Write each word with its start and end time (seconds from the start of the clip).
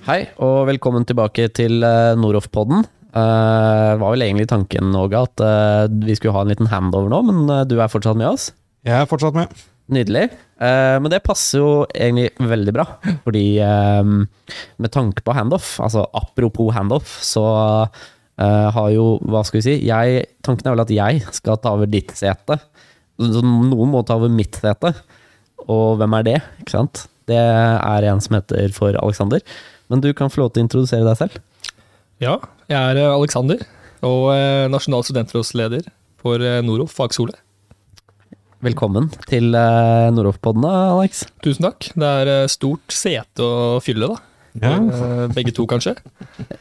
Hei, 0.00 0.30
og 0.40 0.62
velkommen 0.64 1.04
tilbake 1.04 1.50
til 1.52 1.82
uh, 1.84 2.16
Noroff-podden. 2.16 2.86
Uh, 3.12 3.98
var 4.00 4.14
vel 4.14 4.22
egentlig 4.24 4.46
tanken, 4.48 4.94
Åge, 4.96 5.18
at 5.28 5.42
uh, 5.44 5.92
vi 6.06 6.14
skulle 6.16 6.32
ha 6.32 6.44
en 6.46 6.48
liten 6.48 6.70
handover 6.70 7.12
nå, 7.12 7.18
men 7.28 7.42
du 7.68 7.74
er 7.76 7.90
fortsatt 7.92 8.16
med 8.16 8.30
oss. 8.30 8.46
Jeg 8.88 8.96
er 8.96 9.10
fortsatt 9.10 9.36
med. 9.36 9.52
Nydelig. 9.90 10.28
men 10.62 11.10
det 11.10 11.18
passer 11.26 11.58
jo 11.58 11.70
egentlig 11.90 12.30
veldig 12.46 12.72
bra, 12.76 12.84
fordi 13.24 13.42
med 13.58 14.92
tanke 14.94 15.24
på 15.26 15.34
handoff, 15.34 15.72
altså 15.82 16.04
apropos 16.14 16.70
handoff, 16.76 17.16
så 17.26 17.42
har 18.38 18.92
jo, 18.94 19.16
hva 19.26 19.42
skal 19.42 19.58
vi 19.58 19.64
si 19.66 19.74
jeg, 19.88 20.28
Tanken 20.46 20.70
er 20.70 20.76
vel 20.76 20.84
at 20.84 20.94
jeg 20.94 21.24
skal 21.34 21.58
ta 21.58 21.74
over 21.74 21.90
ditt 21.90 22.14
sete. 22.14 22.60
Noen 23.18 23.90
må 23.90 24.04
ta 24.06 24.14
over 24.20 24.30
mitt 24.30 24.62
sete. 24.62 24.94
Og 25.66 25.98
hvem 25.98 26.14
er 26.20 26.28
det? 26.30 26.38
Ikke 26.62 26.76
sant? 26.78 27.02
Det 27.26 27.42
er 27.42 28.08
en 28.14 28.22
som 28.22 28.38
heter 28.38 28.70
for 28.78 28.94
Alexander. 28.94 29.42
Men 29.90 30.02
du 30.04 30.12
kan 30.14 30.30
få 30.30 30.44
lov 30.44 30.52
til 30.54 30.62
å 30.62 30.66
introdusere 30.68 31.02
deg 31.02 31.18
selv. 31.18 31.38
Ja, 32.22 32.36
jeg 32.70 32.78
er 32.78 33.00
Aleksander, 33.10 33.58
Alexander, 33.58 33.64
og 34.06 34.28
eh, 34.36 34.68
nasjonal 34.70 35.02
studentrådsleder 35.02 35.88
for 36.22 36.42
eh, 36.46 36.60
Noroff 36.62 36.94
fagskole. 36.94 37.34
Velkommen 38.62 39.08
til 39.24 39.50
Noroff-podden, 39.50 40.66
Alex. 40.68 41.24
Tusen 41.42 41.64
takk. 41.64 41.88
Det 41.96 42.10
er 42.22 42.50
stort 42.52 42.92
sete 42.92 43.40
å 43.42 43.78
fylle, 43.82 44.12
da. 44.12 44.20
Ja. 44.60 44.74
Begge 45.32 45.54
to, 45.56 45.64
kanskje? 45.70 45.94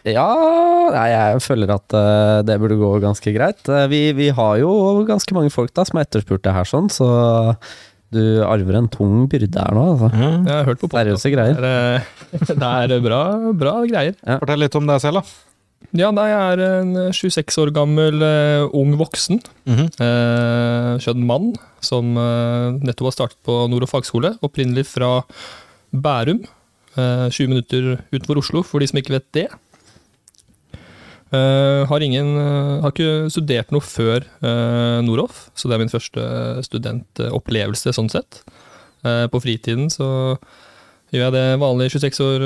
Ja, 0.08 0.30
jeg 1.10 1.42
føler 1.44 1.74
at 1.76 1.92
det 2.48 2.56
burde 2.62 2.78
gå 2.80 2.94
ganske 3.04 3.34
greit. 3.36 3.68
Vi, 3.92 4.02
vi 4.16 4.30
har 4.32 4.62
jo 4.62 4.72
ganske 5.10 5.36
mange 5.36 5.52
folk 5.52 5.76
da 5.76 5.84
som 5.90 6.00
har 6.00 6.08
etterspurt 6.08 6.46
det 6.48 6.56
her, 6.56 6.70
sånn, 6.70 6.88
så 6.94 7.10
du 8.16 8.22
arver 8.46 8.80
en 8.80 8.90
tung 8.92 9.28
byrde 9.30 9.62
her 9.62 9.76
nå, 9.76 9.84
altså. 9.94 10.10
Ja. 10.14 10.32
Jeg 10.48 10.56
har 10.56 10.66
hørt 10.72 10.82
på 10.82 10.90
Seriøse 10.90 11.32
greier. 11.34 11.60
Det 11.62 11.70
er, 11.70 12.88
det 12.90 12.98
er 12.98 13.06
bra, 13.06 13.22
bra, 13.54 13.76
greier. 13.86 14.18
Ja. 14.24 14.40
Fortell 14.42 14.66
litt 14.66 14.78
om 14.80 14.90
deg 14.90 15.04
selv, 15.04 15.22
da. 15.22 15.46
Ja, 15.96 16.12
nei, 16.14 16.28
jeg 16.30 16.54
er 16.54 16.62
en 16.84 16.92
26 17.16 17.56
år 17.64 17.72
gammel 17.74 18.22
uh, 18.22 18.70
ung 18.78 18.94
voksen. 19.00 19.40
Mm 19.66 19.76
-hmm. 19.76 19.90
uh, 20.02 21.00
skjønn 21.02 21.26
mann 21.26 21.54
som 21.82 22.18
uh, 22.18 22.76
nettopp 22.78 23.10
har 23.10 23.16
startet 23.16 23.40
på 23.46 23.68
Nord- 23.70 23.88
og 23.88 23.90
fagskole. 23.90 24.36
Opprinnelig 24.42 24.86
fra 24.86 25.24
Bærum. 25.92 26.46
20 27.00 27.48
minutter 27.48 28.02
utenfor 28.12 28.38
Oslo, 28.38 28.62
for 28.62 28.80
de 28.80 28.88
som 28.88 28.98
ikke 28.98 29.14
vet 29.14 29.32
det. 29.32 29.48
Uh, 31.30 31.86
har, 31.86 32.02
ingen, 32.02 32.32
uh, 32.42 32.80
har 32.82 32.90
ikke 32.90 33.30
studert 33.30 33.70
noe 33.70 33.86
før 33.86 34.24
uh, 34.42 34.98
Noroff, 35.06 35.44
så 35.54 35.70
det 35.70 35.76
er 35.76 35.84
min 35.84 35.92
første 35.92 36.24
studentopplevelse 36.66 37.94
sånn 37.94 38.10
sett. 38.10 38.42
på 39.00 39.40
fritiden 39.40 39.88
så 39.94 40.36
gjør 41.14 41.22
jeg 41.30 41.34
det 41.36 41.60
vanlige 41.62 41.94
26 42.02 42.20
år 42.26 42.44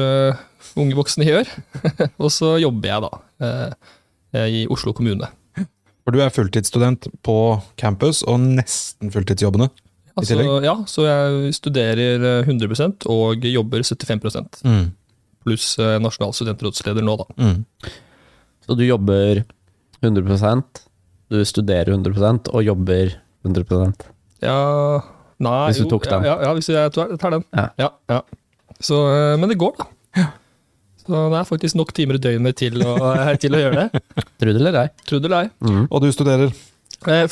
unge 0.77 0.97
voksne 0.99 1.25
gjør. 1.25 1.47
og 2.23 2.29
så 2.29 2.51
jobber 2.61 2.91
jeg 2.91 3.07
da 3.07 4.43
i 4.51 4.67
Oslo 4.69 4.93
kommune. 4.93 5.31
For 6.03 6.13
du 6.13 6.21
er 6.21 6.29
fulltidsstudent 6.35 7.07
på 7.25 7.37
campus 7.79 8.21
og 8.27 8.37
nesten 8.43 9.09
fulltidsjobbene? 9.13 9.71
Altså, 10.13 10.37
ja, 10.61 10.75
så 10.85 11.07
jeg 11.07 11.55
studerer 11.57 12.45
100% 12.45 13.07
og 13.09 13.49
jobber 13.49 13.81
75 13.81 14.61
mm. 14.61 14.85
Pluss 15.41 15.73
nasjonal 15.79 16.37
studentrådsleder 16.37 17.01
nå, 17.01 17.17
da. 17.23 17.29
Mm. 17.41 17.63
Så 18.65 18.77
du 18.79 18.85
jobber 18.85 19.43
100% 20.03 20.83
du 21.33 21.41
studerer 21.47 21.89
100% 21.93 22.51
og 22.53 22.63
jobber 22.65 23.15
100% 23.47 24.07
Ja 24.43 24.57
Nei 25.43 25.65
Hvis 25.71 25.81
du 25.81 25.89
tok 25.91 26.05
den? 26.07 26.27
Ja, 26.27 26.37
ja, 26.45 26.51
hvis 26.55 26.69
jeg 26.71 26.91
tar 26.93 27.33
den. 27.33 27.43
Ja. 27.57 27.65
ja, 27.81 27.89
ja. 28.07 28.19
Så, 28.79 28.99
eh, 29.11 29.33
men 29.41 29.49
det 29.51 29.57
går, 29.59 29.73
da. 29.79 30.27
Så 31.03 31.23
det 31.33 31.39
er 31.41 31.47
faktisk 31.49 31.75
nok 31.75 31.91
timer 31.97 32.15
i 32.15 32.21
døgnet 32.21 32.55
til 32.61 32.77
å, 32.85 32.93
eh, 33.09 33.33
til 33.43 33.57
å 33.57 33.59
gjøre 33.59 33.81
det. 33.81 34.03
Tro 34.39 34.53
det 34.53 34.61
eller 34.61 34.77
ei. 34.85 34.85
Tro 35.09 35.19
det 35.19 35.27
eller 35.27 35.49
ei. 35.49 35.49
Mm. 35.65 35.87
Og 35.89 36.05
du 36.05 36.07
studerer? 36.15 36.53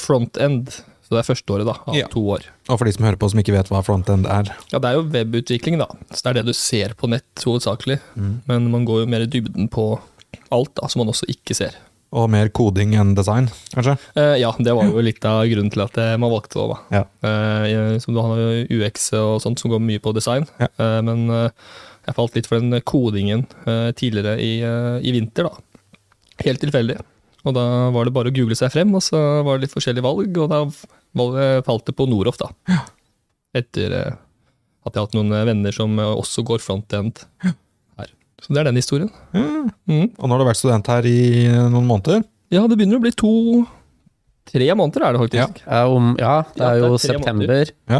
Frontend. 0.01 0.73
Så 1.05 1.13
det 1.13 1.21
er 1.21 1.29
første 1.29 1.55
året 1.55 1.67
da, 1.67 1.77
av 1.87 1.95
ja. 1.95 2.09
to 2.11 2.25
år. 2.33 2.49
Og 2.67 2.81
for 2.81 2.87
de 2.87 2.95
som 2.97 3.07
hører 3.07 3.19
på 3.21 3.27
som 3.31 3.39
ikke 3.39 3.55
vet 3.55 3.71
hva 3.71 3.83
front-end 3.85 4.27
er? 4.31 4.51
Ja, 4.73 4.79
Det 4.79 4.91
er 4.91 4.97
jo 4.97 5.07
webutvikling, 5.11 5.79
da. 5.79 5.87
Så 6.11 6.25
det 6.25 6.31
er 6.31 6.41
det 6.41 6.51
du 6.51 6.57
ser 6.57 6.97
på 6.99 7.09
nett 7.11 7.45
hovedsakelig. 7.47 8.01
Mm. 8.15 8.33
Men 8.47 8.69
man 8.71 8.85
går 8.87 9.05
jo 9.05 9.09
mer 9.11 9.25
i 9.25 9.31
dybden 9.31 9.67
på 9.71 9.93
alt 10.55 10.73
da, 10.77 10.89
som 10.91 11.03
man 11.03 11.11
også 11.13 11.29
ikke 11.31 11.57
ser. 11.57 11.77
Og 12.11 12.27
mer 12.27 12.49
koding 12.51 12.91
enn 12.99 13.13
design, 13.15 13.47
kanskje? 13.71 13.93
Eh, 14.19 14.33
ja, 14.41 14.49
det 14.59 14.73
var 14.75 14.89
jo 14.89 15.03
litt 15.03 15.23
av 15.27 15.45
grunnen 15.47 15.71
til 15.71 15.83
at 15.85 15.95
eh, 16.01 16.17
man 16.19 16.33
valgte 16.33 16.59
det. 16.59 16.65
da. 16.73 16.97
Ja. 16.97 17.03
Eh, 17.29 17.93
som 18.03 18.17
du 18.17 18.19
har 18.19 18.41
UX 18.67 19.13
og 19.15 19.37
sånt 19.43 19.63
som 19.63 19.71
går 19.71 19.79
mye 19.83 20.01
på 20.03 20.11
design, 20.17 20.47
ja. 20.59 20.67
eh, 20.75 20.97
men 21.07 21.23
eh, 21.31 21.69
jeg 22.09 22.17
falt 22.17 22.35
litt 22.35 22.49
for 22.51 22.59
den 22.59 22.83
kodingen 22.83 23.45
eh, 23.63 23.93
tidligere 23.95 24.35
i, 24.43 24.57
i, 24.59 25.13
vinter. 25.15 25.47
da. 25.47 25.95
Helt 26.43 26.59
tilfeldig. 26.63 26.99
Og 27.47 27.55
da 27.55 27.63
var 27.95 28.05
det 28.05 28.15
bare 28.17 28.33
å 28.33 28.35
google 28.35 28.59
seg 28.59 28.73
frem, 28.73 28.91
og 28.97 29.05
så 29.05 29.21
var 29.47 29.55
det 29.55 29.69
litt 29.69 29.77
forskjellige 29.77 30.05
valg, 30.05 30.35
og 30.43 30.51
da 30.51 31.61
falt 31.63 31.87
det 31.87 31.95
på 31.95 32.09
Noroff, 32.11 32.41
da. 32.41 32.51
Ja. 32.69 32.83
Etter 33.61 33.95
at 33.95 34.91
jeg 34.91 34.99
har 34.99 35.07
hatt 35.07 35.15
noen 35.15 35.31
venner 35.47 35.75
som 35.75 35.95
også 36.01 36.43
går 36.47 36.59
frontend. 36.63 37.23
Ja. 37.45 37.55
Så 38.41 38.55
det 38.55 38.63
er 38.63 38.69
den 38.71 38.79
historien. 38.79 39.11
Mm. 39.35 39.69
Mm. 39.85 40.07
Og 40.17 40.25
nå 40.25 40.33
har 40.33 40.41
du 40.41 40.47
vært 40.49 40.59
student 40.61 40.89
her 40.89 41.07
i 41.09 41.21
noen 41.69 41.85
måneder? 41.89 42.23
Ja, 42.51 42.65
det 42.67 42.77
begynner 42.79 42.99
å 42.99 43.03
bli 43.03 43.13
to 43.15 43.35
Tre 44.51 44.65
måneder 44.75 45.05
er 45.05 45.13
det 45.13 45.19
faktisk. 45.21 45.59
Ja, 45.63 45.83
om, 45.87 46.15
ja 46.19 46.33
det 46.57 46.65
er 46.65 46.79
jo 46.81 46.87
det 46.89 46.97
er 46.97 47.03
september, 47.03 47.69
ja. 47.93 47.99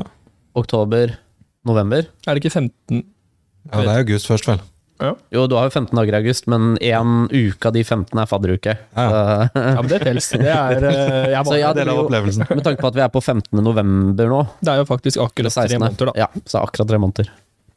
oktober, 0.58 1.14
november. 1.70 2.10
Er 2.26 2.36
det 2.36 2.42
ikke 2.42 2.56
15 2.58 2.98
Ja, 2.98 3.78
det 3.78 3.86
er 3.86 4.02
august 4.02 4.28
først, 4.28 4.50
vel. 4.50 4.64
Ja. 5.02 5.14
Jo, 5.34 5.46
du 5.50 5.56
har 5.58 5.70
jo 5.70 5.74
15 5.74 5.96
dager 5.98 6.14
i 6.14 6.20
august, 6.20 6.48
men 6.52 6.76
én 6.78 7.14
uke 7.30 7.70
av 7.70 7.74
de 7.74 7.82
15 7.84 8.20
er 8.22 8.28
fadderuke. 8.30 8.76
Ja. 8.98 9.06
ja, 9.54 9.78
men 9.80 9.90
det 9.90 10.02
tels. 10.04 10.30
Det 10.34 10.46
er 10.46 10.86
eh, 10.92 11.32
jeg 11.34 11.46
bare, 11.48 11.62
ja, 11.62 11.72
del 11.78 11.94
av 11.94 12.04
opplevelsen. 12.04 12.46
Med 12.52 12.64
tanke 12.68 12.84
på 12.84 12.92
at 12.92 13.00
vi 13.00 13.06
er 13.06 13.14
på 13.14 13.24
15. 13.24 13.64
november 13.66 14.30
nå. 14.34 14.44
Det 14.62 14.76
er 14.76 14.84
jo 14.84 14.90
faktisk 14.90 15.24
akkurat 15.24 15.58
tre 15.58 15.82
måneder, 15.82 16.12
da. 16.12 16.26
Ja, 16.26 16.46
så 16.46 16.62
akkurat 16.62 16.90
tre 16.92 17.02
måneder. 17.02 17.32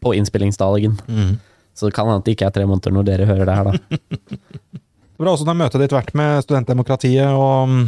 På 0.05 0.13
innspillingsdagen. 0.17 0.99
Mm. 1.09 1.35
Så 1.75 1.89
det 1.89 1.97
kan 1.97 2.07
hende 2.07 2.23
at 2.23 2.27
det 2.27 2.37
ikke 2.37 2.49
er 2.49 2.55
tre 2.55 2.65
måneder 2.71 2.95
når 2.95 3.07
dere 3.09 3.29
hører 3.29 3.49
det 3.49 3.59
her, 3.59 3.71
da. 3.71 3.99
det 5.15 5.23
var 5.23 5.33
også 5.33 5.47
da 5.49 5.57
møtet 5.59 5.83
ditt 5.83 5.95
vært 5.95 6.15
med 6.17 6.45
studentdemokratiet? 6.47 7.35
og 7.35 7.71
mm, 7.71 7.85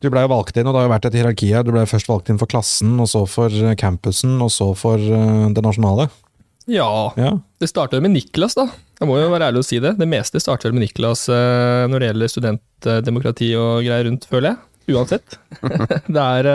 Du 0.00 0.10
blei 0.12 0.24
jo 0.24 0.32
valgt 0.32 0.56
inn, 0.56 0.68
og 0.68 0.74
det 0.74 0.82
har 0.82 0.88
jo 0.88 0.94
vært 0.94 1.08
et 1.10 1.18
hierarki 1.18 1.50
her. 1.50 1.66
Du 1.66 1.72
blei 1.74 1.86
først 1.90 2.10
valgt 2.10 2.30
inn 2.30 2.38
for 2.40 2.50
klassen, 2.50 2.94
og 3.02 3.10
så 3.10 3.24
for 3.28 3.50
eh, 3.50 3.76
campusen, 3.78 4.36
og 4.40 4.52
så 4.54 4.70
for 4.78 5.02
eh, 5.02 5.48
det 5.56 5.64
nasjonale. 5.66 6.06
Ja, 6.70 7.10
ja. 7.18 7.32
det 7.58 7.66
starta 7.66 7.98
med 7.98 8.14
Niklas, 8.14 8.54
da. 8.54 8.68
Jeg 9.00 9.08
må 9.10 9.16
jo 9.18 9.30
være 9.32 9.48
ærlig 9.50 9.64
og 9.64 9.66
si 9.66 9.80
det. 9.82 9.96
Det 9.98 10.06
meste 10.06 10.38
starter 10.42 10.74
med 10.76 10.84
Niklas 10.84 11.24
eh, 11.32 11.86
når 11.90 11.98
det 11.98 12.10
gjelder 12.12 12.34
studentdemokrati 12.34 13.48
og 13.58 13.80
greier 13.82 14.06
rundt, 14.06 14.28
føler 14.30 14.52
jeg. 14.52 14.94
Uansett. 14.94 15.34
Der 16.18 16.46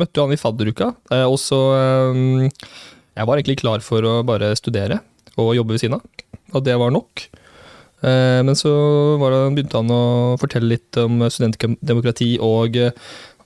møtte 0.00 0.20
jo 0.20 0.26
han 0.26 0.32
i 0.32 0.40
fadderuka, 0.40 0.92
og 1.28 1.34
så 1.36 1.58
Jeg 2.48 3.26
var 3.28 3.36
egentlig 3.36 3.58
klar 3.60 3.82
for 3.84 4.06
å 4.08 4.14
bare 4.24 4.54
studere 4.56 5.02
og 5.40 5.54
jobbe 5.56 5.76
ved 5.76 5.84
siden 5.84 5.98
av. 5.98 6.26
Og 6.52 6.64
det 6.66 6.76
var 6.80 6.92
nok. 6.92 7.26
Eh, 8.02 8.40
men 8.42 8.58
så 8.58 8.72
begynte 9.20 9.78
han 9.78 9.94
å 9.94 10.02
fortelle 10.42 10.74
litt 10.74 10.98
om 11.00 11.22
studentdemokrati 11.30 12.34
og 12.42 12.78
eh, 12.80 12.94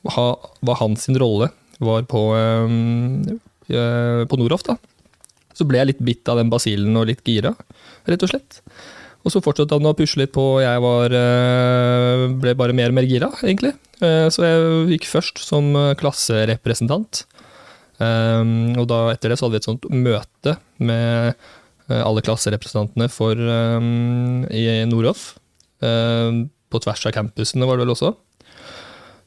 hva 0.06 0.76
hans 0.80 1.08
rolle 1.20 1.50
var 1.84 2.06
på, 2.08 2.22
eh, 2.40 4.22
på 4.24 4.40
Noroff. 4.40 4.64
Så 5.56 5.66
ble 5.68 5.80
jeg 5.80 5.92
litt 5.92 6.04
bitt 6.04 6.28
av 6.32 6.40
den 6.40 6.52
basillen 6.52 6.96
og 6.96 7.08
litt 7.10 7.24
gira, 7.26 7.52
rett 8.08 8.24
og 8.24 8.32
slett. 8.32 8.60
Og 9.26 9.32
så 9.34 9.42
fortsatte 9.42 9.74
han 9.74 9.88
å 9.88 9.96
pushe 9.98 10.20
litt 10.20 10.30
på, 10.36 10.42
og 10.56 10.60
jeg 10.62 10.82
var, 10.84 11.14
ble 12.38 12.52
bare 12.54 12.76
mer 12.76 12.92
og 12.92 12.94
mer 12.94 13.08
gira, 13.08 13.32
egentlig. 13.42 13.72
Så 13.98 14.44
jeg 14.44 14.92
gikk 14.92 15.08
først 15.10 15.40
som 15.42 15.72
klasserepresentant. 15.98 17.24
Og 17.98 18.84
da 18.86 19.00
etter 19.10 19.32
det 19.32 19.40
så 19.40 19.48
hadde 19.48 19.56
vi 19.56 19.62
et 19.64 19.66
sånt 19.66 19.88
møte 19.90 20.54
med 20.78 21.34
alle 21.94 22.22
klasserepresentantene 22.24 23.08
for 23.12 23.38
um, 23.38 24.46
i 24.50 24.64
Noroff. 24.90 25.36
Uh, 25.82 26.46
på 26.72 26.80
tvers 26.82 27.04
av 27.06 27.14
campusene, 27.14 27.66
var 27.68 27.78
det 27.78 27.84
vel 27.84 27.94
også. 27.94 28.14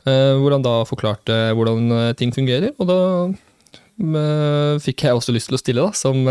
Uh, 0.07 0.35
hvor 0.39 0.55
han 0.55 0.65
da 0.65 0.81
forklarte 0.87 1.37
hvordan 1.55 2.15
ting 2.19 2.33
fungerer. 2.35 2.73
Og 2.79 2.89
da 2.89 2.99
uh, 3.29 4.75
fikk 4.83 5.05
jeg 5.07 5.15
også 5.15 5.35
lyst 5.35 5.51
til 5.51 5.59
å 5.59 5.61
stille, 5.61 5.87
da, 5.87 5.95
som 5.95 6.27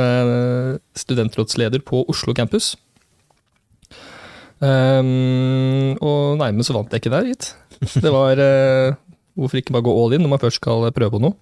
studentrådsleder 0.98 1.84
på 1.88 2.04
Oslo 2.12 2.36
campus. 2.36 2.74
Um, 4.58 5.94
og 6.02 6.40
men 6.42 6.64
så 6.66 6.74
vant 6.74 6.92
jeg 6.92 7.04
ikke 7.04 7.14
der, 7.14 7.28
gitt. 7.30 7.52
Det 8.02 8.10
var 8.10 8.40
Hvorfor 9.38 9.60
ikke 9.60 9.70
bare 9.70 9.86
gå 9.86 9.92
all 9.94 10.16
in 10.16 10.24
når 10.24 10.32
man 10.32 10.40
først 10.42 10.58
skal 10.58 10.88
prøve 10.90 11.14
på 11.14 11.20
noe? 11.22 11.36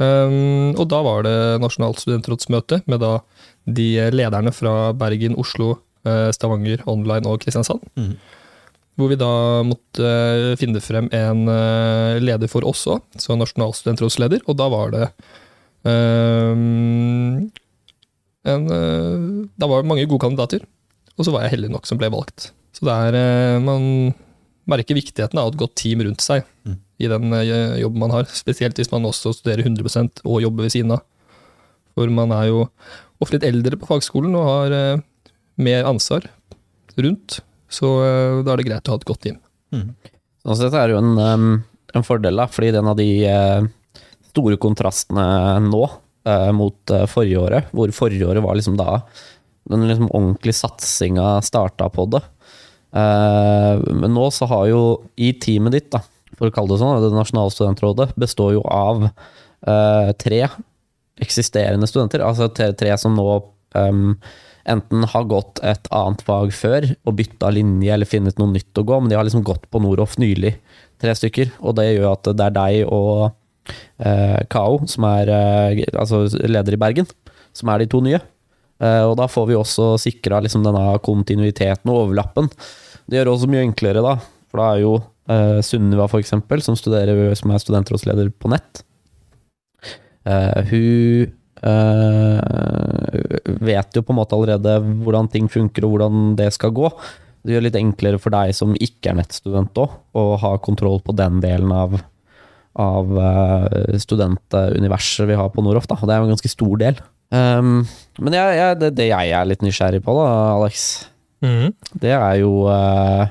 Um, 0.00 0.72
og 0.78 0.86
da 0.88 1.02
var 1.04 1.24
det 1.26 1.36
nasjonalt 1.62 2.00
studentrådsmøte 2.00 2.80
med 2.90 3.02
da 3.02 3.18
de 3.66 3.88
lederne 4.12 4.52
fra 4.54 4.92
Bergen, 4.98 5.36
Oslo, 5.38 5.76
eh, 6.06 6.30
Stavanger, 6.34 6.82
Online 6.90 7.28
og 7.28 7.42
Kristiansand. 7.42 7.82
Mm. 7.96 8.14
Hvor 8.98 9.08
vi 9.08 9.16
da 9.16 9.30
måtte 9.64 10.04
eh, 10.04 10.56
finne 10.60 10.82
frem 10.84 11.08
en 11.16 11.46
eh, 11.48 12.18
leder 12.20 12.50
for 12.50 12.66
oss 12.68 12.84
òg, 12.90 13.00
så 13.20 13.36
nasjonal 13.38 13.72
studentrådsleder. 13.76 14.44
Og 14.50 14.58
da 14.58 14.68
var 14.72 14.92
det 14.92 15.06
um, 15.88 17.48
En, 18.42 18.66
eh, 18.74 19.46
det 19.54 19.68
mange 19.86 20.04
gode 20.10 20.24
kandidater, 20.24 20.64
og 21.16 21.24
så 21.24 21.32
var 21.32 21.44
jeg 21.44 21.54
heldig 21.56 21.70
nok 21.70 21.86
som 21.86 22.00
ble 22.00 22.10
valgt. 22.10 22.50
Så 22.74 22.88
er 22.90 23.14
eh, 23.14 23.60
Man 23.62 24.12
merker 24.66 24.98
viktigheten 24.98 25.38
av 25.38 25.52
et 25.52 25.58
godt 25.60 25.76
team 25.78 26.02
rundt 26.02 26.22
seg 26.22 26.44
Mm. 26.62 26.76
i 27.02 27.08
den 27.10 27.32
jobben 27.80 27.98
man 27.98 28.12
har. 28.14 28.28
Spesielt 28.30 28.76
hvis 28.78 28.92
man 28.92 29.02
også 29.02 29.32
studerer 29.34 29.64
100% 29.66 30.20
og 30.22 30.42
jobber 30.44 30.62
ved 30.62 30.70
siden 30.70 30.92
av. 30.94 31.00
For 31.96 32.06
man 32.06 32.30
er 32.30 32.46
jo 32.52 32.68
ofte 33.22 33.38
litt 33.38 33.48
eldre 33.48 33.78
på 33.78 33.88
fagskolen 33.88 34.34
og 34.38 34.48
har 34.48 34.76
eh, 34.76 35.02
mer 35.62 35.88
ansvar 35.88 36.26
rundt. 37.00 37.40
Så 37.72 37.88
eh, 38.04 38.40
da 38.44 38.52
er 38.52 38.60
det 38.60 38.68
greit 38.68 38.88
å 38.88 38.94
ha 38.94 39.00
et 39.00 39.08
godt 39.08 39.24
team. 39.26 39.38
Mm. 39.72 39.92
Altså, 40.42 40.66
dette 40.66 40.80
er 40.80 40.92
jo 40.92 41.00
en, 41.00 41.12
um, 41.16 41.50
en 41.94 42.06
fordel, 42.06 42.40
da, 42.40 42.48
fordi 42.50 42.72
den 42.74 42.88
av 42.90 42.98
de 42.98 43.08
uh, 43.30 43.62
store 44.32 44.58
kontrastene 44.60 45.24
nå 45.68 45.82
uh, 45.86 46.50
mot 46.56 46.94
uh, 46.94 47.06
forrige 47.10 47.40
året, 47.40 47.70
hvor 47.70 47.92
forrige 47.94 48.26
året 48.28 48.44
var 48.44 48.58
liksom 48.58 48.78
da 48.80 49.02
den 49.70 49.86
liksom 49.86 50.10
ordentlige 50.10 50.58
satsinga 50.58 51.36
starta 51.46 51.86
på 51.94 52.08
det. 52.10 52.18
Men 52.92 54.10
nå 54.10 54.24
så 54.34 54.48
har 54.50 54.64
jo 54.66 54.80
i 55.14 55.28
teamet 55.40 55.76
ditt, 55.76 55.86
da, 55.94 56.00
for 56.34 56.50
å 56.50 56.52
kalle 56.52 56.74
det 56.74 56.80
sånn, 56.80 56.98
det 57.04 57.12
nasjonale 57.14 57.54
studentrådet, 57.54 58.08
består 58.18 58.56
jo 58.56 58.64
av 58.66 59.06
tre 60.18 60.40
eksisterende 61.22 61.88
studenter, 61.90 62.24
altså 62.26 62.48
tre, 62.52 62.92
som 63.00 63.14
nå 63.16 63.28
um, 63.78 64.16
enten 64.68 65.06
har 65.10 65.28
gått 65.30 65.60
et 65.66 65.88
annet 65.94 66.22
fag 66.26 66.52
før 66.54 66.86
og 67.08 67.16
bytta 67.18 67.50
linje 67.54 67.94
eller 67.94 68.08
funnet 68.08 68.38
noe 68.38 68.52
nytt 68.54 68.78
å 68.78 68.86
gå, 68.86 68.98
men 69.00 69.10
de 69.10 69.18
har 69.18 69.26
liksom 69.26 69.44
gått 69.46 69.68
på 69.70 69.82
Noroff 69.82 70.18
nylig, 70.22 70.54
tre 71.02 71.14
stykker. 71.18 71.54
Og 71.62 71.76
det 71.78 71.88
gjør 71.90 72.12
at 72.12 72.30
det 72.30 72.46
er 72.46 72.56
deg 72.58 72.82
og 72.86 73.32
eh, 73.98 74.38
Kao, 74.52 74.82
som 74.90 75.08
er 75.10 75.32
eh, 75.32 75.82
altså 75.90 76.24
leder 76.46 76.76
i 76.76 76.82
Bergen, 76.82 77.08
som 77.56 77.72
er 77.72 77.82
de 77.82 77.90
to 77.90 78.02
nye. 78.04 78.20
Eh, 78.82 79.02
og 79.06 79.16
da 79.20 79.28
får 79.30 79.50
vi 79.50 79.58
også 79.58 79.94
sikra 80.02 80.42
liksom 80.44 80.64
denne 80.66 80.84
kontinuiteten 81.04 81.90
og 81.90 82.06
overlappen. 82.06 82.50
Det 83.06 83.18
gjør 83.18 83.28
det 83.28 83.34
også 83.36 83.50
mye 83.50 83.66
enklere, 83.66 84.04
da. 84.04 84.16
For 84.50 84.62
da 84.62 84.70
er 84.70 84.84
jo 84.84 84.94
eh, 85.30 85.58
Sunniva, 85.66 86.08
for 86.10 86.22
eksempel, 86.22 86.62
som, 86.64 86.78
studerer, 86.78 87.32
som 87.38 87.52
er 87.52 87.62
studentrådsleder 87.62 88.30
på 88.38 88.52
nett. 88.52 88.84
Eh, 90.28 90.60
hun 90.70 91.32
eh, 91.66 92.38
vet 93.62 93.96
jo 93.96 94.04
på 94.04 94.14
en 94.14 94.20
måte 94.20 94.36
allerede 94.36 94.78
hvordan 95.02 95.30
ting 95.32 95.50
funker 95.50 95.86
og 95.86 95.96
hvordan 95.96 96.36
det 96.38 96.50
skal 96.54 96.74
gå. 96.76 96.90
Det 97.42 97.54
gjør 97.54 97.64
det 97.64 97.68
litt 97.70 97.80
enklere 97.80 98.20
for 98.22 98.34
deg 98.34 98.54
som 98.54 98.76
ikke 98.78 99.10
er 99.10 99.18
nettstudent 99.18 99.78
òg, 99.82 99.90
å 100.14 100.22
ha 100.38 100.54
kontroll 100.62 101.00
på 101.02 101.14
den 101.18 101.40
delen 101.42 101.72
av, 101.74 101.96
av 102.78 103.16
eh, 103.18 103.98
studentuniverset 104.02 105.26
vi 105.30 105.38
har 105.38 105.50
på 105.50 105.64
Noroff. 105.64 105.88
Det 105.90 106.06
er 106.06 106.22
jo 106.22 106.28
en 106.28 106.34
ganske 106.36 106.52
stor 106.52 106.76
del. 106.84 107.02
Um, 107.32 107.88
men 108.20 108.34
jeg, 108.36 108.56
jeg, 108.58 108.76
det, 108.82 108.90
det 108.98 109.06
jeg 109.08 109.32
er 109.32 109.46
litt 109.48 109.62
nysgjerrig 109.64 110.02
på, 110.04 110.14
da, 110.18 110.26
Alex, 110.52 110.82
det 111.98 112.12
er 112.12 112.34
jo 112.42 112.68
uh, 112.68 113.24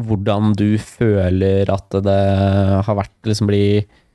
hvordan 0.00 0.54
du 0.58 0.78
føler 0.80 1.68
at 1.70 1.98
det 2.02 2.22
har 2.86 2.98
vært 2.98 3.28
liksom 3.28 3.50
bli 3.50 3.66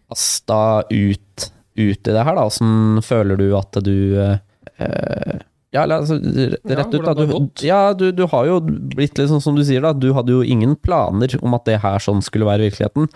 kasta 0.10 0.82
ut, 0.90 1.46
ut 1.80 2.10
i 2.10 2.16
det 2.16 2.26
her, 2.26 2.36
da. 2.38 2.48
Åssen 2.50 3.00
føler 3.06 3.40
du 3.40 3.48
at 3.58 3.80
du 3.86 3.96
eh, 4.20 5.38
Ja, 5.76 5.84
altså, 5.86 6.18
rett 6.18 6.96
ut, 6.96 7.06
da. 7.06 7.14
Du, 7.14 7.66
ja, 7.66 7.82
du, 7.94 8.10
du 8.16 8.24
har 8.32 8.48
jo 8.50 8.60
blitt 8.64 9.20
litt 9.20 9.30
sånn 9.32 9.44
som 9.44 9.58
du 9.58 9.64
sier, 9.68 9.84
da. 9.86 9.94
Du 9.94 10.12
hadde 10.18 10.34
jo 10.34 10.44
ingen 10.44 10.76
planer 10.80 11.36
om 11.44 11.58
at 11.58 11.68
det 11.70 11.80
her 11.84 12.02
sånn 12.04 12.24
skulle 12.26 12.50
være 12.50 12.70
virkeligheten. 12.70 13.10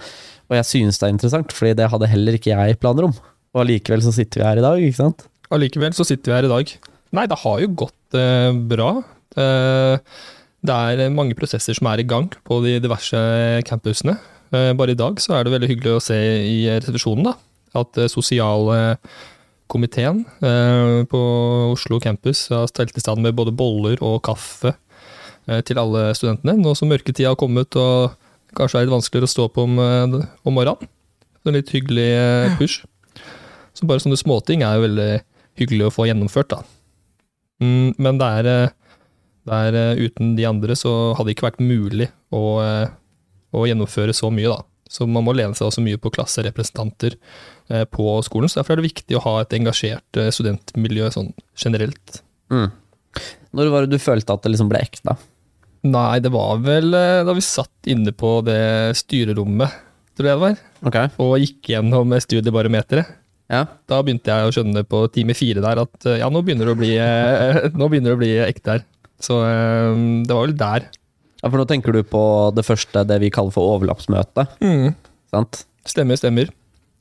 Og 0.51 0.57
jeg 0.59 0.69
synes 0.69 0.99
det 1.01 1.07
er 1.07 1.15
interessant, 1.15 1.55
fordi 1.55 1.77
det 1.79 1.89
hadde 1.93 2.11
heller 2.11 2.37
ikke 2.37 2.53
jeg 2.53 2.81
planer 2.81 3.09
om. 3.09 3.15
Og 3.53 3.63
allikevel 3.65 4.03
så 4.05 4.13
sitter 4.15 4.41
vi 4.41 4.49
her 4.49 4.61
i 4.61 4.65
dag, 4.65 4.81
ikke 4.81 5.01
sant? 5.01 5.25
Allikevel 5.53 5.95
så 5.97 6.05
sitter 6.07 6.31
vi 6.31 6.37
her 6.37 6.47
i 6.49 6.53
dag. 6.53 6.75
Nei, 7.13 7.25
det 7.29 7.41
har 7.43 7.59
jo 7.61 7.73
gått 7.83 8.17
eh, 8.17 8.51
bra. 8.73 8.91
Eh, 9.37 10.13
det 10.63 10.77
er 11.03 11.13
mange 11.13 11.35
prosesser 11.37 11.75
som 11.77 11.89
er 11.91 12.01
i 12.01 12.07
gang 12.07 12.29
på 12.47 12.61
de 12.65 12.77
diverse 12.81 13.19
campusene. 13.67 14.15
Eh, 14.53 14.71
bare 14.77 14.93
i 14.95 14.99
dag 14.99 15.19
så 15.21 15.35
er 15.37 15.45
det 15.45 15.53
veldig 15.53 15.69
hyggelig 15.71 15.97
å 15.97 16.03
se 16.03 16.17
i 16.45 16.57
resepsjonen 16.69 17.29
da, 17.29 17.35
at 17.73 18.03
sosiale 18.11 18.97
sosialkomiteen 19.73 20.25
eh, 20.41 21.05
på 21.05 21.19
Oslo 21.73 21.99
campus 21.99 22.49
har 22.49 22.67
stelt 22.67 22.97
i 22.97 23.01
stand 23.01 23.21
med 23.21 23.35
både 23.35 23.51
boller 23.51 23.97
og 24.01 24.21
kaffe 24.23 24.75
eh, 25.47 25.61
til 25.61 25.79
alle 25.79 26.13
studentene. 26.15 26.57
Nå 26.57 26.75
som 26.75 26.89
mørketida 26.89 27.29
har 27.29 27.35
kommet 27.39 27.75
og 27.75 28.13
kanskje 28.53 28.79
er 28.79 28.85
litt 28.85 28.93
vanskeligere 28.93 29.25
å 29.25 29.33
stå 29.33 29.47
opp 29.47 29.57
om, 29.57 29.79
eh, 29.79 30.19
om 30.45 30.53
morgenen. 30.53 30.87
Så 31.41 31.49
en 31.49 31.57
litt 31.57 31.73
hyggelig 31.73 32.09
eh, 32.13 32.57
push. 32.59 32.83
Så 33.73 33.87
bare 33.87 33.99
sånne 33.99 34.19
småting 34.19 34.63
er 34.63 34.77
jo 34.77 34.85
veldig 34.85 35.11
hyggelig 35.59 35.87
å 35.87 35.93
få 35.93 36.07
gjennomført, 36.07 36.53
da. 36.53 36.61
Mm, 37.61 37.93
men 37.97 38.19
det 38.19 38.27
er, 38.39 38.45
eh, 38.51 38.69
det 39.49 39.61
er 39.67 39.79
eh, 39.79 40.03
uten 40.05 40.35
de 40.37 40.45
andre 40.45 40.75
så 40.77 41.13
hadde 41.17 41.31
det 41.31 41.37
ikke 41.37 41.49
vært 41.49 41.63
mulig 41.63 42.09
å, 42.33 42.61
eh, 42.61 42.87
å 43.53 43.65
gjennomføre 43.67 44.13
så 44.13 44.31
mye, 44.33 44.49
da. 44.53 44.61
Så 44.89 45.07
man 45.09 45.25
må 45.25 45.33
lene 45.35 45.55
seg 45.57 45.67
også 45.67 45.83
mye 45.83 45.99
på 46.01 46.11
klasserepresentanter 46.13 47.15
eh, 47.15 47.85
på 47.89 48.17
skolen. 48.25 48.51
Så 48.51 48.59
derfor 48.59 48.75
er 48.75 48.81
det 48.81 48.91
viktig 48.91 49.17
å 49.17 49.23
ha 49.25 49.35
et 49.41 49.55
engasjert 49.57 50.19
eh, 50.19 50.31
studentmiljø 50.33 51.09
sånn 51.15 51.31
generelt. 51.59 52.19
Mm. 52.53 52.69
Når 53.57 53.71
var 53.73 53.85
det 53.85 53.95
du 53.95 54.03
følte 54.03 54.35
at 54.35 54.45
det 54.45 54.53
liksom 54.53 54.69
ble 54.71 54.83
ekte? 54.83 55.15
Nei, 55.83 56.19
det 56.23 56.31
var 56.33 56.61
vel 56.63 56.93
eh, 56.95 57.23
da 57.27 57.35
vi 57.35 57.43
satt 57.45 57.91
inne 57.91 58.13
på 58.15 58.37
det 58.47 58.93
styrerommet, 58.99 59.81
tror 60.13 60.29
jeg 60.29 60.37
det 60.37 60.43
var, 60.45 60.63
okay. 60.85 61.11
og 61.23 61.35
gikk 61.41 61.73
gjennom 61.73 62.13
studiebarometeret. 62.21 63.19
ja. 63.49 63.65
Da 63.89 64.01
begynte 64.05 64.29
jeg 64.29 64.49
å 64.49 64.53
skjønne 64.53 64.85
på 64.87 65.05
time 65.15 65.35
fire 65.37 65.63
der 65.63 65.81
at 65.81 66.09
ja, 66.21 66.29
nå 66.29 66.43
begynner 66.45 66.69
det 66.69 66.75
å 66.75 66.79
bli, 66.79 66.93
nå 67.79 67.89
begynner 67.89 68.13
det 68.13 68.17
å 68.19 68.21
bli 68.21 68.33
ekte 68.45 68.77
her. 68.77 68.85
Så 69.23 69.39
det 69.41 70.35
var 70.35 70.45
vel 70.45 70.55
der. 70.59 70.91
Ja, 71.43 71.49
for 71.51 71.59
nå 71.59 71.65
tenker 71.67 71.91
du 71.93 72.01
på 72.07 72.23
det 72.55 72.63
første, 72.65 73.03
det 73.07 73.19
vi 73.21 73.29
kaller 73.35 73.51
for 73.51 73.75
overlappsmøte, 73.75 74.47
sant? 75.33 75.65
Stemmer, 75.85 76.15
stemmer. 76.15 76.47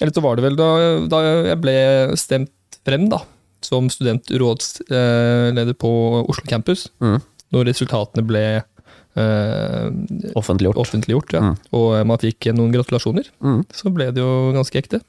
Eller 0.03 0.11
så 0.13 0.23
var 0.25 0.35
det 0.37 0.43
vel 0.49 0.57
da, 0.59 0.69
da 1.07 1.21
jeg 1.47 1.61
ble 1.63 1.77
stemt 2.19 2.51
frem 2.85 3.09
da, 3.13 3.21
som 3.63 3.87
studentrådsleder 3.89 5.75
på 5.79 5.93
Oslo 6.29 6.45
campus, 6.51 6.89
Mm. 7.01 7.21
når 7.53 7.67
resultatene 7.69 8.25
ble 8.27 8.45
eh, 9.15 9.91
Offentliggjort. 10.35 10.77
offentliggjort, 10.81 11.33
ja. 11.37 11.41
Mm. 11.41 11.57
og 11.77 12.07
man 12.09 12.19
fikk 12.19 12.49
noen 12.57 12.73
gratulasjoner, 12.73 13.27
Mm. 13.45 13.63
så 13.71 13.93
ble 13.93 14.07
det 14.11 14.23
jo 14.23 14.53
ganske 14.57 14.79
ekte. 14.81 15.03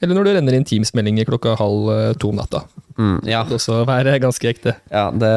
Eller 0.00 0.14
når 0.14 0.24
du 0.28 0.32
renner 0.36 0.54
inn 0.54 0.64
Teams-meldinger 0.68 1.24
klokka 1.26 1.56
halv 1.58 1.88
eh, 1.90 2.12
to 2.22 2.28
om 2.30 2.36
natta. 2.38 2.60
Mm, 2.98 3.16
ja, 3.26 3.40
Det 3.46 3.56
også 3.58 3.80
være 3.86 4.14
ganske 4.22 4.48
ekte. 4.50 4.72
ja 4.90 5.08
det, 5.10 5.30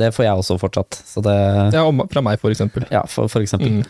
det 0.00 0.08
får 0.16 0.24
jeg 0.26 0.34
også 0.40 0.56
fortsatt. 0.60 0.98
Så 1.08 1.20
det 1.24 1.34
Ja, 1.74 1.82
om- 1.88 2.06
fra 2.08 2.20
meg, 2.24 2.38
for 2.40 2.50
eksempel. 2.52 2.84
Ja, 2.92 3.02
for, 3.08 3.28
for 3.28 3.40
eksempel. 3.44 3.82
Mm. 3.82 3.86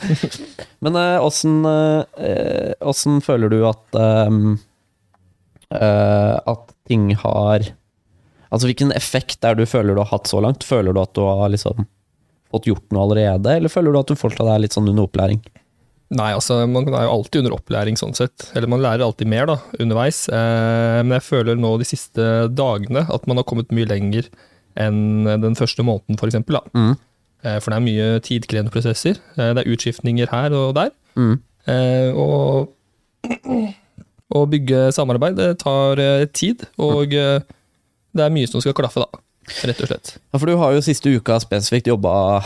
Men 0.84 0.96
eh, 1.00 1.18
åssen 1.24 1.64
øh, 1.66 3.20
føler 3.24 3.48
du 3.52 3.58
at 3.68 3.94
eh, 4.00 4.30
At 6.46 6.70
ting 6.88 7.10
har 7.18 7.60
Altså 8.52 8.68
hvilken 8.70 8.92
effekt 8.94 9.42
er 9.44 9.54
det 9.56 9.64
du 9.66 9.70
føler 9.70 9.94
du 9.96 10.00
har 10.04 10.12
hatt 10.12 10.28
så 10.30 10.38
langt? 10.40 10.62
Føler 10.64 10.92
du 10.94 11.00
at 11.02 11.12
du 11.18 11.22
har 11.26 11.48
liksom 11.50 11.86
fått 12.52 12.68
gjort 12.70 12.92
noe 12.94 13.02
allerede, 13.02 13.56
eller 13.58 13.68
føler 13.72 13.92
du 13.92 13.98
at 13.98 14.06
du 14.12 14.16
fortsatt 14.16 14.46
er 14.46 14.60
litt 14.62 14.72
sånn 14.76 14.86
under 14.88 15.02
opplæring? 15.08 15.40
Nei, 16.14 16.28
altså, 16.36 16.60
man 16.70 16.86
er 16.92 17.08
jo 17.08 17.14
alltid 17.16 17.40
under 17.40 17.56
opplæring 17.56 17.96
sånn 17.98 18.14
sett. 18.14 18.50
Eller 18.54 18.70
man 18.70 18.82
lærer 18.84 19.02
alltid 19.02 19.26
mer 19.30 19.48
da, 19.50 19.56
underveis. 19.82 20.28
Eh, 20.30 21.00
men 21.02 21.16
jeg 21.16 21.26
føler 21.26 21.58
nå 21.58 21.72
de 21.80 21.88
siste 21.88 22.28
dagene 22.54 23.02
at 23.10 23.26
man 23.26 23.40
har 23.40 23.48
kommet 23.48 23.74
mye 23.74 23.88
lenger 23.90 24.28
enn 24.78 25.26
den 25.42 25.56
første 25.58 25.82
måneden, 25.86 26.18
for 26.20 26.30
eksempel. 26.30 26.60
Da. 26.60 26.78
Mm. 26.78 26.94
Eh, 27.46 27.58
for 27.60 27.72
det 27.72 27.78
er 27.78 27.86
mye 27.86 28.06
tidkrevende 28.24 28.72
prosesser. 28.74 29.20
Eh, 29.36 29.52
det 29.56 29.64
er 29.64 29.74
utskiftninger 29.74 30.30
her 30.32 30.54
og 30.56 30.74
der. 30.78 30.92
Mm. 31.18 31.36
Eh, 31.66 32.10
og 32.16 32.72
å 34.36 34.44
bygge 34.50 34.88
samarbeid, 34.94 35.38
det 35.38 35.58
tar 35.62 36.02
tid. 36.36 36.66
Og 36.78 37.14
mm. 37.14 37.46
det 38.16 38.26
er 38.26 38.34
mye 38.34 38.50
som 38.50 38.62
skal 38.62 38.76
klaffe, 38.76 39.04
da. 39.04 39.22
Rett 39.66 39.82
og 39.84 39.90
slett. 39.90 40.16
Ja, 40.18 40.40
for 40.40 40.50
du 40.50 40.56
har 40.58 40.74
jo 40.74 40.82
siste 40.82 41.12
uka 41.14 41.38
spesifikt 41.42 41.90
jobba 41.92 42.40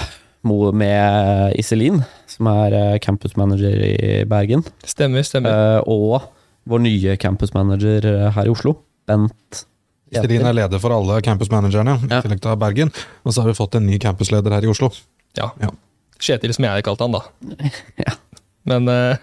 med 0.47 1.57
Iselin, 1.61 2.03
som 2.27 2.47
er 2.49 2.99
campus 2.99 3.33
campusmanager 3.35 3.83
i 3.85 4.13
Bergen. 4.25 4.65
Stemmer, 4.85 5.23
stemmer. 5.27 5.51
Eh, 5.51 5.83
og 5.87 6.23
vår 6.71 6.79
nye 6.85 7.17
campusmanager 7.21 8.01
manager 8.01 8.31
her 8.37 8.47
i 8.47 8.53
Oslo, 8.53 8.77
Bent 9.09 9.65
Iselin 10.11 10.43
er 10.49 10.57
leder 10.57 10.81
for 10.83 10.91
alle 10.91 11.21
campusmanagerne, 11.23 11.99
Ja. 12.11 12.19
i 12.19 12.23
tillegg 12.23 12.41
til 12.43 12.57
Bergen. 12.59 12.91
Og 13.25 13.33
så 13.33 13.43
har 13.43 13.49
vi 13.49 13.55
fått 13.55 13.77
en 13.77 13.87
ny 13.87 13.99
campusleder 13.99 14.51
her 14.51 14.65
i 14.65 14.71
Oslo. 14.71 14.91
Ja. 15.37 15.53
Ja. 15.61 15.71
Kjetil, 16.19 16.53
som 16.53 16.65
jeg 16.65 16.83
kalte 16.85 17.07
han, 17.07 17.13
da. 17.13 17.23
Ja. 18.07 18.17
Men 18.65 18.89
uh, 18.89 19.17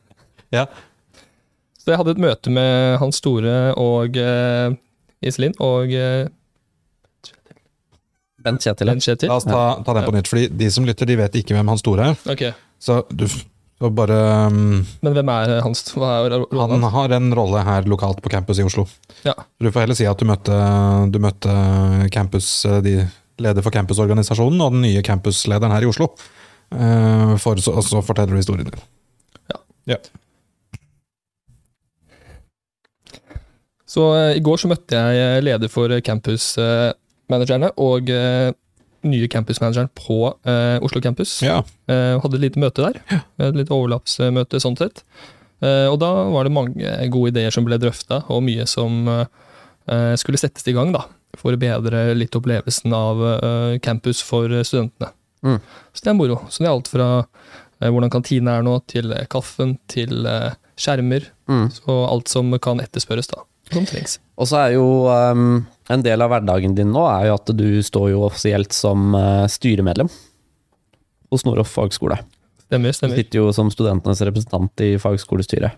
Ja. 0.56 0.66
Så 1.78 1.90
jeg 1.90 1.98
hadde 1.98 2.14
et 2.14 2.22
møte 2.22 2.50
med 2.50 2.98
Hans 3.02 3.16
Store 3.20 3.74
og 3.76 4.16
uh, 4.16 4.72
Iselin 5.22 5.54
og 5.62 5.92
eh, 5.94 6.28
Bent 8.42 8.64
Kjetil. 8.64 8.90
Bent 8.92 9.04
Kjetil. 9.04 9.30
La 9.30 9.38
oss 9.40 9.46
ta, 9.48 9.62
ta 9.86 9.94
den 9.96 10.06
på 10.08 10.14
nytt, 10.16 10.28
fordi 10.30 10.48
de 10.60 10.68
som 10.74 10.86
lytter, 10.88 11.08
de 11.08 11.16
vet 11.20 11.40
ikke 11.42 11.56
hvem 11.56 11.72
han 11.72 11.80
store 11.80 12.12
er. 12.12 12.20
Ok, 12.32 12.44
Så 12.82 12.98
du, 13.10 13.26
får 13.82 13.92
bare 13.96 14.18
um, 14.50 14.82
Men 15.02 15.16
hvem 15.16 15.32
er 15.34 15.56
hans 15.64 15.84
hva 15.96 16.12
er 16.22 16.36
Han 16.60 16.86
har 16.94 17.16
en 17.18 17.34
rolle 17.34 17.64
her 17.66 17.88
lokalt 17.90 18.22
på 18.22 18.32
campus 18.32 18.60
i 18.62 18.66
Oslo. 18.66 18.86
Ja. 19.26 19.34
Du 19.58 19.70
får 19.70 19.86
heller 19.86 19.98
si 19.98 20.08
at 20.08 20.18
du 20.18 20.28
møtte, 20.28 20.56
du 21.10 21.18
møtte 21.22 21.56
campus, 22.14 22.54
de 22.84 23.00
leder 23.42 23.64
for 23.64 23.74
campusorganisasjonen 23.74 24.62
og 24.62 24.74
den 24.76 24.86
nye 24.86 25.04
campuslederen 25.06 25.74
her 25.74 25.86
i 25.86 25.90
Oslo. 25.90 26.12
Uh, 26.72 27.36
For 27.42 27.60
så, 27.60 27.74
og 27.76 27.86
så 27.86 28.02
forteller 28.04 28.34
du 28.34 28.42
historien 28.42 28.68
din. 28.68 28.84
Ja. 29.52 29.62
ja. 29.94 30.02
Så 33.92 34.06
eh, 34.16 34.36
i 34.38 34.40
går 34.44 34.60
så 34.60 34.70
møtte 34.70 34.96
jeg 34.96 35.20
eh, 35.20 35.42
leder 35.44 35.68
for 35.72 35.92
campusmanagerne 37.28 37.70
og 37.78 38.10
eh, 38.10 38.52
nye 39.04 39.28
campusmanageren 39.28 39.88
på 39.98 40.34
eh, 40.46 40.78
Oslo 40.82 41.00
campus. 41.02 41.40
Ja. 41.42 41.62
Eh, 41.88 42.18
hadde 42.22 42.36
et 42.38 42.44
lite 42.44 42.60
møte 42.62 42.82
der. 42.84 43.22
Et 43.38 43.54
litt 43.56 43.70
overlappsmøte 43.70 44.60
sånn 44.62 44.76
sett. 44.78 45.02
Og 45.62 45.94
da 46.02 46.08
var 46.26 46.42
det 46.42 46.50
mange 46.50 47.08
gode 47.14 47.30
ideer 47.30 47.52
som 47.54 47.62
ble 47.64 47.76
drøfta, 47.78 48.24
og 48.34 48.40
mye 48.42 48.64
som 48.66 49.04
skulle 50.18 50.40
settes 50.40 50.66
i 50.66 50.72
gang 50.74 50.90
da, 50.90 51.04
for 51.38 51.54
å 51.54 51.58
bedre 51.62 52.16
litt 52.18 52.34
opplevelsen 52.34 52.90
av 52.98 53.20
campus 53.84 54.18
for 54.26 54.50
studentene. 54.66 55.12
Mm. 55.46 55.60
Så 55.94 56.02
det 56.02 56.10
er 56.10 56.18
moro. 56.18 56.40
Så 56.50 56.64
det 56.64 56.66
er 56.66 56.72
alt 56.72 56.90
fra 56.90 57.06
hvordan 57.78 58.10
kantina 58.10 58.56
er 58.58 58.66
nå, 58.66 58.74
til 58.90 59.14
kaffen, 59.30 59.76
til 59.86 60.26
skjermer, 60.74 61.30
Mm. 61.46 61.68
og 61.86 62.02
alt 62.10 62.28
som 62.34 62.50
kan 62.58 62.82
etterspørres, 62.82 63.30
da. 63.30 63.42
Som 63.70 63.86
trengs. 63.86 64.18
Og 64.40 64.46
så 64.50 64.58
er 64.64 64.74
jo 64.80 64.86
um, 65.06 65.60
en 65.92 66.02
del 66.04 66.22
av 66.24 66.30
hverdagen 66.32 66.74
din 66.78 66.92
nå 66.94 67.02
er 67.10 67.28
jo 67.30 67.36
at 67.38 67.52
du 67.58 67.66
står 67.84 68.10
jo 68.14 68.24
offisielt 68.28 68.72
som 68.76 69.12
uh, 69.16 69.44
styremedlem 69.50 70.10
hos 71.32 71.44
Noroff 71.48 71.72
fagskole. 71.76 72.18
Stemmer, 72.66 72.92
stemmer. 72.96 73.16
Du 73.16 73.22
sitter 73.22 73.40
jo 73.42 73.50
som 73.56 73.70
studentenes 73.72 74.20
representant 74.26 74.82
i 74.84 74.94
fagskolestyret. 75.00 75.76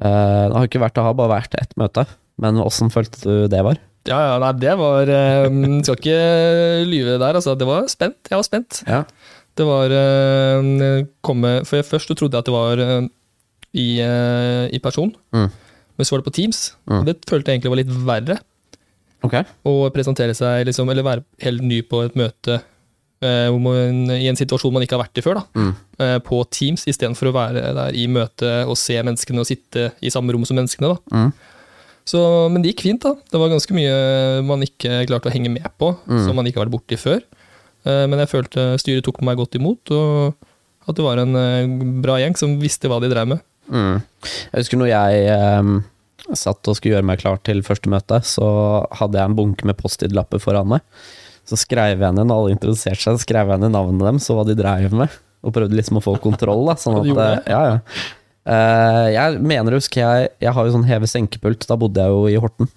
Uh, 0.00 0.48
det 0.50 0.56
har 0.56 0.68
ikke 0.68 0.82
vært, 0.82 0.96
det 0.98 1.04
har 1.06 1.16
bare 1.18 1.34
vært 1.40 1.56
ett 1.60 1.74
møte, 1.80 2.06
men 2.40 2.60
åssen 2.62 2.90
følte 2.94 3.20
du 3.24 3.48
det 3.52 3.62
var? 3.66 3.80
Ja, 4.08 4.16
ja, 4.30 4.36
nei, 4.40 4.54
det 4.56 4.72
var 4.80 5.10
eh, 5.12 5.44
Skal 5.84 5.98
ikke 5.98 6.20
lyve 6.88 7.18
der, 7.20 7.36
altså. 7.36 7.52
Det 7.60 7.66
var 7.68 7.84
spent. 7.92 8.16
Jeg 8.30 8.38
var 8.40 8.46
spent. 8.46 8.78
Ja. 8.88 9.02
Det 9.60 9.66
var 9.68 9.92
eh, 9.92 11.02
komme 11.20 11.50
For 11.68 11.76
jeg 11.82 11.84
først 11.90 12.08
trodde 12.16 12.32
jeg 12.32 12.40
at 12.40 12.48
det 12.48 12.54
var 12.54 12.80
eh, 12.80 13.10
i, 13.76 13.88
eh, 14.00 14.70
i 14.72 14.80
person, 14.82 15.12
Mm. 15.36 15.50
men 15.52 16.08
så 16.08 16.14
var 16.16 16.22
det 16.22 16.28
på 16.30 16.36
Teams. 16.38 16.62
Mm. 16.88 17.02
Det 17.10 17.18
følte 17.28 17.52
jeg 17.52 17.60
egentlig 17.60 17.74
var 17.74 17.80
litt 17.82 17.92
verre. 18.08 18.38
Ok. 19.22 19.34
Og 19.68 19.92
presentere 19.92 20.34
seg, 20.34 20.66
liksom, 20.66 20.88
eller 20.90 21.02
være 21.06 21.24
helt 21.44 21.62
ny 21.62 21.82
på 21.82 22.04
et 22.06 22.14
møte 22.16 22.60
eh, 23.22 23.50
man, 23.52 24.06
i 24.16 24.28
en 24.30 24.36
situasjon 24.38 24.72
man 24.72 24.82
ikke 24.86 24.96
har 24.96 25.02
vært 25.04 25.18
i 25.20 25.24
før, 25.26 25.34
da, 25.34 25.42
Mm. 25.60 25.72
eh, 26.00 26.18
på 26.24 26.38
Teams, 26.50 26.86
istedenfor 26.88 27.28
å 27.28 27.34
være 27.36 27.74
der 27.76 27.92
i 27.94 28.06
møte 28.08 28.66
og 28.66 28.76
se 28.80 28.96
menneskene 29.02 29.40
og 29.42 29.46
sitte 29.46 29.90
i 30.00 30.08
samme 30.08 30.32
rom 30.32 30.44
som 30.48 30.56
menneskene. 30.56 30.94
da. 30.94 31.16
Mm. 31.18 31.32
Så, 32.10 32.18
men 32.50 32.62
det 32.62 32.72
gikk 32.72 32.80
fint, 32.88 33.02
da. 33.04 33.12
Det 33.30 33.38
var 33.38 33.50
ganske 33.52 33.74
mye 33.76 34.42
man 34.42 34.62
ikke 34.64 35.04
klarte 35.06 35.28
å 35.28 35.34
henge 35.34 35.50
med 35.52 35.68
på, 35.78 35.92
Mm. 36.08 36.24
som 36.26 36.34
man 36.34 36.46
ikke 36.46 36.56
har 36.62 36.66
vært 36.66 36.78
borti 36.80 36.96
før. 36.98 37.20
Eh, 37.84 38.06
Men 38.08 38.18
jeg 38.20 38.28
følte 38.28 38.78
styret 38.80 39.04
tok 39.04 39.20
meg 39.22 39.36
godt 39.36 39.54
imot, 39.60 39.90
og 39.90 40.34
at 40.88 40.96
det 40.96 41.04
var 41.04 41.18
en 41.18 41.36
eh, 41.36 41.66
bra 42.02 42.16
gjeng 42.18 42.36
som 42.36 42.58
visste 42.58 42.88
hva 42.88 43.00
de 43.00 43.08
drev 43.12 43.28
med. 43.28 43.40
Mm. 43.70 44.02
Jeg 44.52 44.64
husker 44.64 44.78
når 44.80 44.88
jeg 44.88 45.60
um, 45.60 45.84
satt 46.38 46.68
og 46.70 46.76
skulle 46.76 46.96
gjøre 46.96 47.06
meg 47.06 47.22
klar 47.22 47.40
til 47.46 47.62
første 47.66 47.90
møte, 47.92 48.20
så 48.26 48.46
hadde 49.00 49.18
jeg 49.18 49.30
en 49.30 49.36
bunke 49.38 49.66
med 49.68 49.78
Post-It-lapper 49.80 50.42
foran 50.42 50.70
meg. 50.74 50.84
Så 51.48 51.58
skrev 51.58 52.02
jeg 52.02 52.14
ned, 52.14 52.28
når 52.28 52.36
alle 52.36 52.54
introduserte 52.54 53.02
seg, 53.02 53.18
skrev 53.24 53.50
jeg 53.50 53.62
ned 53.62 53.74
navnene 53.74 54.06
dem, 54.06 54.20
så 54.22 54.36
hva 54.36 54.44
de 54.46 54.56
dreiv 54.58 54.94
med. 54.96 55.12
Og 55.40 55.54
prøvde 55.56 55.76
liksom 55.78 55.98
å 55.98 56.04
få 56.04 56.14
kontroll. 56.22 56.66
da 56.68 56.76
sånn 56.78 57.00
at? 57.00 57.48
Ja, 57.50 57.62
ja. 57.72 58.04
Eh, 58.50 59.06
jeg 59.14 59.40
mener 59.44 59.74
å 59.74 59.80
huske 59.80 60.00
jeg, 60.00 60.30
jeg 60.42 60.54
har 60.56 60.66
jo 60.66 60.76
sånn 60.76 60.86
heve-senkepult, 60.88 61.66
da 61.68 61.78
bodde 61.80 62.04
jeg 62.04 62.14
jo 62.14 62.22
i 62.30 62.38
Horten. 62.40 62.70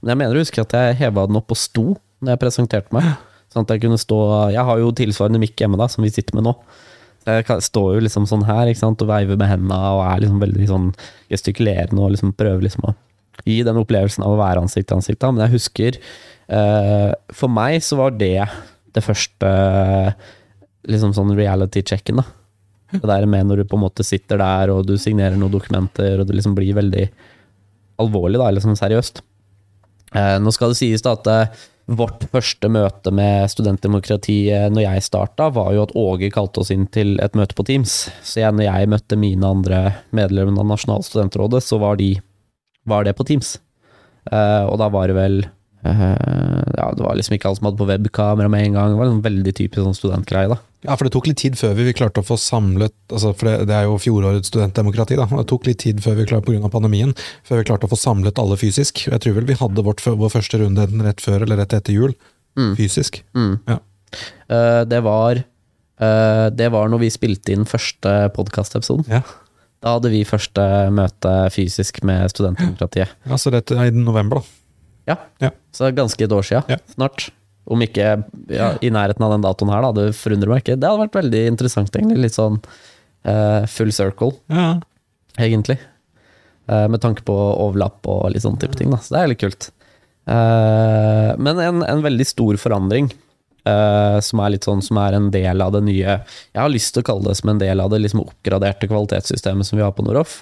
Men 0.00 0.14
jeg 0.14 0.20
mener 0.22 0.36
å 0.36 0.44
huske 0.44 0.62
at 0.62 0.76
jeg 0.76 1.00
heva 1.02 1.26
den 1.28 1.40
opp 1.40 1.52
og 1.52 1.60
sto 1.60 1.86
når 2.20 2.34
jeg 2.34 2.42
presenterte 2.44 2.96
meg. 2.96 3.08
Sånn 3.50 3.66
at 3.66 3.72
jeg 3.74 3.82
kunne 3.82 3.98
stå 3.98 4.16
Jeg 4.54 4.62
har 4.68 4.78
jo 4.78 4.92
tilsvarende 4.94 5.40
mikk 5.42 5.58
hjemme, 5.58 5.78
da, 5.80 5.88
som 5.90 6.04
vi 6.06 6.12
sitter 6.14 6.38
med 6.38 6.46
nå. 6.46 6.54
Jeg 7.28 7.62
står 7.66 7.94
jo 7.96 8.02
liksom 8.06 8.26
sånn 8.28 8.46
her 8.48 8.70
ikke 8.70 8.80
sant? 8.80 9.02
og 9.04 9.10
veiver 9.10 9.38
med 9.38 9.50
hendene 9.50 9.78
og 9.92 10.02
er 10.06 10.22
liksom 10.22 10.40
veldig 10.40 10.66
sånn 10.70 10.90
gestikulerende 11.32 12.00
og 12.00 12.14
liksom 12.14 12.32
prøver 12.38 12.64
liksom 12.64 12.88
å 12.88 12.94
gi 13.44 13.60
den 13.66 13.78
opplevelsen 13.80 14.24
av 14.24 14.34
å 14.34 14.40
være 14.40 14.64
ansikt 14.64 14.88
til 14.90 14.98
ansikt. 14.98 15.26
Men 15.28 15.44
jeg 15.44 15.54
husker 15.56 15.98
uh, 16.50 17.12
For 17.36 17.52
meg 17.52 17.80
så 17.84 17.98
var 18.00 18.16
det 18.16 18.48
det 18.90 19.04
første 19.04 19.50
liksom 20.90 21.12
sånn 21.14 21.34
reality-checken. 21.36 22.22
da. 22.22 22.24
Det 22.90 23.06
der 23.06 23.26
med 23.30 23.46
når 23.46 23.62
du 23.62 23.68
på 23.70 23.78
en 23.78 23.84
måte 23.84 24.06
sitter 24.06 24.40
der 24.40 24.72
og 24.72 24.86
du 24.88 24.96
signerer 24.98 25.36
noen 25.38 25.52
dokumenter 25.52 26.22
og 26.22 26.26
det 26.26 26.38
liksom 26.38 26.56
blir 26.56 26.74
veldig 26.78 27.04
alvorlig, 28.00 28.40
da, 28.40 28.48
eller 28.48 28.64
sånn 28.64 28.78
seriøst. 28.78 29.20
Uh, 30.16 30.40
nå 30.42 30.50
skal 30.56 30.72
det 30.72 30.80
sies 30.80 31.04
da 31.04 31.12
at 31.14 31.28
eh, 31.30 31.60
vårt 31.90 32.24
første 32.30 32.70
møte 32.70 33.10
med 33.14 33.50
studentdemokratiet 33.50 34.70
når 34.72 34.84
jeg 34.84 35.06
starta, 35.08 35.48
var 35.54 35.72
jo 35.74 35.84
at 35.86 35.94
Åge 35.98 36.30
kalte 36.32 36.62
oss 36.62 36.70
inn 36.74 36.86
til 36.94 37.16
et 37.22 37.34
møte 37.38 37.56
på 37.58 37.66
Teams. 37.66 38.04
Så 38.22 38.42
jeg, 38.44 38.54
når 38.54 38.68
jeg 38.68 38.90
møtte 38.92 39.18
mine 39.18 39.50
andre 39.56 39.80
medlemmer 40.14 40.62
av 40.62 40.70
Nasjonalt 40.70 41.08
studentrådet, 41.08 41.62
så 41.66 41.80
var, 41.82 41.98
de, 42.00 42.14
var 42.88 43.08
det 43.08 43.16
på 43.18 43.26
Teams. 43.26 43.56
Uh, 44.30 44.68
og 44.68 44.78
da 44.78 44.90
var 44.92 45.08
det 45.08 45.16
vel 45.16 45.38
uh, 45.40 46.66
Ja, 46.76 46.90
det 46.92 47.02
var 47.02 47.16
liksom 47.16 47.34
ikke 47.34 47.48
alle 47.48 47.58
som 47.58 47.70
hadde 47.70 47.80
på 47.80 47.88
webkamera 47.88 48.52
med 48.52 48.68
en 48.68 48.78
gang. 48.78 48.92
Det 48.92 49.00
var 49.00 49.10
en 49.10 49.24
veldig 49.24 49.54
typisk 49.56 49.82
sånn 49.82 49.98
studentgreie, 49.98 50.52
da. 50.52 50.60
Ja, 50.86 50.94
for 50.96 51.04
det 51.04 51.12
tok 51.12 51.26
litt 51.28 51.36
tid 51.42 51.58
før 51.60 51.74
vi 51.76 51.92
klarte 51.92 52.22
å 52.22 52.24
få 52.24 52.38
samlet 52.40 52.94
altså 53.12 53.34
For 53.36 53.50
det, 53.50 53.66
det 53.68 53.74
er 53.76 53.84
jo 53.84 53.98
fjorårets 54.00 54.48
studentdemokrati, 54.48 55.18
da. 55.20 55.26
Det 55.28 55.46
tok 55.50 55.66
litt 55.68 55.78
tid 55.82 56.00
før 56.00 56.14
vi 56.16 56.24
klarte, 56.30 56.46
pga. 56.48 56.70
pandemien, 56.72 57.12
før 57.44 57.60
vi 57.60 57.66
klarte 57.68 57.84
å 57.84 57.90
få 57.92 57.98
samlet 58.00 58.38
alle 58.40 58.56
fysisk. 58.56 59.02
Jeg 59.10 59.20
tror 59.20 59.34
vel 59.36 59.44
vi 59.50 59.58
hadde 59.60 59.84
vårt, 59.84 60.00
vår 60.00 60.32
første 60.32 60.60
runde 60.62 60.80
enten 60.86 61.02
rett 61.04 61.20
før 61.20 61.42
eller 61.44 61.60
rett 61.64 61.76
etter 61.76 61.92
jul, 61.96 62.14
Mm. 62.58 62.72
fysisk. 62.76 63.20
Mm. 63.36 63.60
Ja. 63.68 63.76
Uh, 64.50 64.82
det 64.90 64.98
var 65.06 65.38
uh, 65.38 66.48
Det 66.50 66.66
var 66.74 66.88
når 66.90 66.98
vi 67.04 67.10
spilte 67.14 67.52
inn 67.54 67.62
første 67.68 68.10
podkastepisoden. 68.34 69.04
Ja. 69.08 69.20
Da 69.80 69.94
hadde 69.94 70.10
vi 70.10 70.24
første 70.28 70.64
møte 70.92 71.30
fysisk 71.54 72.02
med 72.04 72.26
studentdemokratiet. 72.32 73.12
Ja, 73.28 73.38
så 73.40 73.52
rett 73.54 73.70
i 73.70 73.90
november, 73.94 74.40
da. 74.42 75.12
Ja. 75.12 75.16
Ja. 75.40 75.50
Så 75.72 75.92
ganske 75.94 76.24
et 76.26 76.32
år 76.34 76.42
sia, 76.44 76.64
Ja. 76.68 76.76
snart. 76.96 77.30
Om 77.70 77.82
ikke 77.84 78.06
ja, 78.50 78.70
i 78.82 78.90
nærheten 78.90 79.24
av 79.26 79.34
den 79.34 79.44
datoen 79.44 79.70
her, 79.70 79.84
da. 79.84 79.90
Det 79.94 80.16
forundrer 80.18 80.50
meg 80.50 80.62
ikke. 80.64 80.78
Det 80.80 80.88
hadde 80.88 81.04
vært 81.04 81.18
veldig 81.20 81.42
interessant, 81.52 81.94
egentlig. 81.94 82.22
Litt 82.24 82.36
sånn 82.38 82.58
uh, 83.28 83.66
full 83.70 83.92
circle, 83.94 84.32
Ja. 84.50 84.80
egentlig. 85.38 85.78
Uh, 86.70 86.86
med 86.90 87.02
tanke 87.02 87.22
på 87.26 87.34
overlapp 87.34 88.06
og 88.10 88.30
litt 88.32 88.42
sånn 88.46 88.58
type 88.60 88.78
ting, 88.78 88.90
da. 88.90 88.98
Så 89.02 89.14
det 89.14 89.20
er 89.22 89.32
litt 89.34 89.42
kult. 89.42 89.70
Uh, 90.30 91.36
men 91.38 91.58
en, 91.62 91.82
en 91.86 92.02
veldig 92.06 92.26
stor 92.26 92.58
forandring, 92.60 93.12
som 93.60 94.40
er 94.40 94.54
litt 94.54 94.64
sånn 94.64 94.80
som 94.82 94.96
er 94.98 95.14
en 95.14 95.26
del 95.30 95.60
av 95.60 95.74
det 95.74 95.82
nye 95.84 96.14
Jeg 96.24 96.56
har 96.56 96.70
lyst 96.72 96.94
til 96.96 97.02
å 97.02 97.06
kalle 97.06 97.28
det 97.28 97.34
som 97.36 97.50
en 97.52 97.58
del 97.60 97.82
av 97.84 97.90
det 97.92 97.98
liksom 98.00 98.22
oppgraderte 98.22 98.88
kvalitetssystemet 98.88 99.68
som 99.68 99.76
vi 99.76 99.84
har 99.84 99.92
på 99.94 100.02
Noroff. 100.02 100.38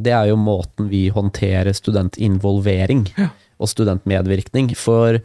Det 0.00 0.14
er 0.16 0.30
jo 0.30 0.38
måten 0.40 0.88
vi 0.90 1.02
håndterer 1.12 1.76
studentinvolvering 1.76 3.04
og 3.60 3.70
studentmedvirkning. 3.70 4.72
For 4.72 5.20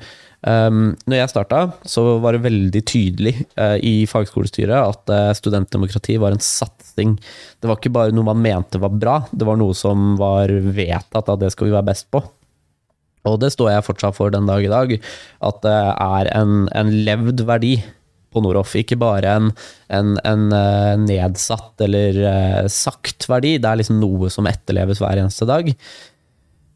um, 0.46 0.94
når 1.10 1.20
jeg 1.20 1.32
starta, 1.32 1.60
så 1.90 2.06
var 2.24 2.36
det 2.36 2.46
veldig 2.46 2.82
tydelig 2.88 3.34
uh, 3.60 3.76
i 3.82 4.06
fagskolestyret 4.10 4.78
at 4.78 5.12
uh, 5.14 5.34
studentdemokrati 5.38 6.18
var 6.22 6.36
en 6.36 6.44
satsing. 6.44 7.18
Det 7.60 7.70
var 7.70 7.80
ikke 7.80 7.94
bare 7.96 8.16
noe 8.16 8.30
man 8.30 8.42
mente 8.44 8.82
var 8.82 8.94
bra, 8.94 9.20
det 9.32 9.48
var 9.48 9.60
noe 9.60 9.76
som 9.78 10.16
var 10.22 10.54
vedtatt 10.54 11.34
at 11.34 11.44
det 11.44 11.52
skal 11.54 11.70
vi 11.70 11.76
være 11.76 11.90
best 11.92 12.10
på. 12.14 12.24
Og 13.26 13.40
det 13.42 13.52
står 13.56 13.72
jeg 13.74 13.86
fortsatt 13.88 14.18
for 14.18 14.34
den 14.34 14.46
dag 14.46 14.62
i 14.62 14.72
dag, 14.72 14.96
at 15.50 15.62
det 15.66 15.78
er 15.92 16.32
en, 16.38 16.66
en 16.78 16.92
levd 17.08 17.42
verdi 17.50 17.80
på 18.30 18.44
Noroff. 18.46 18.76
Ikke 18.78 19.00
bare 19.02 19.32
en, 19.40 19.48
en, 19.90 20.12
en 20.22 20.44
eh, 20.54 20.92
nedsatt 21.02 21.82
eller 21.82 22.20
sagt 22.70 23.26
verdi, 23.32 23.56
det 23.58 23.72
er 23.72 23.82
liksom 23.82 23.98
noe 23.98 24.30
som 24.30 24.46
etterleves 24.52 25.02
hver 25.02 25.24
eneste 25.24 25.50
dag. 25.50 25.72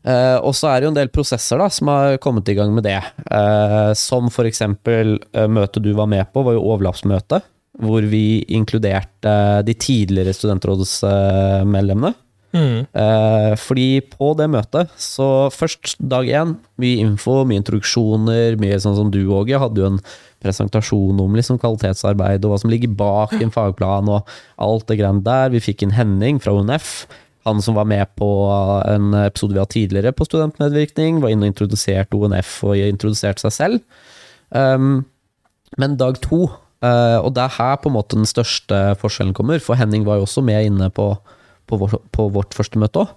Eh, 0.10 0.38
og 0.42 0.56
så 0.58 0.72
er 0.72 0.80
det 0.80 0.88
jo 0.88 0.94
en 0.94 1.00
del 1.00 1.12
prosesser 1.14 1.62
da, 1.62 1.70
som 1.74 1.92
har 1.92 2.18
kommet 2.24 2.50
i 2.50 2.56
gang 2.58 2.74
med 2.76 2.88
det. 2.88 3.00
Uh, 3.30 3.92
som 3.98 4.32
for 4.34 4.50
eksempel 4.50 5.18
eh, 5.34 5.50
møtet 5.52 5.86
du 5.86 5.92
var 5.98 6.10
med 6.10 6.32
på, 6.34 6.44
var 6.48 6.58
jo 6.58 6.66
overlappsmøtet. 6.74 7.46
Hvor 7.80 8.04
vi 8.12 8.42
inkluderte 8.52 9.32
de 9.64 9.76
tidligere 9.78 10.34
studentrådsmedlemmene. 10.36 12.16
Eh, 12.52 13.54
fordi 13.62 14.02
på 14.10 14.32
det 14.40 14.48
møtet, 14.50 14.90
så 14.98 15.50
først 15.54 16.00
dag 16.02 16.28
én, 16.28 16.56
mye 16.82 17.04
info, 17.04 17.44
mye 17.48 17.62
introduksjoner, 17.62 18.58
mye 18.62 18.80
sånn 18.82 18.98
som 18.98 19.12
du, 19.14 19.22
Åge, 19.36 19.60
hadde 19.62 19.84
jo 19.84 19.92
en 19.94 20.02
presentasjon 20.44 21.20
om 21.22 21.36
liksom 21.36 21.60
kvalitetsarbeid 21.62 22.46
og 22.46 22.54
hva 22.54 22.60
som 22.62 22.72
ligger 22.72 22.94
bak 22.98 23.36
en 23.38 23.54
fagplan 23.54 24.10
og 24.10 24.30
alt 24.62 24.88
det 24.90 25.00
greiene 25.02 25.26
der. 25.26 25.52
Vi 25.54 25.64
fikk 25.64 25.86
inn 25.86 25.96
Henning 25.98 26.40
fra 26.42 26.56
ONF. 26.58 27.04
Han 27.48 27.62
som 27.64 27.78
var 27.78 27.88
med 27.88 28.10
på 28.20 28.28
en 28.84 29.14
episode 29.24 29.56
vi 29.56 29.62
hadde 29.62 29.76
tidligere 29.76 30.16
på 30.16 30.28
studentmedvirkning, 30.28 31.22
var 31.24 31.32
inne 31.32 31.48
og 31.48 31.54
introduserte 31.54 32.18
ONF 32.20 32.58
og 32.68 32.82
introduserte 32.84 33.46
seg 33.46 33.56
selv. 33.56 33.80
Um, 34.50 35.06
men 35.80 35.96
dag 36.00 36.20
to 36.26 36.48
Uh, 36.80 37.20
og 37.20 37.34
det 37.36 37.44
er 37.44 37.56
her 37.58 37.74
på 37.84 37.90
en 37.90 37.98
måte 37.98 38.16
den 38.16 38.28
største 38.30 38.78
forskjellen 39.02 39.36
kommer, 39.36 39.60
for 39.60 39.76
Henning 39.76 40.06
var 40.08 40.16
jo 40.16 40.24
også 40.24 40.44
med 40.48 40.70
inne 40.70 40.88
på, 40.96 41.10
på, 41.68 41.80
vår, 41.82 41.98
på 42.16 42.30
vårt 42.32 42.56
første 42.56 42.80
møte 42.80 43.04
òg. 43.04 43.12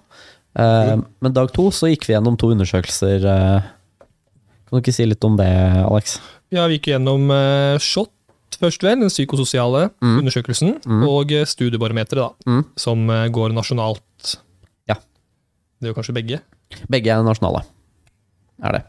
Uh, 0.53 0.99
mm. 0.99 1.05
Men 1.23 1.35
dag 1.37 1.47
to 1.55 1.69
så 1.71 1.87
gikk 1.87 2.09
vi 2.09 2.17
gjennom 2.17 2.35
to 2.39 2.51
undersøkelser. 2.51 3.23
Uh, 3.23 4.03
kan 4.67 4.75
du 4.75 4.81
ikke 4.81 4.95
si 4.95 5.07
litt 5.07 5.23
om 5.23 5.39
det, 5.39 5.47
Alex? 5.79 6.17
Ja, 6.51 6.67
vi 6.67 6.75
gikk 6.77 6.91
gjennom 6.91 7.31
SHOT 7.81 8.11
først, 8.61 8.83
vel. 8.85 8.99
Den 9.01 9.11
psykososiale 9.11 9.87
mm. 10.03 10.17
undersøkelsen. 10.21 10.77
Mm. 10.85 11.05
Og 11.09 11.33
studiebarometeret, 11.49 12.21
da. 12.21 12.49
Mm. 12.49 12.63
Som 12.79 13.07
går 13.33 13.55
nasjonalt. 13.55 14.35
Ja. 14.89 14.99
Det 15.79 15.91
jo 15.93 15.97
kanskje 15.97 16.17
begge? 16.17 16.39
Begge 16.91 17.13
er 17.13 17.25
nasjonale. 17.25 17.63
Er 18.63 18.77
det. 18.77 18.85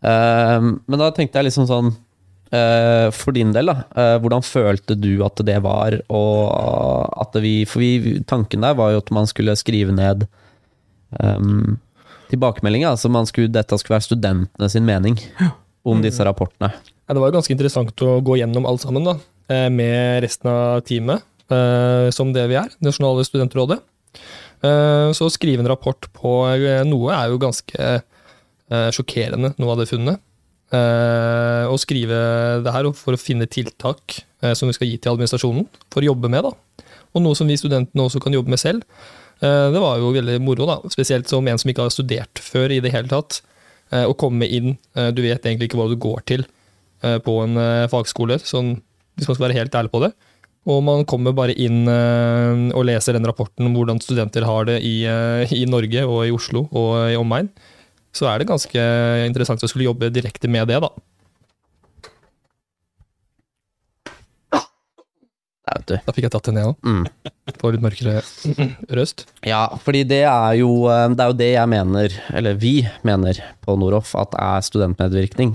men 0.00 1.00
da 1.02 1.10
tenkte 1.12 1.40
jeg 1.40 1.50
liksom 1.50 1.66
sånn 1.68 1.90
Uh, 2.50 3.12
for 3.14 3.30
din 3.30 3.52
del, 3.54 3.70
da. 3.70 3.84
Uh, 3.94 4.16
hvordan 4.18 4.42
følte 4.42 4.96
du 4.98 5.20
at 5.22 5.38
det 5.46 5.54
var? 5.62 5.94
Og 6.10 7.20
at 7.22 7.36
vi, 7.44 7.60
for 7.62 7.78
vi, 7.78 8.16
tanken 8.26 8.66
der 8.66 8.74
var 8.78 8.90
jo 8.90 9.02
at 9.04 9.12
man 9.14 9.30
skulle 9.30 9.54
skrive 9.58 9.94
ned 9.94 10.24
um, 11.22 11.78
tilbakemeldinger. 12.32 12.90
Altså 12.90 13.10
skulle, 13.30 13.52
dette 13.54 13.78
skulle 13.78 13.94
være 14.00 14.08
studentene 14.08 14.70
sin 14.72 14.86
mening 14.88 15.18
om 15.84 16.00
mm. 16.00 16.02
disse 16.02 16.26
rapportene. 16.26 16.72
Ja, 17.10 17.14
det 17.16 17.24
var 17.24 17.32
ganske 17.34 17.50
interessant 17.50 18.02
å 18.06 18.20
gå 18.22 18.36
gjennom 18.38 18.68
alt 18.70 18.84
sammen 18.84 19.02
da, 19.02 19.16
eh, 19.50 19.66
med 19.66 20.20
resten 20.22 20.46
av 20.46 20.84
teamet, 20.86 21.24
uh, 21.50 22.06
som 22.14 22.30
det 22.30 22.44
vi 22.46 22.54
er. 22.54 22.70
Nasjonale 22.78 23.24
studentrådet. 23.26 23.80
så 24.62 25.24
å 25.26 25.32
skrive 25.32 25.64
en 25.64 25.68
rapport 25.72 26.06
på 26.12 26.30
noe 26.84 27.12
er 27.16 27.30
jo 27.30 27.38
ganske 27.40 28.02
sjokkerende, 28.92 29.54
noe 29.58 29.72
av 29.72 29.78
det 29.80 29.88
funnet. 29.88 30.20
Å 30.70 31.78
skrive 31.80 32.60
det 32.62 32.74
her 32.74 32.92
for 32.92 33.16
å 33.16 33.18
finne 33.18 33.48
tiltak 33.48 34.20
som 34.52 34.68
vi 34.68 34.76
skal 34.76 34.86
gi 34.86 34.98
til 35.00 35.14
administrasjonen 35.14 35.66
for 35.88 36.02
å 36.02 36.12
jobbe 36.12 36.28
med. 36.28 36.44
da. 36.44 36.84
Og 37.14 37.22
noe 37.24 37.34
som 37.34 37.48
vi 37.48 37.56
studentene 37.56 38.04
også 38.04 38.20
kan 38.20 38.36
jobbe 38.36 38.50
med 38.50 38.60
selv. 38.60 38.84
Det 39.40 39.80
var 39.80 39.96
jo 39.96 40.12
veldig 40.12 40.38
moro, 40.44 40.66
da. 40.66 40.78
spesielt 40.92 41.26
som 41.26 41.48
en 41.48 41.58
som 41.58 41.70
ikke 41.70 41.88
har 41.88 41.96
studert 41.96 42.38
før 42.38 42.70
i 42.70 42.80
det 42.84 42.92
hele 42.92 43.08
tatt. 43.08 43.40
Å 43.90 44.12
komme 44.12 44.44
inn, 44.44 44.76
du 44.92 45.22
vet 45.24 45.40
egentlig 45.40 45.70
ikke 45.70 45.80
hva 45.80 45.88
du 45.88 45.96
går 45.96 46.20
til 46.28 46.44
på 47.00 47.34
en 47.44 47.56
fagskole, 47.88 48.36
sånn, 48.44 48.74
hvis 49.16 49.28
man 49.28 49.36
skal 49.36 49.46
være 49.46 49.56
helt 49.56 49.76
ærlig 49.78 49.92
på 49.94 50.02
det. 50.04 50.10
Og 50.68 50.82
man 50.84 51.06
kommer 51.08 51.32
bare 51.32 51.54
inn 51.56 51.88
og 51.88 52.84
leser 52.84 53.16
den 53.16 53.24
rapporten 53.24 53.64
om 53.64 53.76
hvordan 53.78 54.02
studenter 54.04 54.44
har 54.44 54.68
det 54.68 54.76
i, 54.84 54.96
i 55.56 55.62
Norge 55.64 56.04
og 56.04 56.26
i 56.26 56.34
Oslo 56.36 56.66
og 56.68 56.90
i 57.08 57.16
omegn 57.16 57.48
så 58.14 58.26
er 58.30 58.40
det 58.40 58.50
ganske 58.50 58.82
interessant 59.28 59.62
å 59.62 59.70
skulle 59.70 59.86
jobbe 59.86 60.10
direkte 60.12 60.50
med 60.50 60.70
det, 60.70 60.80
da. 60.82 60.90
Da 65.70 66.12
fikk 66.12 66.26
jeg 66.26 66.32
tatt 66.34 66.48
det 66.48 66.54
ned 66.56 66.66
òg. 66.66 66.86
Mm. 66.86 67.04
På 67.60 67.70
litt 67.70 67.82
mørkere 67.82 68.20
røst. 68.98 69.22
Ja, 69.46 69.62
fordi 69.82 70.02
det 70.06 70.24
er, 70.26 70.54
jo, 70.58 70.70
eh, 70.90 71.06
det 71.14 71.22
er 71.22 71.30
jo 71.30 71.38
det 71.38 71.50
jeg 71.52 71.70
mener, 71.70 72.16
eller 72.34 72.58
vi 72.58 72.74
mener 73.06 73.38
på 73.62 73.76
Noroff, 73.78 74.12
at 74.18 74.34
er 74.38 74.66
studentmedvirkning. 74.66 75.54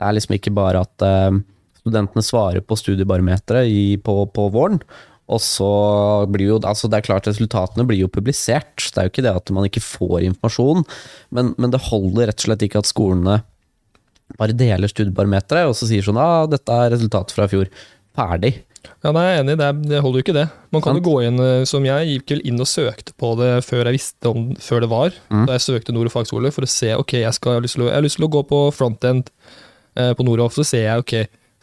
Det 0.00 0.08
er 0.08 0.16
liksom 0.16 0.36
ikke 0.38 0.52
bare 0.56 0.80
at 0.86 1.04
eh, 1.04 1.38
studentene 1.82 2.24
svarer 2.24 2.64
på 2.64 2.78
studiebarometeret 2.78 4.00
på, 4.04 4.16
på 4.32 4.48
våren, 4.54 4.80
og 5.30 5.38
så 5.44 5.70
blir 6.26 6.48
jo 6.48 6.56
altså 6.58 6.88
Det 6.90 6.98
er 6.98 7.06
klart 7.06 7.28
resultatene 7.28 7.84
blir 7.86 8.00
jo 8.00 8.08
publisert. 8.10 8.80
Det 8.80 8.98
er 8.98 9.06
jo 9.06 9.12
ikke 9.12 9.26
det 9.28 9.36
at 9.36 9.52
man 9.54 9.68
ikke 9.68 9.84
får 9.84 10.24
informasjon, 10.26 10.82
men, 11.36 11.52
men 11.60 11.70
det 11.70 11.84
holder 11.86 12.32
rett 12.32 12.40
og 12.40 12.48
slett 12.48 12.66
ikke 12.66 12.82
at 12.82 12.90
skolene 12.90 13.42
bare 14.38 14.54
deler 14.54 14.90
studiebarometeret 14.90 15.66
og 15.66 15.76
så 15.78 15.88
sier 15.90 16.04
sånn 16.06 16.18
ah, 16.20 16.46
dette 16.50 16.74
er 16.74 16.92
resultatet 16.94 17.34
fra 17.36 17.46
i 17.46 17.52
fjor. 17.52 17.70
Ferdig. 18.16 18.52
Ja, 19.04 19.12
nei, 19.12 19.22
Jeg 19.26 19.36
er 19.36 19.42
enig, 19.42 19.56
det, 19.60 19.68
det 19.90 20.00
holder 20.02 20.20
jo 20.20 20.24
ikke 20.24 20.36
det. 20.36 20.46
Man 20.74 20.82
kan 20.84 20.96
jo 20.96 21.04
gå 21.04 21.14
inn, 21.26 21.40
eh, 21.44 21.64
som 21.68 21.84
jeg 21.84 22.08
gikk 22.14 22.34
vel 22.34 22.42
inn 22.48 22.62
og 22.62 22.68
søkte 22.68 23.14
på 23.20 23.32
det 23.40 23.52
før 23.66 23.88
jeg 23.88 23.98
visste 23.98 24.32
om 24.32 24.50
før 24.60 24.84
det 24.84 24.90
var. 24.92 25.16
Mm. 25.32 25.44
Da 25.48 25.56
jeg 25.56 25.66
søkte 25.66 25.94
Nord 25.94 26.12
fagskole 26.12 26.52
for 26.54 26.66
å 26.66 26.70
se 26.70 26.94
ok, 26.96 27.18
jeg, 27.22 27.36
skal, 27.36 27.54
jeg, 27.54 27.60
har 27.60 27.66
lyst 27.66 27.78
til 27.78 27.86
å, 27.86 27.90
lyst 28.04 28.20
til 28.20 28.28
å 28.28 28.32
gå 28.32 28.42
på 28.50 28.62
frontend 28.76 29.30
på 30.16 30.26
Noroff, 30.26 30.56
så 30.58 30.64
ser 30.66 30.86
jeg 30.86 31.04
ok, 31.04 31.14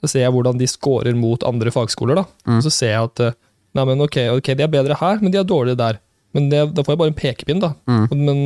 så 0.01 0.09
ser 0.11 0.25
jeg 0.25 0.33
hvordan 0.35 0.59
de 0.59 0.69
scorer 0.69 1.17
mot 1.17 1.43
andre 1.47 1.73
fagskoler. 1.73 2.21
da. 2.21 2.25
Mm. 2.49 2.59
Så 2.65 2.73
ser 2.73 2.93
jeg 2.95 3.11
at 3.11 3.23
eh, 3.27 3.37
Nei, 3.77 3.83
men 3.85 3.99
ok, 4.01 4.15
ok, 4.39 4.47
de 4.57 4.63
er 4.65 4.71
bedre 4.73 4.95
her, 4.97 5.19
men 5.21 5.29
de 5.29 5.37
er 5.37 5.45
dårligere 5.45 5.77
der. 5.77 5.97
Men 6.33 6.47
det, 6.49 6.61
da 6.73 6.81
får 6.81 6.95
jeg 6.95 6.99
bare 7.01 7.11
en 7.11 7.17
pekepinn, 7.19 7.59
da. 7.61 7.67
Mm. 7.85 8.05
Men 8.09 8.39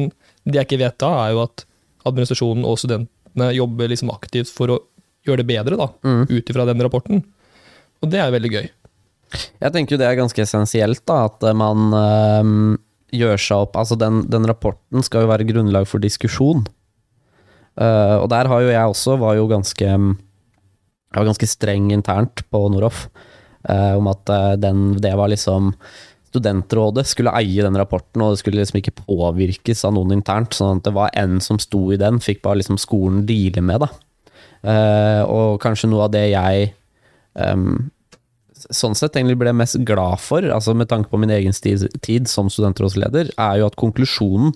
det 0.44 0.58
jeg 0.58 0.68
ikke 0.68 0.80
vet 0.82 0.98
da, 1.00 1.12
er 1.22 1.36
jo 1.36 1.44
at 1.46 1.64
administrasjonen 2.10 2.66
og 2.68 2.80
studentene 2.82 3.48
jobber 3.56 3.94
liksom 3.94 4.12
aktivt 4.12 4.52
for 4.52 4.74
å 4.74 4.78
gjøre 5.24 5.44
det 5.44 5.48
bedre, 5.54 5.78
da, 5.80 5.88
mm. 6.04 6.26
ut 6.34 6.52
ifra 6.52 6.66
den 6.68 6.84
rapporten. 6.84 7.24
Og 8.02 8.12
det 8.12 8.20
er 8.20 8.34
veldig 8.34 8.52
gøy. 8.52 8.68
Jeg 9.62 9.72
tenker 9.72 9.96
jo 9.96 10.02
det 10.02 10.10
er 10.10 10.20
ganske 10.20 10.44
essensielt, 10.44 11.06
da, 11.08 11.22
at 11.30 11.46
man 11.56 11.96
øh, 11.96 12.52
gjør 13.16 13.40
seg 13.40 13.68
opp 13.68 13.78
Altså, 13.80 13.98
den, 14.00 14.26
den, 14.32 14.48
rapporten 14.50 15.06
skal 15.06 15.26
jo 15.26 15.32
være 15.32 15.48
grunnlag 15.48 15.88
for 15.88 16.04
diskusjon. 16.04 16.66
Uh, 17.80 18.18
og 18.22 18.30
der 18.34 18.50
har 18.52 18.64
jo 18.64 18.72
jeg 18.72 18.94
også 18.94 19.16
var 19.22 19.38
jo 19.38 19.46
ganske 19.48 19.86
Jeg 19.88 21.16
var 21.16 21.28
ganske 21.28 21.48
streng 21.48 21.92
internt 21.96 22.44
på 22.52 22.64
Noroff. 22.72 23.08
Uh, 23.68 23.98
om 24.00 24.10
at 24.12 24.32
uh, 24.32 24.56
den, 24.60 24.98
det 25.02 25.14
var 25.18 25.32
liksom 25.32 25.76
Studentrådet 26.32 27.04
skulle 27.12 27.34
eie 27.36 27.64
den 27.64 27.76
rapporten, 27.76 28.22
og 28.24 28.32
det 28.32 28.40
skulle 28.40 28.62
liksom 28.62 28.78
ikke 28.80 29.02
påvirkes 29.04 29.84
av 29.84 29.98
noen 29.98 30.16
internt. 30.16 30.56
Sånn 30.56 30.80
at 30.80 30.86
det 30.88 30.94
var 30.96 31.12
en 31.20 31.42
som 31.44 31.60
sto 31.60 31.90
i 31.92 32.00
den, 32.00 32.22
fikk 32.24 32.40
bare 32.46 32.62
liksom 32.62 32.80
skolen 32.80 33.26
deale 33.28 33.64
med, 33.68 33.84
da. 33.84 33.90
Uh, 34.62 35.24
og 35.28 35.60
kanskje 35.60 35.90
noe 35.92 36.06
av 36.06 36.14
det 36.14 36.30
jeg 36.32 36.70
um, 37.36 37.90
sånn 38.70 38.96
sett 38.98 39.18
egentlig 39.18 39.40
ble 39.42 39.54
mest 39.58 39.80
glad 39.88 40.22
for, 40.22 40.46
altså 40.54 40.76
med 40.78 40.90
tanke 40.92 41.12
på 41.12 41.20
min 41.22 41.34
egen 41.34 41.56
tid, 41.56 41.88
tid 42.06 42.30
som 42.30 42.50
studentrådsleder, 42.52 43.34
er 43.36 43.60
jo 43.60 43.68
at 43.68 43.80
konklusjonen 43.80 44.54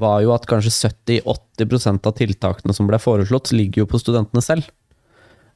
var 0.00 0.20
jo 0.24 0.32
at 0.34 0.46
kanskje 0.48 0.90
70-80% 0.90 2.08
av 2.08 2.16
tiltakene 2.18 2.74
som 2.76 2.88
ble 2.88 2.98
foreslått, 3.00 3.54
ligger 3.56 3.84
jo 3.84 3.88
på 3.90 4.00
studentene 4.00 4.44
selv. 4.44 4.68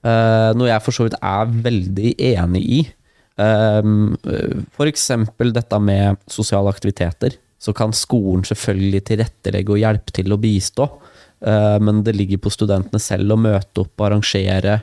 Uh, 0.00 0.57
noe 0.57 0.70
jeg 0.70 0.85
for 0.85 0.96
så 0.96 1.07
vidt 1.07 1.18
er 1.20 1.53
veldig 1.66 2.14
enig 2.31 2.62
i. 2.64 2.81
Um, 3.40 4.16
F.eks. 4.76 5.07
dette 5.53 5.81
med 5.85 6.20
sosiale 6.31 6.72
aktiviteter. 6.72 7.37
Så 7.61 7.74
kan 7.76 7.92
skolen 7.92 8.46
selvfølgelig 8.48 9.03
tilrettelegge 9.11 9.74
og 9.74 9.83
hjelpe 9.83 10.14
til 10.16 10.33
å 10.33 10.40
bistå, 10.40 10.88
uh, 11.44 11.76
men 11.85 12.00
det 12.07 12.16
ligger 12.16 12.40
på 12.40 12.53
studentene 12.53 13.03
selv 13.03 13.37
å 13.37 13.40
møte 13.40 13.85
opp 13.85 13.92
og 13.98 14.09
arrangere 14.09 14.81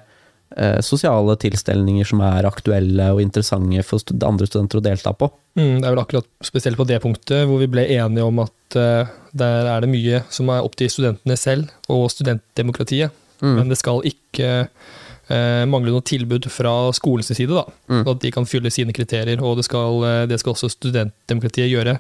sosiale 0.81 1.36
tilstelninger 1.38 2.07
som 2.07 2.21
er 2.23 2.47
aktuelle 2.47 3.10
og 3.13 3.19
interessante 3.21 3.83
for 3.86 3.99
andre 4.25 4.47
studenter 4.47 4.79
å 4.79 4.83
delta 4.86 5.12
på. 5.13 5.27
Mm, 5.60 5.81
det 5.81 5.88
er 5.88 5.95
vel 5.95 6.01
akkurat 6.01 6.27
spesielt 6.45 6.79
på 6.79 6.86
det 6.88 7.01
punktet 7.03 7.47
hvor 7.49 7.60
vi 7.62 7.69
ble 7.71 7.83
enige 7.97 8.25
om 8.25 8.39
at 8.43 8.77
uh, 8.79 9.10
der 9.38 9.69
er 9.73 9.83
det 9.83 9.89
mye 9.91 10.21
som 10.33 10.49
er 10.53 10.65
opp 10.65 10.77
til 10.79 10.91
studentene 10.93 11.38
selv 11.39 11.71
og 11.91 12.07
studentdemokratiet, 12.13 13.13
mm. 13.41 13.55
men 13.57 13.73
det 13.73 13.79
skal 13.81 14.05
ikke 14.07 14.51
uh, 14.67 15.63
mangle 15.69 15.93
noe 15.93 16.05
tilbud 16.05 16.47
fra 16.53 16.75
skolens 16.95 17.33
side. 17.33 17.51
da, 17.51 17.65
mm. 17.89 18.03
At 18.05 18.21
de 18.23 18.33
kan 18.33 18.47
fylle 18.49 18.71
sine 18.73 18.95
kriterier. 18.95 19.41
og 19.43 19.57
Det 19.60 19.65
skal, 19.67 20.03
eh, 20.05 20.25
det 20.29 20.39
skal 20.39 20.53
også 20.53 20.71
studentdemokratiet 20.71 21.71
gjøre. 21.71 21.97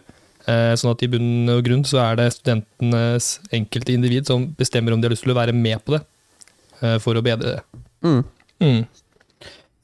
Eh, 0.47 0.73
sånn 0.79 0.93
at 0.93 1.03
i 1.03 1.09
bunn 1.11 1.49
og 1.51 1.63
grunn 1.65 1.83
så 1.83 1.99
er 2.05 2.15
det 2.15 2.29
studentenes 2.37 3.39
enkelte 3.51 3.91
individ 3.91 4.29
som 4.29 4.47
bestemmer 4.55 4.93
om 4.95 5.01
de 5.01 5.09
har 5.09 5.15
lyst 5.15 5.25
til 5.27 5.33
å 5.33 5.41
være 5.41 5.55
med 5.55 5.83
på 5.83 5.97
det, 5.97 6.05
eh, 6.81 6.97
for 7.03 7.19
å 7.19 7.23
bedre 7.25 7.57
det. 7.57 7.81
Mm. 8.05 8.23
Mm. 8.63 8.85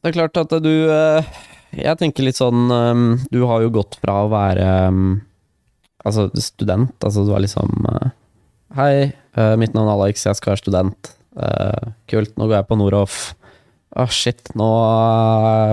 Det 0.03 0.09
er 0.09 0.15
klart 0.15 0.39
at 0.41 0.55
du 0.63 0.71
eh, 0.89 1.27
Jeg 1.77 1.99
tenker 1.99 2.25
litt 2.25 2.39
sånn 2.39 2.71
eh, 2.73 3.03
Du 3.29 3.43
har 3.49 3.61
jo 3.63 3.75
gått 3.75 3.99
fra 4.01 4.23
å 4.23 4.31
være 4.33 4.67
altså 6.03 6.27
student, 6.41 6.97
altså 7.05 7.23
du 7.23 7.31
er 7.35 7.45
liksom 7.45 7.69
Hei, 8.73 9.13
mitt 9.61 9.75
navn 9.77 9.91
er 9.91 9.93
Alex, 9.93 10.25
jeg 10.25 10.39
skal 10.39 10.55
være 10.55 10.61
student. 10.63 11.09
Kult, 12.09 12.31
nå 12.41 12.47
går 12.47 12.55
jeg 12.57 12.67
på 12.71 12.77
Noroff. 12.79 13.17
Å, 13.93 14.01
oh, 14.01 14.09
shit, 14.09 14.41
nå 14.57 14.65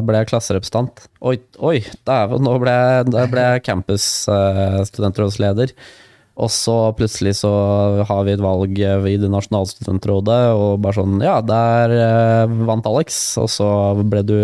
ble 0.04 0.20
jeg 0.20 0.28
klasserepresentant. 0.28 1.06
Oi, 1.24 1.38
oi 1.64 1.80
dæven, 2.04 2.44
nå 2.44 2.52
ble 2.60 3.08
jeg 3.08 3.62
campusstudentrådsleder. 3.64 5.72
Uh, 5.72 6.09
og 6.40 6.50
så 6.52 6.76
plutselig 6.96 7.34
så 7.42 7.50
har 8.08 8.24
vi 8.26 8.34
et 8.34 8.42
valg 8.42 8.78
i 8.80 9.16
det 9.20 9.30
nasjonale 9.32 9.68
studentrådet, 9.68 10.40
og 10.56 10.80
bare 10.84 10.98
sånn 11.00 11.20
Ja, 11.24 11.38
der 11.44 11.94
uh, 12.48 12.54
vant 12.68 12.88
Alex, 12.88 13.20
og 13.40 13.50
så 13.52 13.68
ble 14.00 14.24
du 14.26 14.38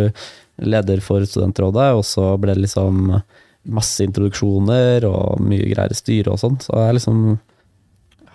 leder 0.57 1.03
for 1.05 1.25
studentrådet, 1.25 1.91
og 1.97 2.05
så 2.07 2.35
ble 2.41 2.57
det 2.57 2.67
liksom 2.67 3.19
masse 3.67 4.05
introduksjoner 4.07 5.05
og 5.09 5.43
mye 5.43 5.67
greier 5.73 5.93
i 5.93 5.99
styret 5.99 6.31
og 6.33 6.41
sånn. 6.41 6.59
Så 6.63 6.77
jeg 6.85 6.99
liksom 6.99 7.23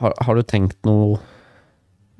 har, 0.01 0.15
har 0.17 0.37
du 0.37 0.43
tenkt 0.45 0.77
noe 0.87 1.19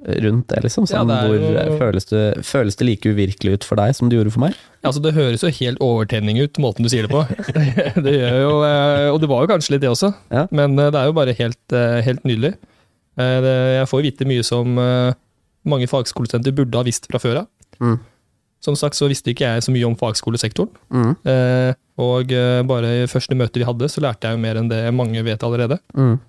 rundt 0.01 0.47
det, 0.49 0.63
liksom? 0.65 0.87
Sånn, 0.89 1.09
ja, 1.11 1.21
det 1.29 1.41
hvor, 1.45 1.79
føles, 1.81 2.07
det, 2.09 2.23
føles, 2.47 2.77
det, 2.79 2.87
like 2.87 3.13
uvirkelig 3.13 3.59
ut 3.59 3.67
for 3.67 3.77
deg 3.77 3.93
som 3.97 4.09
det 4.09 4.17
gjorde 4.17 4.33
for 4.33 4.45
meg? 4.47 4.57
Ja, 4.81 4.89
altså 4.89 5.03
Det 5.03 5.13
høres 5.13 5.45
jo 5.45 5.51
helt 5.59 5.81
overtenning 5.85 6.41
ut, 6.41 6.61
måten 6.63 6.85
du 6.85 6.89
sier 6.91 7.05
det 7.05 7.13
på. 7.13 7.21
det 8.05 8.15
gjør 8.15 8.37
jo, 8.41 8.53
eh, 8.65 9.07
Og 9.11 9.19
det 9.21 9.29
var 9.29 9.45
jo 9.45 9.51
kanskje 9.53 9.75
litt 9.75 9.83
det 9.85 9.91
også, 9.91 10.13
ja. 10.33 10.47
men 10.49 10.73
eh, 10.77 10.89
det 10.93 11.01
er 11.01 11.11
jo 11.11 11.17
bare 11.17 11.37
helt, 11.37 11.61
eh, 11.77 11.99
helt 12.07 12.25
nydelig. 12.25 12.55
Jeg 13.21 13.89
får 13.91 14.05
vite 14.05 14.25
mye 14.25 14.43
som 14.47 14.77
mange 15.67 15.87
fagskolestudenter 15.91 16.55
burde 16.55 16.79
ha 16.79 16.85
visst 16.87 17.05
fra 17.11 17.19
før 17.21 17.43
av. 17.43 17.49
Mm. 17.83 17.99
Som 18.61 18.77
sagt 18.77 18.97
så 18.97 19.09
visste 19.09 19.33
ikke 19.33 19.47
jeg 19.47 19.65
så 19.65 19.73
mye 19.73 19.87
om 19.87 19.97
fagskolesektoren. 19.97 20.69
Mm. 20.93 21.13
Eh, 21.25 21.71
og 22.01 22.33
eh, 22.33 22.61
bare 22.69 22.91
i 23.01 23.07
første 23.09 23.37
møte 23.37 23.61
vi 23.61 23.65
hadde, 23.65 23.89
så 23.89 24.03
lærte 24.05 24.29
jeg 24.29 24.37
jo 24.37 24.43
mer 24.43 24.59
enn 24.61 24.69
det 24.69 24.83
mange 24.93 25.23
vet 25.25 25.45
allerede. 25.45 25.79
Mm. 25.97 26.19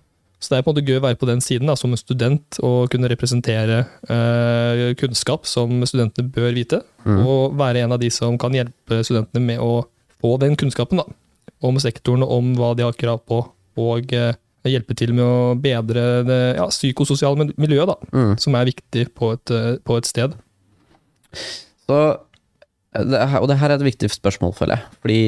Så 0.43 0.51
det 0.51 0.59
er 0.59 0.65
på 0.67 0.73
en 0.73 0.75
måte 0.75 0.83
gøy 0.89 0.99
å 0.99 1.05
være 1.05 1.19
på 1.21 1.27
den 1.29 1.41
siden 1.45 1.71
da, 1.71 1.77
som 1.79 1.93
en 1.95 2.01
student 2.01 2.59
og 2.67 2.91
kunne 2.91 3.07
representere 3.13 3.85
eh, 4.11 4.89
kunnskap 4.99 5.47
som 5.47 5.85
studentene 5.87 6.33
bør 6.35 6.51
vite. 6.57 6.81
Mm. 7.07 7.21
Og 7.23 7.55
være 7.61 7.85
en 7.85 7.95
av 7.95 8.01
de 8.03 8.11
som 8.11 8.35
kan 8.43 8.55
hjelpe 8.57 8.99
studentene 9.07 9.45
med 9.53 9.63
å 9.63 9.85
få 10.23 10.35
den 10.43 10.57
kunnskapen 10.59 10.99
da, 10.99 11.07
om 11.63 11.79
sektoren 11.83 12.25
og 12.27 12.35
om 12.41 12.49
hva 12.59 12.73
de 12.75 12.83
har 12.89 12.99
krav 12.99 13.23
på. 13.31 13.39
Og 13.79 14.11
eh, 14.19 14.35
hjelpe 14.67 14.95
til 14.99 15.15
med 15.15 15.23
å 15.27 15.55
bedre 15.63 16.03
det 16.27 16.41
ja, 16.59 16.67
psykososiale 16.75 17.49
miljøet, 17.55 17.95
da, 17.95 17.97
Mm. 18.13 18.35
som 18.43 18.59
er 18.59 18.69
viktig 18.73 19.09
på 19.15 19.33
et, 19.37 19.51
eh, 19.55 19.77
på 19.87 19.97
et 19.99 20.11
sted. 20.11 20.35
Så, 21.87 21.99
eh, 22.99 23.39
og 23.41 23.49
det 23.51 23.59
her 23.63 23.71
er 23.71 23.79
et 23.79 23.87
viktig 23.93 24.11
spørsmål, 24.11 24.55
føler 24.59 24.77
jeg. 24.83 24.99
Fordi 25.03 25.21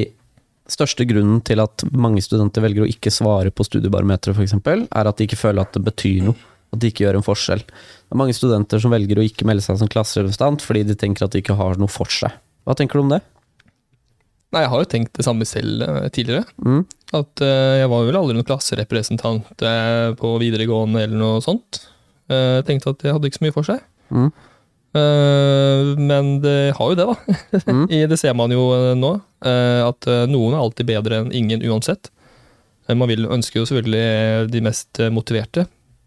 største 0.71 1.05
grunnen 1.07 1.41
til 1.45 1.61
at 1.63 1.85
mange 1.93 2.23
studenter 2.25 2.63
velger 2.65 2.85
å 2.85 2.89
ikke 2.89 3.13
svare 3.13 3.51
på 3.53 3.65
studiebarometeret, 3.67 4.37
f.eks., 4.37 4.55
er 4.65 5.09
at 5.09 5.17
de 5.17 5.27
ikke 5.27 5.39
føler 5.39 5.65
at 5.65 5.75
det 5.75 5.83
betyr 5.85 6.25
noe. 6.29 6.51
At 6.73 6.81
de 6.81 6.89
ikke 6.89 7.05
gjør 7.05 7.19
en 7.19 7.23
forskjell. 7.23 7.61
Det 7.61 8.15
er 8.15 8.19
mange 8.19 8.35
studenter 8.35 8.81
som 8.81 8.91
velger 8.91 9.21
å 9.21 9.23
ikke 9.23 9.45
melde 9.47 9.63
seg 9.63 9.77
som 9.79 9.89
klasserepresentant 9.91 10.65
fordi 10.65 10.81
de 10.89 10.97
tenker 10.99 11.23
at 11.23 11.35
de 11.35 11.43
ikke 11.43 11.55
har 11.55 11.79
noe 11.79 11.91
for 11.91 12.09
seg. 12.11 12.33
Hva 12.65 12.75
tenker 12.75 12.99
du 12.99 13.05
om 13.05 13.13
det? 13.13 13.21
Nei, 14.55 14.63
Jeg 14.63 14.71
har 14.71 14.81
jo 14.81 14.89
tenkt 14.89 15.17
det 15.17 15.25
samme 15.27 15.47
selv 15.47 15.83
eh, 15.85 16.07
tidligere. 16.15 16.45
Mm. 16.63 16.81
At 17.15 17.43
uh, 17.43 17.75
jeg 17.79 17.91
var 17.91 18.05
vel 18.07 18.17
aldri 18.19 18.35
noen 18.37 18.47
klasserepresentant 18.47 19.63
eh, 19.67 20.09
på 20.19 20.31
videregående 20.41 21.05
eller 21.05 21.19
noe 21.19 21.43
sånt. 21.43 21.83
Jeg 22.31 22.65
tenkte 22.65 22.95
at 22.95 23.03
det 23.03 23.11
hadde 23.13 23.29
ikke 23.29 23.37
så 23.37 23.45
mye 23.45 23.53
for 23.53 23.67
seg. 23.67 23.81
Mm. 24.09 24.29
Eh, 24.95 25.93
men 25.99 26.37
det 26.43 26.73
har 26.77 26.91
jo 26.91 26.97
det, 26.99 27.07
da. 27.09 27.39
Mm. 27.71 27.85
Det 28.11 28.17
ser 28.19 28.35
man 28.37 28.53
jo 28.53 28.67
eh, 28.75 28.93
nå. 28.97 29.15
eh, 29.45 29.81
At 29.85 30.07
noen 30.31 30.55
er 30.55 30.61
alltid 30.61 30.87
bedre 30.89 31.23
enn 31.23 31.33
ingen 31.35 31.63
uansett. 31.67 32.11
Man 32.87 33.09
vil 33.09 33.25
ønsker 33.25 33.63
jo 33.63 33.65
selvfølgelig 33.65 34.51
de 34.53 34.59
mest 34.61 34.99
motiverte, 35.09 35.63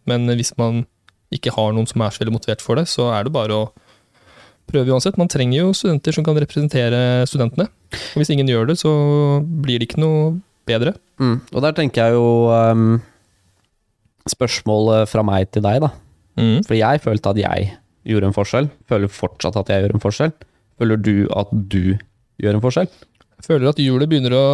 men 0.07 0.31
hvis 0.39 0.53
man 0.61 0.85
ikke 1.35 1.51
har 1.57 1.73
noen 1.75 1.89
som 1.91 2.05
er 2.07 2.15
så 2.15 2.23
veldig 2.23 2.37
motivert 2.37 2.63
for 2.63 2.79
det, 2.79 2.87
så 2.89 3.09
er 3.17 3.27
det 3.27 3.33
bare 3.35 3.57
å 3.57 3.65
prøve 4.71 4.95
uansett. 4.95 5.19
Man 5.19 5.29
trenger 5.33 5.59
jo 5.65 5.73
studenter 5.75 6.15
som 6.15 6.25
kan 6.25 6.39
representere 6.39 7.27
studentene. 7.29 7.67
Og 8.15 8.21
hvis 8.23 8.31
ingen 8.31 8.49
gjør 8.49 8.71
det, 8.71 8.79
så 8.79 8.93
blir 9.43 9.83
det 9.83 9.89
ikke 9.89 10.01
noe 10.05 10.37
bedre. 10.71 10.95
Mm. 11.19 11.41
Og 11.51 11.65
der 11.67 11.75
tenker 11.77 12.07
jeg 12.09 12.15
jo 12.15 12.47
um, 12.55 13.01
Spørsmålet 14.29 15.09
fra 15.11 15.23
meg 15.25 15.49
til 15.55 15.65
deg, 15.65 15.83
da. 15.83 15.91
Mm. 16.39 16.59
For 16.69 16.77
jeg 16.79 17.01
følte 17.03 17.33
at 17.33 17.39
jeg 17.43 17.71
gjorde 18.09 18.31
en 18.31 18.37
forskjell. 18.37 18.69
Føler 18.91 19.13
fortsatt 19.13 19.57
at 19.61 19.69
jeg 19.73 19.85
gjør 19.85 19.97
en 19.99 20.03
forskjell. 20.05 20.33
Føler 20.79 21.01
du 21.03 21.15
at 21.37 21.51
du 21.53 21.83
gjør 22.43 22.55
en 22.59 22.65
forskjell? 22.65 22.89
Jeg 23.39 23.47
føler 23.47 23.69
at 23.71 23.79
hjulet 23.83 24.09
begynner 24.11 24.35
å, 24.39 24.47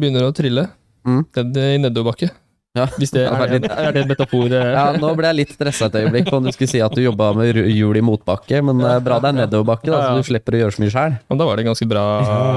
begynner 0.00 0.28
å 0.30 0.32
trille 0.36 0.68
Mm. 1.04 1.18
Den 1.36 1.50
i 1.60 1.76
nedoverbakke. 1.82 2.30
Ja. 2.74 2.86
Hvis 2.96 3.10
det 3.12 3.26
er, 3.28 3.42
det- 3.60 3.68
er 3.70 3.90
det 3.92 4.02
en 4.02 4.08
metafor? 4.08 4.46
eh? 4.48 4.70
Ja, 4.72 4.84
nå 4.96 5.10
ble 5.18 5.28
jeg 5.28 5.36
litt 5.36 5.50
stressa 5.52 5.90
et 5.90 5.98
øyeblikk 6.00 6.30
på 6.30 6.38
om 6.40 6.46
du 6.46 6.50
skulle 6.54 6.70
si 6.72 6.80
at 6.80 6.94
du 6.96 7.02
jobba 7.04 7.26
med 7.36 7.52
hjul 7.68 7.98
i 8.00 8.02
motbakke, 8.02 8.62
men 8.64 8.80
eh, 8.80 8.96
bra 9.04 9.18
det 9.20 9.28
er 9.34 9.36
nedoverbakke, 9.42 9.90
da, 9.92 9.98
så 10.08 10.16
du 10.16 10.24
slipper 10.24 10.56
å 10.56 10.62
gjøre 10.62 10.74
så 10.78 10.80
mye 10.80 10.94
sjøl. 10.94 11.18
Da 11.28 11.44
var 11.44 11.60
det 11.60 11.66
en 11.66 11.68
ganske 11.74 11.88
bra 11.92 12.04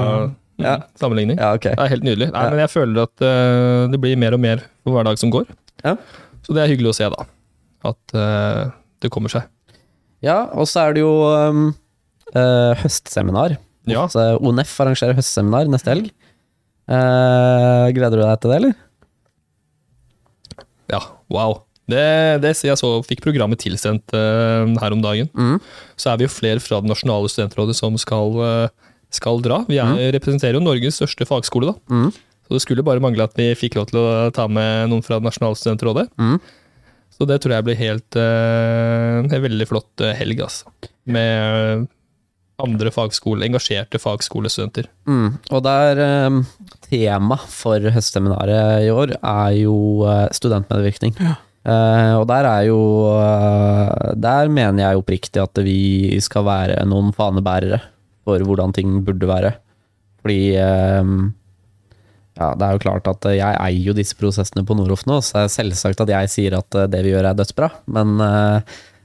Ja. 0.64 0.72
sammenligning. 0.98 1.36
Ja, 1.38 1.52
okay. 1.54 1.76
Det 1.76 1.84
er 1.84 1.92
helt 1.92 2.06
nydelig. 2.08 2.30
Nei, 2.32 2.46
men 2.50 2.62
jeg 2.64 2.72
føler 2.72 3.04
at 3.04 3.22
uh, 3.22 3.84
det 3.92 4.00
blir 4.02 4.16
mer 4.18 4.34
og 4.34 4.40
mer 4.42 4.64
for 4.82 4.96
hver 4.96 5.06
dag 5.06 5.20
som 5.20 5.30
går. 5.30 5.44
Ja. 5.84 5.92
Så 6.42 6.56
det 6.56 6.64
er 6.64 6.72
hyggelig 6.72 6.94
å 6.94 6.96
se, 6.98 7.12
da. 7.12 7.28
At 7.92 8.16
uh, 8.16 8.72
det 9.04 9.12
kommer 9.14 9.30
seg. 9.30 9.44
Ja, 10.24 10.48
og 10.50 10.66
så 10.70 10.88
er 10.88 10.96
det 10.96 11.04
jo 11.04 11.12
um, 11.28 11.68
uh, 12.34 12.72
høstseminar. 12.82 13.56
Ja. 13.88 14.06
Så 14.10 14.24
ONF 14.42 14.74
arrangerer 14.82 15.16
høstseminar 15.16 15.70
neste 15.70 15.94
helg. 15.94 16.10
Uh, 16.88 17.88
gleder 17.94 18.18
du 18.18 18.24
deg 18.24 18.42
til 18.42 18.52
det, 18.52 18.60
eller? 18.60 18.76
Ja, 20.88 21.02
wow. 21.32 21.60
Det, 21.88 22.04
det 22.44 22.52
jeg 22.66 22.76
så 22.76 22.90
fikk 23.06 23.22
programmet 23.24 23.62
tilsendt 23.62 24.12
uh, 24.12 24.68
her 24.82 24.94
om 24.96 25.02
dagen. 25.04 25.30
Mm. 25.32 25.56
Så 25.96 26.12
er 26.12 26.20
vi 26.20 26.26
jo 26.26 26.32
flere 26.32 26.60
fra 26.60 26.82
det 26.82 26.90
nasjonale 26.90 27.30
studentrådet 27.32 27.76
som 27.78 27.96
skal, 28.00 28.36
eh, 28.44 28.92
skal 29.14 29.40
dra. 29.44 29.62
Vi 29.68 29.78
er, 29.80 30.10
representerer 30.16 30.58
jo 30.58 30.64
Norges 30.64 31.00
største 31.00 31.26
fagskole, 31.28 31.72
da. 31.72 31.94
Mm. 31.94 32.10
Så 32.48 32.56
det 32.56 32.62
skulle 32.64 32.84
bare 32.84 33.02
mangle 33.04 33.24
at 33.24 33.36
vi 33.36 33.50
fikk 33.56 33.76
lov 33.76 33.90
til 33.90 34.00
å 34.00 34.28
ta 34.36 34.46
med 34.48 34.88
noen 34.92 35.04
fra 35.04 35.18
det 35.20 35.28
nasjonale 35.28 35.56
studentrådet. 35.60 36.06
Mm. 36.20 36.36
Så 37.18 37.26
det 37.26 37.40
tror 37.42 37.56
jeg 37.56 37.66
blir 37.66 37.78
helt 37.80 38.18
uh, 38.18 39.24
en 39.24 39.42
veldig 39.42 39.66
flott 39.66 40.04
eh, 40.06 40.14
helg, 40.20 40.44
altså. 40.44 40.70
Med 41.10 41.88
andre 42.62 42.90
fagskole, 42.94 43.46
engasjerte 43.46 44.00
fagskolestudenter. 44.02 44.88
Mm. 45.06 45.36
Og 45.54 45.60
der 45.66 46.00
um, 46.26 46.40
tema 46.88 47.38
for 47.50 47.82
høstseminaret 47.94 48.86
i 48.86 48.90
år 48.90 49.14
er 49.18 49.52
jo 49.60 49.76
eh, 50.10 50.26
studentmedvirkning. 50.34 51.14
Uh, 51.68 52.14
og 52.16 52.24
der 52.30 52.46
er 52.48 52.62
jo 52.64 52.78
uh, 53.12 54.14
Der 54.16 54.48
mener 54.48 54.78
jeg 54.86 55.00
oppriktig 55.02 55.42
at 55.42 55.58
vi 55.66 56.16
skal 56.24 56.46
være 56.46 56.78
noen 56.88 57.10
fanebærere 57.12 57.80
for 58.26 58.42
hvordan 58.46 58.72
ting 58.76 59.00
burde 59.04 59.28
være. 59.28 59.52
Fordi 60.22 60.40
eh, 60.60 61.10
ja, 62.38 62.52
det 62.54 62.66
er 62.66 62.76
jo 62.76 62.82
klart 62.84 63.08
at 63.10 63.26
jeg 63.34 63.58
eier 63.58 63.88
jo 63.90 63.96
disse 63.96 64.14
prosessene 64.18 64.62
på 64.66 64.76
Noroff 64.78 65.02
nå, 65.10 65.18
så 65.26 65.42
er 65.42 65.50
selvsagt 65.52 66.04
at 66.04 66.12
jeg 66.12 66.30
sier 66.30 66.58
at 66.60 66.78
eh, 66.78 66.86
det 66.90 67.02
vi 67.06 67.12
gjør 67.16 67.32
er 67.32 67.42
dødsbra. 67.42 67.72
Men 67.98 68.14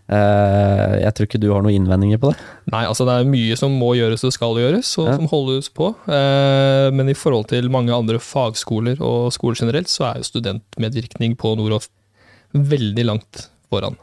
Uh, 0.03 0.17
eh, 0.17 0.93
jeg 0.99 1.15
tror 1.15 1.27
ikke 1.29 1.39
du 1.39 1.47
har 1.53 1.61
noen 1.63 1.77
innvendinger 1.77 2.19
på 2.19 2.33
det. 2.33 2.47
Nei, 2.73 2.81
altså 2.89 3.05
det 3.07 3.13
er 3.15 3.29
mye 3.31 3.55
som 3.55 3.71
må 3.79 3.93
gjøres 3.95 4.25
og 4.27 4.33
skal 4.35 4.59
gjøres, 4.59 4.89
og 4.99 5.07
Ja. 5.07 5.15
som 5.15 5.29
holdes 5.31 5.69
på. 5.71 5.93
Uh, 6.05 6.91
men 6.91 7.07
i 7.09 7.15
forhold 7.15 7.47
til 7.47 7.69
mange 7.71 7.95
andre 7.95 8.19
fagskoler 8.19 8.99
og 8.99 9.31
skoler 9.31 9.55
generelt, 9.55 9.87
så 9.87 10.09
er 10.09 10.19
jo 10.19 10.27
studentmedvirkning 10.27 11.37
på 11.39 11.55
Noroff 11.55 11.87
veldig 12.53 13.05
langt 13.07 13.45
foran. 13.71 13.95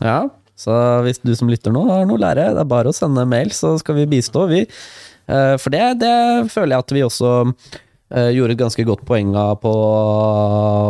Ja, 0.00 0.30
så 0.58 0.72
hvis 1.04 1.20
du 1.22 1.32
som 1.36 1.52
lytter 1.52 1.72
nå 1.72 1.84
har 1.88 2.08
noe 2.08 2.18
å 2.18 2.24
lære, 2.24 2.50
det 2.56 2.64
er 2.64 2.68
bare 2.68 2.90
å 2.90 2.96
sende 2.96 3.28
mail, 3.28 3.52
så 3.54 3.76
skal 3.80 4.00
vi 4.00 4.08
bistå. 4.10 4.48
Vi. 4.50 4.64
Eh, 5.28 5.54
For 5.60 5.72
det, 5.72 6.00
det 6.00 6.50
føler 6.52 6.74
jeg 6.74 6.84
at 6.84 6.94
vi 6.96 7.04
også 7.06 7.30
eh, 7.44 7.78
gjorde 8.10 8.56
et 8.56 8.62
ganske 8.64 8.82
godt 8.88 9.04
poeng 9.06 9.30
av 9.38 9.60
på 9.62 9.70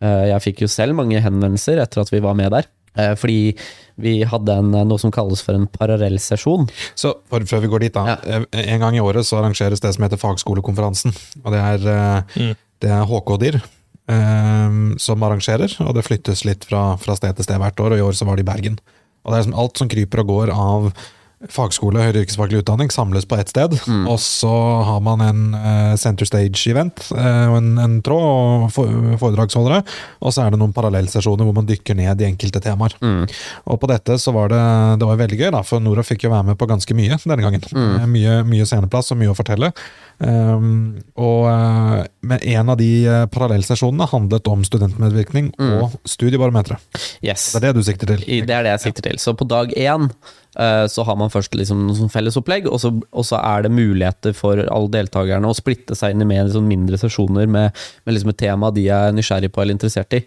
Eh, 0.00 0.22
Jeg 0.30 0.40
fikk 0.46 0.62
jo 0.64 0.68
selv 0.72 0.96
mange 0.96 1.20
henvendelser 1.20 1.76
etter 1.82 2.00
at 2.00 2.08
vi 2.14 2.20
var 2.24 2.32
med 2.38 2.48
der. 2.54 2.64
Eh, 2.96 3.12
Fordi 3.20 3.52
vi 4.00 4.14
hadde 4.24 4.54
en, 4.62 4.70
noe 4.88 4.96
som 5.00 5.12
kalles 5.12 5.42
for 5.44 5.52
en 5.58 5.66
parallellsesjon. 5.68 6.64
Så 6.96 7.12
for, 7.28 7.44
før 7.44 7.60
vi 7.66 7.70
går 7.74 7.80
dit, 7.84 7.92
da. 7.92 8.06
Ja. 8.14 8.16
eh, 8.48 8.64
En 8.72 8.80
gang 8.80 8.96
i 8.96 9.00
året 9.04 9.26
så 9.28 9.36
arrangeres 9.42 9.80
det 9.84 9.92
som 9.94 10.04
heter 10.06 10.16
Fagskolekonferansen. 10.20 11.12
Og 11.44 11.52
det 11.52 11.60
er, 11.60 11.78
eh, 11.92 12.22
Mm. 12.40 12.54
det 12.80 12.88
er 12.90 13.04
HK-DIR 13.12 13.60
eh, 14.08 14.70
som 14.96 15.22
arrangerer, 15.28 15.76
og 15.84 15.92
det 15.94 16.06
flyttes 16.08 16.44
litt 16.48 16.64
fra, 16.64 16.96
fra 16.96 17.16
sted 17.20 17.36
til 17.36 17.44
sted 17.44 17.60
hvert 17.60 17.76
år, 17.84 17.92
og 17.92 17.98
i 18.00 18.06
år 18.08 18.12
så 18.16 18.24
var 18.26 18.36
det 18.40 18.48
i 18.48 18.50
Bergen. 18.50 18.80
Og 19.22 19.30
det 19.30 19.36
er 19.36 19.44
liksom 19.44 19.58
alt 19.62 19.82
som 19.82 19.90
kryper 19.90 20.22
og 20.22 20.32
går 20.32 20.54
av 20.54 20.88
fagskole, 21.50 22.02
høyere 22.02 22.22
yrkesfaglig 22.22 22.60
utdanning, 22.62 22.90
samles 22.92 23.26
på 23.28 23.38
ett 23.40 23.50
sted. 23.52 23.74
Og 24.10 24.18
så 24.22 24.52
har 24.86 25.00
man 25.04 25.22
en 25.24 25.42
uh, 25.56 25.94
center 26.00 26.28
stage-event 26.28 27.04
eh, 27.16 27.46
og 27.50 27.56
en, 27.58 27.72
en 27.82 27.96
tråd 28.04 28.68
og 28.68 29.18
foredragsholdere. 29.20 29.82
Og 30.22 30.34
så 30.34 30.44
er 30.44 30.52
det 30.52 30.60
noen 30.60 30.74
parallellsesjoner 30.76 31.48
hvor 31.48 31.56
man 31.56 31.68
dykker 31.68 31.98
ned 31.98 32.22
i 32.22 32.28
enkelte 32.28 32.62
temaer. 32.62 32.96
Og 33.02 33.80
på 33.80 33.90
dette 33.90 34.18
så 34.22 34.34
var 34.34 34.52
det, 34.52 34.62
det 35.00 35.08
var 35.08 35.20
veldig 35.20 35.40
gøy, 35.40 35.50
da, 35.56 35.64
for 35.66 35.82
Nora 35.82 36.04
fikk 36.06 36.26
jo 36.26 36.32
være 36.34 36.52
med 36.52 36.60
på 36.60 36.68
ganske 36.70 36.96
mye 36.96 37.18
denne 37.24 37.42
gangen. 37.42 37.66
Mm. 37.72 38.10
Mye, 38.12 38.38
mye 38.48 38.68
sceneplass 38.68 39.12
og 39.14 39.20
mye 39.22 39.32
å 39.32 39.38
fortelle. 39.38 39.72
Um, 40.22 41.00
og 41.18 41.48
uh, 41.50 42.04
en 42.22 42.68
av 42.70 42.76
de 42.78 42.90
eh, 43.10 43.24
parallellsesjonene 43.32 44.06
handlet 44.06 44.46
om 44.50 44.62
studentmedvirkning 44.66 45.50
og 45.58 45.96
studiebarometeret. 46.08 46.78
Yes. 47.24 47.48
Det 47.50 47.58
er 47.58 47.66
det 47.66 47.72
du 47.80 47.82
sikter 47.86 48.12
til? 48.12 48.22
Det 48.46 48.54
er 48.54 48.66
det 48.66 48.76
jeg 48.76 48.84
sikter 48.86 49.08
til. 49.10 49.18
Så 49.22 49.34
på 49.38 49.48
dag 49.50 49.72
én 49.74 50.06
eh, 50.06 50.32
så 50.52 51.04
har 51.08 51.16
man 51.16 51.30
først 51.32 51.54
liksom 51.56 51.86
noe 51.86 51.96
sånn 51.96 52.10
felles 52.12 52.36
og 52.36 52.44
så, 52.76 52.90
og 52.92 53.24
så 53.24 53.38
er 53.40 53.64
det 53.64 53.70
muligheter 53.72 54.34
for 54.36 54.60
alle 54.60 54.90
deltakerne 54.92 55.48
å 55.48 55.56
splitte 55.56 55.96
seg 55.96 56.12
inn 56.12 56.26
i 56.26 56.28
mer 56.28 56.44
liksom 56.44 56.66
mindre 56.68 56.98
sesjoner 57.00 57.48
med, 57.48 57.78
med 58.04 58.14
liksom 58.16 58.34
et 58.34 58.40
tema 58.42 58.68
de 58.70 58.84
er 58.92 59.14
nysgjerrig 59.16 59.48
på 59.48 59.62
eller 59.62 59.78
interessert 59.78 60.12
i. 60.18 60.20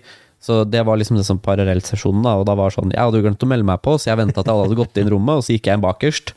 Så 0.45 0.63
det 0.69 0.83
var 0.85 0.97
liksom 0.97 1.17
det 1.17 1.25
som 1.25 1.39
parallellsesjonen, 1.41 2.25
da, 2.25 2.35
og 2.37 2.45
da 2.45 2.53
var 2.57 2.73
sånn 2.73 2.91
Jeg 2.93 3.01
hadde 3.01 3.17
jo 3.21 3.25
glemt 3.25 3.45
å 3.45 3.49
melde 3.49 3.65
meg 3.65 3.81
på, 3.85 3.95
så 3.97 4.11
jeg 4.11 4.19
venta 4.19 4.43
til 4.43 4.53
alle 4.53 4.67
hadde 4.67 4.77
gått 4.77 4.99
inn 5.01 5.09
rommet, 5.13 5.39
og 5.39 5.45
så 5.45 5.55
gikk 5.55 5.69
jeg 5.69 5.79
inn 5.79 5.85
bakerst. 5.85 6.33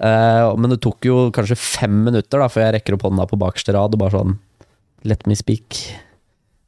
Eh, 0.00 0.44
men 0.56 0.72
det 0.72 0.80
tok 0.84 1.08
jo 1.08 1.16
kanskje 1.34 1.58
fem 1.60 1.98
minutter 2.06 2.40
da 2.40 2.48
før 2.48 2.66
jeg 2.66 2.78
rekker 2.78 2.96
opp 2.96 3.08
hånda 3.08 3.26
på 3.28 3.40
bakerste 3.40 3.76
rad 3.76 3.96
og 3.96 4.04
bare 4.04 4.16
sånn 4.16 4.38
Let 5.08 5.26
me 5.28 5.36
speak. 5.36 5.80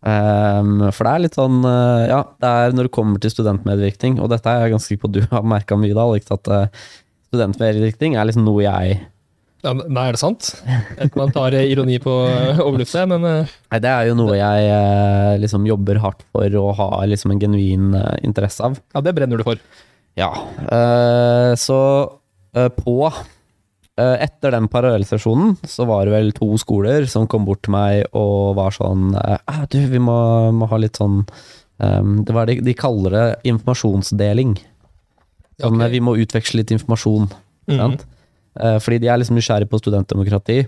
Ehm, 0.02 0.80
for 0.90 1.06
det 1.06 1.12
er 1.12 1.22
litt 1.22 1.36
sånn 1.38 1.60
uh, 1.62 2.02
Ja, 2.10 2.18
det 2.42 2.48
er 2.50 2.72
når 2.74 2.88
det 2.88 2.94
kommer 2.96 3.22
til 3.22 3.30
studentmedvirkning, 3.30 4.18
og 4.18 4.32
dette 4.32 4.50
er 4.50 4.64
jeg 4.64 4.74
ganske 4.74 4.90
sikker 4.90 5.04
på 5.04 5.10
at 5.12 5.16
du 5.16 5.22
har 5.36 5.46
merka 5.46 5.78
mye, 5.78 5.94
da, 5.94 6.06
liksom 6.10 6.40
at 6.40 6.50
uh, 6.50 6.86
studentmedvirkning 7.30 8.16
er 8.18 8.26
liksom 8.26 8.46
noe 8.48 8.64
jeg 8.64 8.96
Ja, 9.62 9.76
nei, 9.78 10.08
er 10.08 10.16
det 10.16 10.22
sant? 10.22 10.48
At 10.98 11.14
man 11.18 11.30
tar 11.34 11.54
ironi 11.60 12.00
på 12.02 12.16
overluftet, 12.66 13.06
men 13.12 13.28
uh... 13.28 13.52
Nei, 13.70 13.82
det 13.84 13.92
er 13.92 14.10
jo 14.10 14.18
noe 14.18 14.34
jeg 14.40 15.38
liksom 15.44 15.70
jobber 15.70 16.02
hardt 16.02 16.26
for 16.34 16.58
å 16.58 16.66
ha 16.80 16.90
liksom 17.06 17.36
en 17.36 17.44
genuin 17.44 17.94
interesse 18.26 18.66
av. 18.66 18.80
Ja, 18.96 19.04
det 19.06 19.14
brenner 19.14 19.38
du 19.38 19.46
for. 19.46 19.62
Ja. 20.18 20.28
så 21.56 21.78
på 22.52 22.96
etter 24.00 24.54
den 24.54 24.70
parallellsesjonen 24.72 25.58
så 25.68 25.84
var 25.84 26.06
det 26.08 26.14
vel 26.14 26.30
to 26.32 26.46
skoler 26.56 27.04
som 27.10 27.26
kom 27.28 27.44
bort 27.44 27.60
til 27.66 27.74
meg 27.74 28.06
og 28.16 28.54
var 28.56 28.72
sånn 28.72 29.10
ah, 29.18 29.66
Du, 29.68 29.76
vi 29.90 30.00
må, 30.00 30.14
må 30.56 30.64
ha 30.70 30.78
litt 30.80 30.96
sånn 30.96 31.18
um, 31.76 32.14
det 32.24 32.32
var 32.32 32.48
de, 32.48 32.56
de 32.64 32.72
kaller 32.72 33.12
det 33.12 33.26
informasjonsdeling. 33.52 34.54
Sånn, 35.60 35.76
okay. 35.76 35.92
Vi 35.92 36.00
må 36.08 36.16
utveksle 36.24 36.62
litt 36.62 36.72
informasjon. 36.72 37.28
Mm 37.68 37.78
-hmm. 37.78 38.00
Eh, 38.60 38.78
fordi 38.82 39.00
de 39.02 39.08
er 39.08 39.20
liksom 39.20 39.38
nysgjerrig 39.38 39.70
på 39.70 39.80
studentdemokrati. 39.80 40.58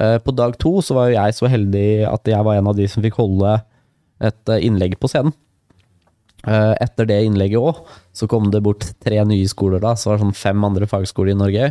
Eh, 0.00 0.16
på 0.24 0.34
dag 0.36 0.56
to 0.60 0.78
så 0.84 0.96
var 0.96 1.10
jo 1.10 1.18
jeg 1.18 1.36
så 1.36 1.50
heldig 1.52 1.88
at 2.08 2.32
jeg 2.32 2.46
var 2.46 2.56
en 2.56 2.70
av 2.70 2.76
de 2.78 2.88
som 2.88 3.04
fikk 3.04 3.18
holde 3.20 3.58
et 4.20 4.52
eh, 4.52 4.66
innlegg 4.68 4.98
på 5.00 5.10
scenen. 5.10 5.36
Etter 6.40 7.04
det 7.04 7.18
innlegget 7.20 7.60
òg, 7.60 7.82
så 8.16 8.24
kom 8.24 8.46
det 8.48 8.62
bort 8.64 8.86
tre 9.04 9.18
nye 9.28 9.44
skoler 9.44 9.82
da, 9.82 9.90
så 9.92 10.08
var 10.08 10.16
det 10.16 10.22
sånn 10.22 10.38
fem 10.38 10.62
andre 10.64 10.86
fagskoler 10.88 11.34
i 11.34 11.36
Norge. 11.36 11.66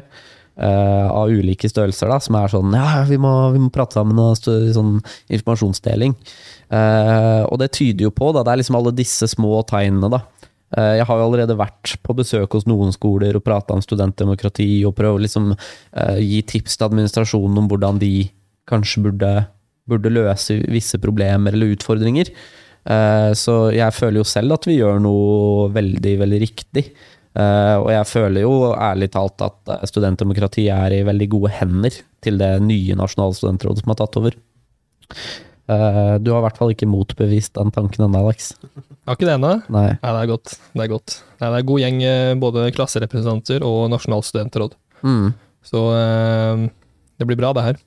Av 0.59 1.31
ulike 1.31 1.69
størrelser, 1.71 2.09
da, 2.11 2.17
som 2.19 2.35
er 2.35 2.51
sånn 2.51 2.73
Ja, 2.75 3.05
vi 3.07 3.15
må, 3.21 3.29
vi 3.53 3.61
må 3.63 3.69
prate 3.71 3.95
sammen 3.95 4.17
og 4.19 4.35
sånn 4.43 4.97
informasjonsdeling. 5.31 6.17
og 7.47 7.55
det 7.61 7.69
tyder 7.77 8.09
jo 8.09 8.11
på, 8.11 8.33
da, 8.35 8.43
det 8.43 8.51
er 8.51 8.59
liksom 8.59 8.75
alle 8.75 8.91
disse 8.97 9.29
små 9.31 9.61
tegnene, 9.69 10.11
da 10.11 10.19
Eh, 10.77 10.95
jeg 10.99 11.07
har 11.09 11.17
jo 11.17 11.25
allerede 11.25 11.57
vært 11.57 11.95
på 12.05 12.13
besøk 12.17 12.53
hos 12.53 12.67
noen 12.69 12.93
skoler 12.93 13.37
og 13.37 13.45
prata 13.45 13.73
om 13.73 13.81
studentdemokrati, 13.81 14.69
og 14.85 14.95
prøvd 14.97 15.17
å 15.17 15.23
liksom, 15.25 15.51
uh, 15.55 16.17
gi 16.21 16.43
tips 16.45 16.77
til 16.77 16.89
administrasjonen 16.89 17.63
om 17.63 17.69
hvordan 17.71 18.01
de 18.01 18.13
kanskje 18.69 19.07
burde, 19.07 19.33
burde 19.89 20.13
løse 20.13 20.59
visse 20.69 20.99
problemer 21.01 21.55
eller 21.55 21.73
utfordringer. 21.73 22.29
Uh, 22.85 23.33
så 23.37 23.71
jeg 23.75 23.97
føler 23.97 24.21
jo 24.21 24.29
selv 24.29 24.55
at 24.55 24.69
vi 24.69 24.77
gjør 24.77 25.01
noe 25.03 25.69
veldig, 25.73 26.15
veldig 26.21 26.41
riktig. 26.45 26.85
Uh, 27.39 27.77
og 27.79 27.89
jeg 27.93 28.07
føler 28.09 28.43
jo 28.43 28.53
ærlig 28.75 29.07
talt 29.13 29.39
at 29.45 29.69
studentdemokrati 29.87 30.65
er 30.73 30.97
i 30.97 31.05
veldig 31.07 31.27
gode 31.31 31.53
hender 31.55 31.99
til 32.25 32.39
det 32.41 32.57
nye 32.65 32.97
nasjonale 32.99 33.37
studentrådet 33.37 33.83
som 33.83 33.93
har 33.93 33.99
tatt 34.01 34.17
over. 34.19 34.35
Uh, 35.69 36.17
du 36.19 36.33
har 36.33 36.41
i 36.41 36.45
hvert 36.47 36.59
fall 36.59 36.73
ikke 36.73 36.89
motbevist 36.89 37.53
den 37.55 37.71
tanken 37.71 38.07
ennå, 38.07 38.25
Alex. 38.25 38.51
Har 39.07 39.15
ikke 39.15 39.29
det 39.29 39.37
ennå? 39.37 39.53
Nei. 39.71 39.85
Nei, 40.01 40.11
det 40.17 40.23
er 40.23 40.31
godt. 40.33 40.57
Det 40.73 40.83
er 40.83 40.91
godt. 40.91 41.15
Nei, 41.37 41.51
det 41.53 41.61
er 41.61 41.69
god 41.69 41.83
gjeng, 41.85 42.01
eh, 42.09 42.33
både 42.41 42.65
klasserepresentanter 42.75 43.63
og 43.67 43.79
nasjonalt 43.93 44.27
studentråd. 44.27 44.75
Mm. 45.05 45.29
Så 45.69 45.85
det 47.19 47.27
blir 47.27 47.39
bra, 47.39 47.53
det 47.55 47.65
her. 47.69 47.79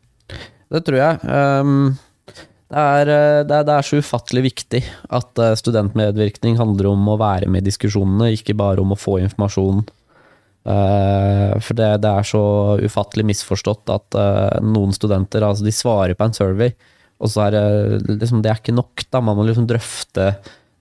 Det 0.72 0.80
tror 0.86 0.96
jeg. 0.96 1.20
Um, 1.28 1.92
det, 2.72 2.82
er, 2.82 3.10
det, 3.44 3.56
er, 3.56 3.66
det, 3.68 3.74
er, 3.74 3.86
så 3.86 4.00
ufattelig 4.00 4.44
viktig 4.48 4.82
at 5.12 5.42
studentmedvirkning 5.60 6.56
handler 6.60 6.92
om 6.92 7.10
å 7.12 7.18
være 7.20 7.50
med 7.52 7.62
i 7.62 7.70
diskusjonene, 7.70 8.32
ikke 8.36 8.56
bare 8.58 8.80
om 8.80 8.94
å 8.94 8.98
få 8.98 9.18
informasjon. 9.22 9.84
Uh, 10.62 11.58
for 11.58 11.74
det, 11.74 11.90
det, 12.04 12.10
er 12.10 12.26
så 12.26 12.42
ufattelig 12.80 13.26
misforstått 13.32 13.90
at 13.90 14.18
noen 14.62 14.94
studenter 14.94 15.42
altså 15.42 15.66
de 15.66 15.74
svarer 15.74 16.14
på 16.14 16.28
en 16.28 16.36
survey 16.36 16.70
og 17.22 17.30
så 17.30 17.46
er 17.46 17.54
det 17.54 18.18
liksom, 18.18 18.42
det 18.42 18.50
er 18.50 18.58
ikke 18.58 18.74
nok, 18.74 19.04
da. 19.14 19.22
Man 19.22 19.38
må 19.38 19.46
liksom 19.46 19.68
drøfte 19.70 20.32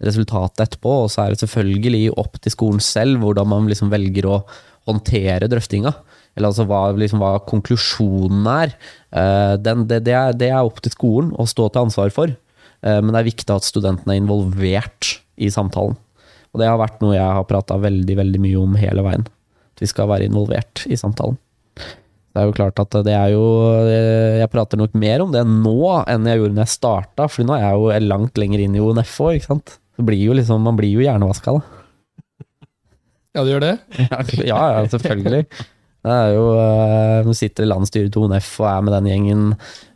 resultatet 0.02 0.64
etterpå, 0.66 1.04
og 1.04 1.12
så 1.14 1.24
er 1.24 1.34
det 1.34 1.44
selvfølgelig 1.44 2.16
opp 2.18 2.40
til 2.42 2.54
skolen 2.56 2.82
selv 2.82 3.22
hvordan 3.22 3.50
man 3.52 3.70
liksom 3.70 3.92
velger 3.94 4.26
å 4.26 4.40
håndtere 4.90 5.50
drøftinga. 5.52 5.94
Eller 6.38 6.52
altså 6.52 6.66
hva, 6.68 6.84
liksom, 6.96 7.22
hva 7.22 7.42
konklusjonen 7.48 8.48
er. 8.48 8.76
Uh, 9.12 9.58
den, 9.60 9.86
det, 9.90 10.04
det, 10.08 10.16
er. 10.16 10.38
det, 10.38 10.52
er. 10.52 10.64
opp 10.64 10.80
til 10.84 10.94
skolen 10.94 11.34
å 11.36 11.48
stå 11.50 11.68
til 11.70 11.88
ansvar 11.88 12.14
for. 12.16 12.32
Uh, 12.82 13.00
men 13.04 13.12
det 13.12 13.22
er 13.22 13.30
viktig 13.32 13.52
at 13.54 13.68
studentene 13.68 14.16
er 14.16 14.24
involvert 14.24 15.18
i 15.42 15.52
samtalen. 15.52 15.98
Og 16.52 16.60
det 16.60 16.68
har 16.68 16.80
vært 16.80 17.00
noe 17.04 17.16
jeg 17.16 17.38
har 17.38 17.48
prata 17.48 17.78
veldig, 17.80 18.18
veldig 18.20 18.42
mye 18.44 18.60
om 18.60 18.78
hele 18.80 19.04
veien. 19.06 19.28
At 19.76 19.84
vi 19.84 19.90
skal 19.92 20.10
være 20.12 20.28
involvert 20.28 20.86
i 20.88 21.00
samtalen. 21.00 21.40
Det 22.32 22.40
er 22.40 22.48
jo 22.48 22.56
klart 22.56 22.80
at 22.80 22.96
det 23.04 23.12
er 23.12 23.34
jo 23.34 23.44
Jeg 24.40 24.48
prater 24.54 24.80
nok 24.80 24.94
mer 24.96 25.20
om 25.20 25.34
det 25.34 25.42
nå 25.44 25.74
enn 26.08 26.30
jeg 26.30 26.40
gjorde 26.40 26.56
når 26.56 26.64
jeg 26.64 26.74
starta, 26.78 27.28
for 27.28 27.44
nå 27.44 27.58
er 27.58 27.66
jeg 27.66 27.80
jo 27.82 28.08
langt 28.08 28.40
lenger 28.40 28.64
inn 28.64 28.78
i 28.78 28.84
ONF 28.84 29.18
òg, 29.26 29.36
ikke 29.36 29.50
sant. 29.50 29.74
Blir 30.00 30.38
liksom, 30.40 30.64
man 30.64 30.80
blir 30.80 30.96
jo 30.96 31.04
hjernevaska, 31.04 31.58
da. 31.58 31.81
Ja, 33.32 33.44
du 33.44 33.52
gjør 33.54 33.64
det? 33.64 33.76
ja, 34.52 34.60
ja, 34.76 34.82
selvfølgelig. 34.92 35.46
Det 36.02 36.14
er 36.18 36.32
jo 36.34 36.46
Nå 37.28 37.36
sitter 37.38 37.64
i 37.64 37.70
landsstyret 37.70 38.12
til 38.14 38.26
ONF 38.26 38.56
og 38.64 38.68
er 38.72 38.86
med 38.86 38.96
den 38.98 39.10
gjengen 39.12 39.44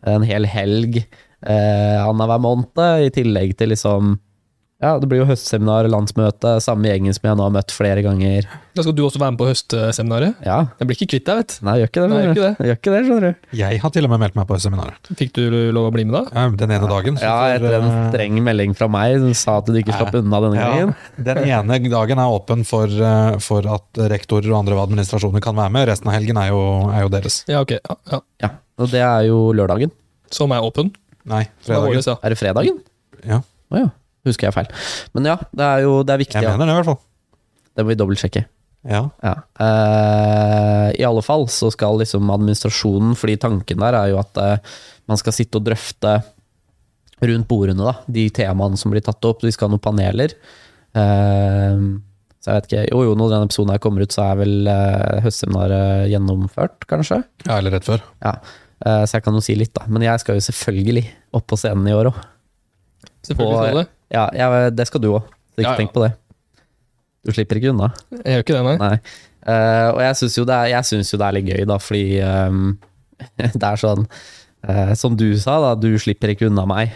en 0.06 0.26
hel 0.28 0.46
helg 0.48 1.00
eh, 1.02 1.98
annenhver 1.98 2.42
måned, 2.44 3.08
i 3.08 3.12
tillegg 3.14 3.56
til 3.58 3.74
liksom 3.74 4.16
ja, 4.84 4.98
det 5.00 5.08
blir 5.08 5.22
jo 5.22 5.26
høstseminar, 5.30 5.88
landsmøte, 5.88 6.58
samme 6.60 6.90
gjengen 6.90 7.16
som 7.16 7.30
jeg 7.30 7.38
nå 7.40 7.46
har 7.46 7.52
møtt 7.56 7.72
flere 7.72 8.02
ganger. 8.04 8.44
Da 8.76 8.84
skal 8.84 8.96
du 8.98 9.06
også 9.06 9.22
være 9.22 9.32
med 9.32 9.40
på 9.40 9.48
høstseminaret? 9.48 10.42
Ja. 10.44 10.58
Jeg 10.82 10.90
blir 10.90 10.98
ikke 10.98 11.08
kvitt 11.14 11.30
deg, 11.30 11.40
vet 11.40 11.54
du. 11.54 11.62
Nei, 11.64 11.76
jeg 11.80 11.86
gjør 11.86 11.92
ikke 11.92 12.02
det. 12.04 12.10
Nei, 12.12 12.18
gjør 12.20 12.34
ikke 12.34 12.44
det. 12.44 12.50
Jeg 12.60 12.68
gjør 12.68 12.80
ikke 12.80 12.94
det, 12.96 13.00
skjønner 13.06 13.26
du. 13.26 13.48
Jeg 13.62 13.80
har 13.86 13.94
til 13.96 14.08
og 14.08 14.12
med 14.12 14.22
meldt 14.26 14.36
meg 14.36 14.50
på 14.50 14.58
høstseminaret. 14.58 15.12
Fikk 15.22 15.32
du 15.38 15.42
lov 15.78 15.88
å 15.88 15.94
bli 15.96 16.06
med 16.10 16.18
da? 16.18 16.24
Ja, 16.36 16.44
Den 16.60 16.76
ene 16.76 16.92
dagen. 16.92 17.22
Ja, 17.24 17.38
etter 17.56 17.78
en 17.80 17.90
streng 18.12 18.44
melding 18.50 18.76
fra 18.76 18.92
meg 18.92 19.16
som 19.24 19.34
sa 19.46 19.58
at 19.64 19.72
du 19.72 19.80
ikke 19.80 19.96
slapp 19.96 20.20
unna 20.20 20.44
denne 20.50 20.60
ja, 20.60 20.68
gangen. 20.68 20.94
Den 21.32 21.44
ene 21.46 21.82
dagen 21.96 22.26
er 22.28 22.36
åpen 22.36 22.68
for, 22.68 22.92
eh, 22.92 23.40
for, 23.48 23.72
at 23.80 24.06
rektorer 24.12 24.52
og 24.52 24.60
andre 24.60 24.84
administrasjoner 24.84 25.44
kan 25.44 25.56
være 25.56 25.72
med, 25.72 25.88
resten 25.94 26.12
av 26.12 26.20
helgen 26.20 26.44
er 26.44 26.52
jo, 26.52 26.62
er 26.92 27.08
jo 27.08 27.16
deres. 27.16 27.46
Ja, 27.48 27.64
ok. 27.64 27.78
Ja, 27.80 28.02
ja. 28.12 28.24
ja, 28.44 28.56
Og 28.84 28.92
det 28.92 29.08
er 29.08 29.28
jo 29.32 29.46
lørdagen. 29.56 29.96
Som 30.36 30.52
er 30.52 30.68
åpen? 30.68 30.92
Nei, 31.24 31.46
fredagen. 31.64 32.18
Er 32.20 32.34
det 32.36 32.44
fredagen? 32.44 32.82
Ja. 33.24 33.40
Oh, 33.72 33.80
ja. 33.80 33.94
Husker 34.26 34.50
jeg 34.50 34.56
feil. 34.56 34.70
Men 35.14 35.32
ja, 35.34 35.40
det 35.54 35.70
er 35.70 35.86
jo 35.86 36.00
det 36.06 36.16
er 36.16 36.22
viktig. 36.26 36.42
Jeg 36.42 36.58
mener 36.58 36.74
det, 36.74 36.78
i 36.78 36.82
hvert 36.82 36.92
fall. 36.94 37.02
Det 37.76 37.84
må 37.84 37.92
vi 37.92 38.00
dobbeltsjekke. 38.00 38.46
Ja. 38.86 39.02
ja. 39.26 39.34
Uh, 39.58 40.90
I 40.94 41.06
alle 41.08 41.24
fall 41.26 41.48
så 41.52 41.72
skal 41.74 41.98
liksom 42.02 42.30
administrasjonen, 42.34 43.16
fordi 43.18 43.38
tanken 43.42 43.82
der 43.82 43.98
er 43.98 44.12
jo 44.14 44.20
at 44.22 44.42
uh, 44.42 44.76
man 45.10 45.20
skal 45.22 45.36
sitte 45.36 45.60
og 45.60 45.66
drøfte 45.66 46.20
rundt 47.26 47.48
bordene, 47.50 47.82
da, 47.82 47.96
de 48.12 48.28
temaene 48.36 48.78
som 48.78 48.94
blir 48.94 49.04
tatt 49.06 49.26
opp. 49.26 49.42
De 49.42 49.54
skal 49.54 49.70
ha 49.70 49.76
noen 49.76 49.84
paneler. 49.84 50.36
Uh, 50.96 51.98
så 52.44 52.52
jeg 52.52 52.60
vet 52.60 52.70
ikke, 52.70 52.84
Jo, 52.92 53.02
jo, 53.08 53.16
når 53.18 53.32
denne 53.34 53.50
episoden 53.50 53.74
her 53.74 53.82
kommer 53.82 54.06
ut, 54.06 54.14
så 54.14 54.28
er 54.28 54.38
vel 54.44 54.70
høstseminaret 55.26 56.12
gjennomført, 56.12 56.86
kanskje? 56.86 57.24
Ja, 57.48 57.58
eller 57.58 57.74
rett 57.74 57.88
før. 57.88 58.04
Ja, 58.22 58.36
Så 58.86 59.18
jeg 59.18 59.26
kan 59.26 59.34
jo 59.34 59.42
si 59.42 59.56
litt, 59.58 59.74
da. 59.74 59.88
Men 59.90 60.06
jeg 60.06 60.22
skal 60.22 60.38
jo 60.38 60.44
selvfølgelig 60.46 61.08
opp 61.34 61.48
på 61.50 61.58
scenen 61.58 61.90
i 61.90 61.96
år 61.98 62.12
òg. 62.12 62.20
Selvfølgelig 63.26 63.64
skal 63.64 63.80
det. 63.82 63.88
Ja, 64.14 64.28
ja, 64.38 64.70
det 64.70 64.86
skal 64.90 65.02
du 65.04 65.12
òg. 65.14 65.32
Ikke 65.56 65.66
ja, 65.66 65.72
ja. 65.74 65.80
tenk 65.80 65.96
på 65.96 66.04
det. 66.04 66.14
Du 67.26 67.34
slipper 67.34 67.60
ikke 67.60 67.72
unna. 67.74 67.90
Jeg 68.22 68.36
gjør 68.38 68.44
ikke 68.46 68.58
det, 68.58 68.66
nei. 68.68 68.76
nei. 68.82 68.98
Uh, 69.46 69.90
og 69.94 70.02
jeg 70.02 70.18
syns 70.20 70.36
jo, 70.40 70.44
jo, 70.44 71.18
det 71.22 71.26
er 71.26 71.38
litt 71.38 71.50
gøy, 71.50 71.64
da, 71.70 71.78
fordi 71.82 72.06
um, 72.26 72.62
det 73.62 73.62
er 73.62 73.78
sånn 73.78 74.08
uh, 74.10 74.94
Som 74.98 75.14
du 75.20 75.28
sa, 75.38 75.60
da, 75.62 75.76
du 75.78 75.92
slipper 76.02 76.34
ikke 76.34 76.50
unna 76.50 76.66
meg. 76.70 76.96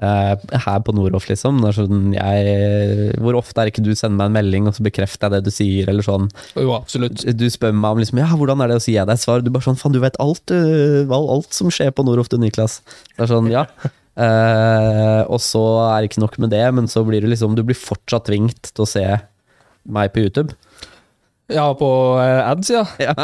Uh, 0.00 0.32
her 0.64 0.78
på 0.80 0.94
Noroff, 0.96 1.26
liksom. 1.28 1.60
Sånn, 1.76 2.14
jeg, 2.16 3.14
hvor 3.20 3.36
ofte 3.38 3.62
er 3.62 3.70
ikke 3.70 3.84
du 3.84 3.92
sender 3.92 4.16
meg 4.16 4.30
en 4.30 4.36
melding, 4.38 4.70
og 4.70 4.78
så 4.78 4.86
bekrefter 4.86 5.28
jeg 5.28 5.36
det 5.36 5.50
du 5.50 5.54
sier, 5.54 5.90
eller 5.92 6.06
sånn. 6.06 6.30
Jo, 6.56 6.72
absolutt. 6.78 7.26
Du, 7.36 7.46
spør 7.52 7.74
meg 7.76 7.98
om 7.98 8.02
liksom, 8.02 8.22
ja, 8.22 8.30
hvordan 8.32 8.64
er 8.64 8.72
det 8.72 8.80
å 8.80 8.84
si 8.86 8.96
jeg 8.96 9.10
deg 9.10 9.20
svar. 9.20 9.44
Du 9.44 9.52
bare 9.52 9.68
sånn, 9.68 9.78
faen, 9.78 9.94
du 9.94 10.00
vet 10.02 10.18
alt, 10.22 10.42
du, 10.50 11.14
alt 11.14 11.54
som 11.54 11.70
skjer 11.74 11.92
på 11.94 12.06
Noroff, 12.08 12.32
du, 12.32 12.38
Niklas. 12.40 12.80
Det 13.12 13.26
er 13.26 13.34
sånn, 13.34 13.52
ja. 13.52 13.66
Uh, 14.20 15.24
og 15.32 15.38
så 15.40 15.62
er 15.86 16.02
det 16.02 16.10
ikke 16.10 16.24
nok 16.24 16.34
med 16.42 16.52
det, 16.52 16.64
men 16.76 16.88
så 16.90 17.00
blir 17.06 17.24
du 17.24 17.30
liksom 17.30 17.54
Du 17.56 17.62
blir 17.64 17.78
fortsatt 17.78 18.26
tvingt 18.28 18.72
til 18.74 18.84
å 18.84 18.88
se 18.88 19.04
meg 19.88 20.12
på 20.12 20.26
YouTube. 20.26 20.52
Ja, 21.50 21.70
på 21.74 21.88
uh, 22.20 22.50
ads, 22.50 22.70
ja. 22.70 22.84
ja. 23.08 23.14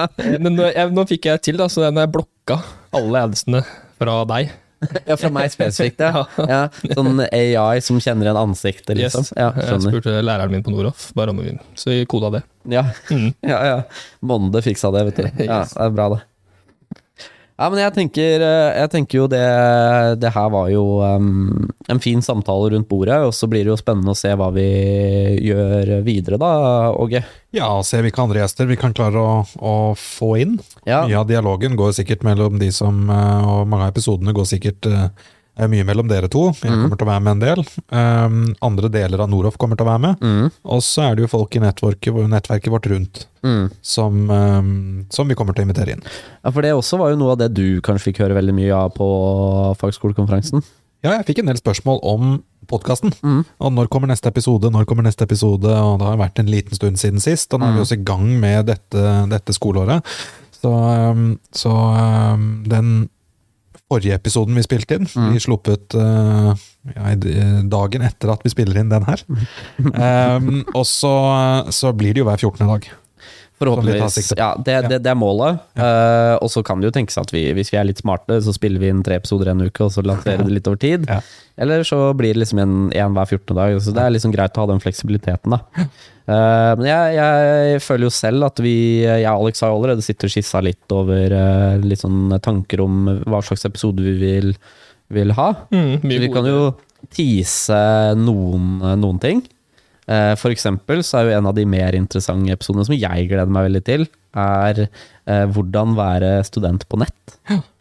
men 0.40 0.56
men 0.56 0.62
jeg, 0.70 0.94
nå 0.96 1.04
fikk 1.08 1.28
jeg 1.30 1.42
til, 1.44 1.58
da, 1.60 1.68
så 1.70 1.84
den 1.84 2.00
blokka 2.10 2.62
alle 2.96 3.26
adsene 3.28 3.60
fra 4.00 4.22
deg. 4.30 4.54
ja, 5.08 5.16
fra 5.16 5.30
meg 5.32 5.52
spesifikt, 5.52 6.00
ja. 6.00 6.24
ja. 6.52 6.62
Sånn 6.96 7.20
AI 7.26 7.82
som 7.84 8.00
kjenner 8.02 8.32
en 8.32 8.40
ansikt, 8.46 8.88
liksom. 8.88 9.26
Yes. 9.28 9.34
Ja, 9.36 9.50
jeg 9.56 9.84
spurte 9.84 10.16
læreren 10.24 10.52
min 10.52 10.64
på 10.64 10.72
Noroff, 10.72 11.10
bare 11.16 11.32
om 11.32 11.42
så 11.78 11.92
jeg 11.92 12.08
koda 12.12 12.32
det. 12.38 12.42
Ja, 12.72 12.86
mm. 13.10 13.28
ja. 13.46 13.60
ja. 13.68 13.76
Monde 14.24 14.64
fiksa 14.64 14.92
det, 14.96 15.06
vet 15.10 15.22
du. 15.22 15.44
Ja, 15.44 15.64
det 15.68 15.86
er 15.88 15.94
bra, 15.96 16.10
det. 16.16 16.22
Ja, 17.56 17.70
men 17.72 17.80
jeg 17.80 17.92
tenker, 17.96 18.42
eh, 18.44 18.74
jeg 18.82 18.90
tenker 18.92 19.18
jo 19.22 19.26
det, 19.32 19.40
det 20.20 20.32
her 20.34 20.50
var 20.52 20.68
jo 20.68 20.82
um, 21.00 21.70
en 21.88 22.00
fin 22.04 22.20
samtale 22.20 22.74
rundt 22.74 22.88
bordet, 22.90 23.16
og 23.24 23.32
så 23.32 23.48
blir 23.48 23.64
det 23.64 23.72
jo 23.72 23.78
spennende 23.80 24.12
å 24.12 24.18
se 24.18 24.34
hva 24.36 24.50
vi 24.52 24.66
gjør 25.40 25.94
videre 26.04 26.36
da, 26.42 26.50
Åge. 26.92 27.22
Ja, 27.56 27.70
se 27.80 28.02
hvilke 28.04 28.20
andre 28.20 28.42
gjester 28.42 28.68
vi 28.68 28.76
kan 28.76 28.92
klare 28.96 29.22
å, 29.22 29.38
å 29.56 29.76
få 29.96 30.34
inn. 30.42 30.58
Ja. 30.84 31.06
Mye 31.08 31.22
av 31.22 31.30
dialogen 31.30 31.80
går 31.80 31.96
sikkert 31.96 32.26
mellom 32.28 32.60
de 32.60 32.68
som, 32.76 33.06
eh, 33.08 33.48
og 33.48 33.64
mange 33.72 33.88
av 33.88 33.94
episodene 33.94 34.36
går 34.36 34.52
sikkert 34.52 34.84
Det 34.84 35.00
er 35.58 35.68
mye 35.72 35.84
mellom 35.88 36.08
dere 36.08 36.28
to. 36.28 36.50
Jeg 36.52 36.70
Mm. 36.70 36.82
kommer 36.84 36.98
til 36.98 37.06
å 37.06 37.10
være 37.10 37.22
med 37.22 37.32
en 37.32 37.40
del. 37.40 37.64
Um, 37.90 38.54
andre 38.62 38.88
deler 38.90 39.20
av 39.20 39.30
Noroff 39.30 39.56
kommer 39.56 39.76
til 39.76 39.86
å 39.86 39.90
være 39.90 40.00
med. 40.00 40.20
Mm. 40.20 40.50
Og 40.66 40.82
så 40.82 41.02
er 41.10 41.14
det 41.16 41.22
jo 41.24 41.28
folk 41.38 41.56
i 41.56 41.60
nettverket, 41.60 42.12
nettverket 42.28 42.68
vårt 42.70 42.86
rundt 42.90 43.26
Mm. 43.42 43.70
som, 43.80 44.30
um, 44.30 45.06
som 45.08 45.26
vi 45.28 45.34
kommer 45.34 45.54
til 45.54 45.64
å 45.64 45.68
invitere 45.68 45.92
inn. 45.96 46.02
Ja, 46.44 46.50
for 46.50 46.60
det 46.62 46.72
også 46.74 46.98
var 46.98 47.10
jo 47.10 47.16
noe 47.16 47.32
av 47.32 47.38
det 47.38 47.54
du 47.54 47.80
kanskje 47.80 48.12
fikk 48.12 48.18
høre 48.18 48.34
veldig 48.36 48.54
mye 48.54 48.72
av 48.74 48.92
på 48.94 49.76
fagskolekonferansen. 49.78 50.62
Ja, 51.04 51.12
jeg 51.18 51.26
fikk 51.26 51.38
en 51.40 51.46
del 51.46 51.56
spørsmål 51.60 52.00
om 52.02 52.42
podkasten. 52.66 53.12
Mm. 53.22 53.44
Og 53.60 53.72
når 53.72 53.88
kommer 53.88 54.08
neste 54.08 54.26
episode, 54.26 54.70
når 54.72 54.84
kommer 54.86 55.04
neste 55.04 55.22
episode? 55.22 55.64
Og 55.70 55.98
det 56.00 56.06
har 56.08 56.16
vært 56.18 56.38
en 56.42 56.46
liten 56.50 56.74
stund 56.74 56.96
siden 56.98 57.20
sist, 57.22 57.52
og 57.54 57.60
nå 57.60 57.66
er 57.68 57.72
vi 57.72 57.78
Mm. 57.78 57.84
også 57.84 58.00
i 58.00 58.04
gang 58.04 58.40
med 58.40 58.66
dette, 58.66 59.28
dette 59.30 59.52
skoleåret. 59.54 60.02
Så, 60.60 60.72
um, 61.12 61.38
så 61.54 61.70
den 62.66 63.08
forrige 63.90 64.16
episoden 64.18 64.58
vi 64.58 64.64
spilte 64.66 64.98
inn, 64.98 65.08
Mm. 65.16 65.32
Vi 65.34 65.40
sluppet 65.42 65.94
uh, 65.94 66.52
ja, 66.94 67.14
dagen 67.70 68.04
etter 68.06 68.32
at 68.34 68.42
vi 68.44 68.52
spiller 68.52 68.80
inn 68.80 68.90
den 68.92 69.06
her. 69.06 69.22
um, 70.36 70.64
og 70.74 70.84
så, 70.88 71.14
så 71.74 71.92
blir 71.96 72.14
det 72.14 72.24
jo 72.24 72.28
hver 72.28 72.42
14. 72.42 72.66
dag. 72.66 72.88
Forhåpentligvis. 73.56 74.34
Ja, 74.36 74.50
det, 74.60 74.74
det, 74.90 74.98
det 75.06 75.10
er 75.10 75.16
målet. 75.16 75.62
Uh, 75.78 76.36
og 76.44 76.50
så 76.52 76.60
kan 76.66 76.82
det 76.82 76.90
jo 76.90 76.94
tenkes 76.98 77.16
at 77.20 77.30
vi, 77.32 77.46
hvis 77.56 77.70
vi 77.72 77.78
er 77.80 77.86
litt 77.88 78.02
smarte, 78.02 78.36
så 78.44 78.52
spiller 78.52 78.82
vi 78.82 78.90
inn 78.92 79.00
tre 79.06 79.16
episoder 79.16 79.48
en 79.52 79.64
uke, 79.64 79.86
og 79.86 79.94
så 79.94 80.04
lanserer 80.04 80.44
det 80.44 80.58
litt 80.58 80.68
over 80.68 80.80
tid. 80.82 81.06
Eller 81.56 81.86
så 81.88 82.10
blir 82.18 82.34
det 82.36 82.42
liksom 82.42 82.60
en, 82.60 82.76
en 82.92 83.16
hver 83.16 83.30
14. 83.38 83.56
dag. 83.56 83.78
Så 83.80 83.94
det 83.96 84.04
er 84.04 84.12
liksom 84.12 84.34
greit 84.34 84.58
å 84.58 84.66
ha 84.66 84.70
den 84.74 84.82
fleksibiliteten, 84.84 85.56
da. 85.56 85.88
Uh, 86.26 86.72
men 86.76 86.84
jeg, 86.90 87.16
jeg 87.16 87.82
føler 87.86 88.08
jo 88.08 88.12
selv 88.12 88.48
at 88.50 88.60
vi, 88.60 88.76
jeg 89.06 89.24
og 89.30 89.46
Alex 89.46 89.64
har 89.64 89.72
jo 89.72 89.80
allerede 89.80 90.04
sittet 90.04 90.28
og 90.28 90.34
skissa 90.34 90.60
litt 90.64 90.92
over 90.92 91.32
uh, 91.32 91.80
litt 91.80 92.02
sånn 92.04 92.36
tanker 92.44 92.84
om 92.84 93.06
hva 93.24 93.40
slags 93.46 93.64
episode 93.70 94.04
vi 94.04 94.18
vil, 94.20 94.52
vil 95.16 95.32
ha. 95.38 95.52
Mm, 95.72 96.02
Så 96.02 96.20
vi 96.26 96.32
kan 96.34 96.50
jo 96.50 96.60
tease 97.14 97.78
noen, 98.20 98.82
noen 99.00 99.20
ting. 99.22 99.46
Eh, 100.08 100.34
For 100.38 100.54
eksempel 100.54 101.00
så 101.02 101.18
er 101.20 101.24
jo 101.30 101.38
en 101.38 101.48
av 101.50 101.54
de 101.56 101.64
mer 101.66 101.96
interessante 101.98 102.52
episodene 102.54 102.84
som 102.86 102.94
jeg 102.94 103.28
gleder 103.30 103.50
meg 103.50 103.66
veldig 103.70 103.84
til, 103.88 104.04
er 104.36 104.84
eh, 104.86 105.46
hvordan 105.50 105.96
være 105.98 106.36
student 106.46 106.86
på 106.90 107.00
nett. 107.04 107.38
Ja. 107.50 107.62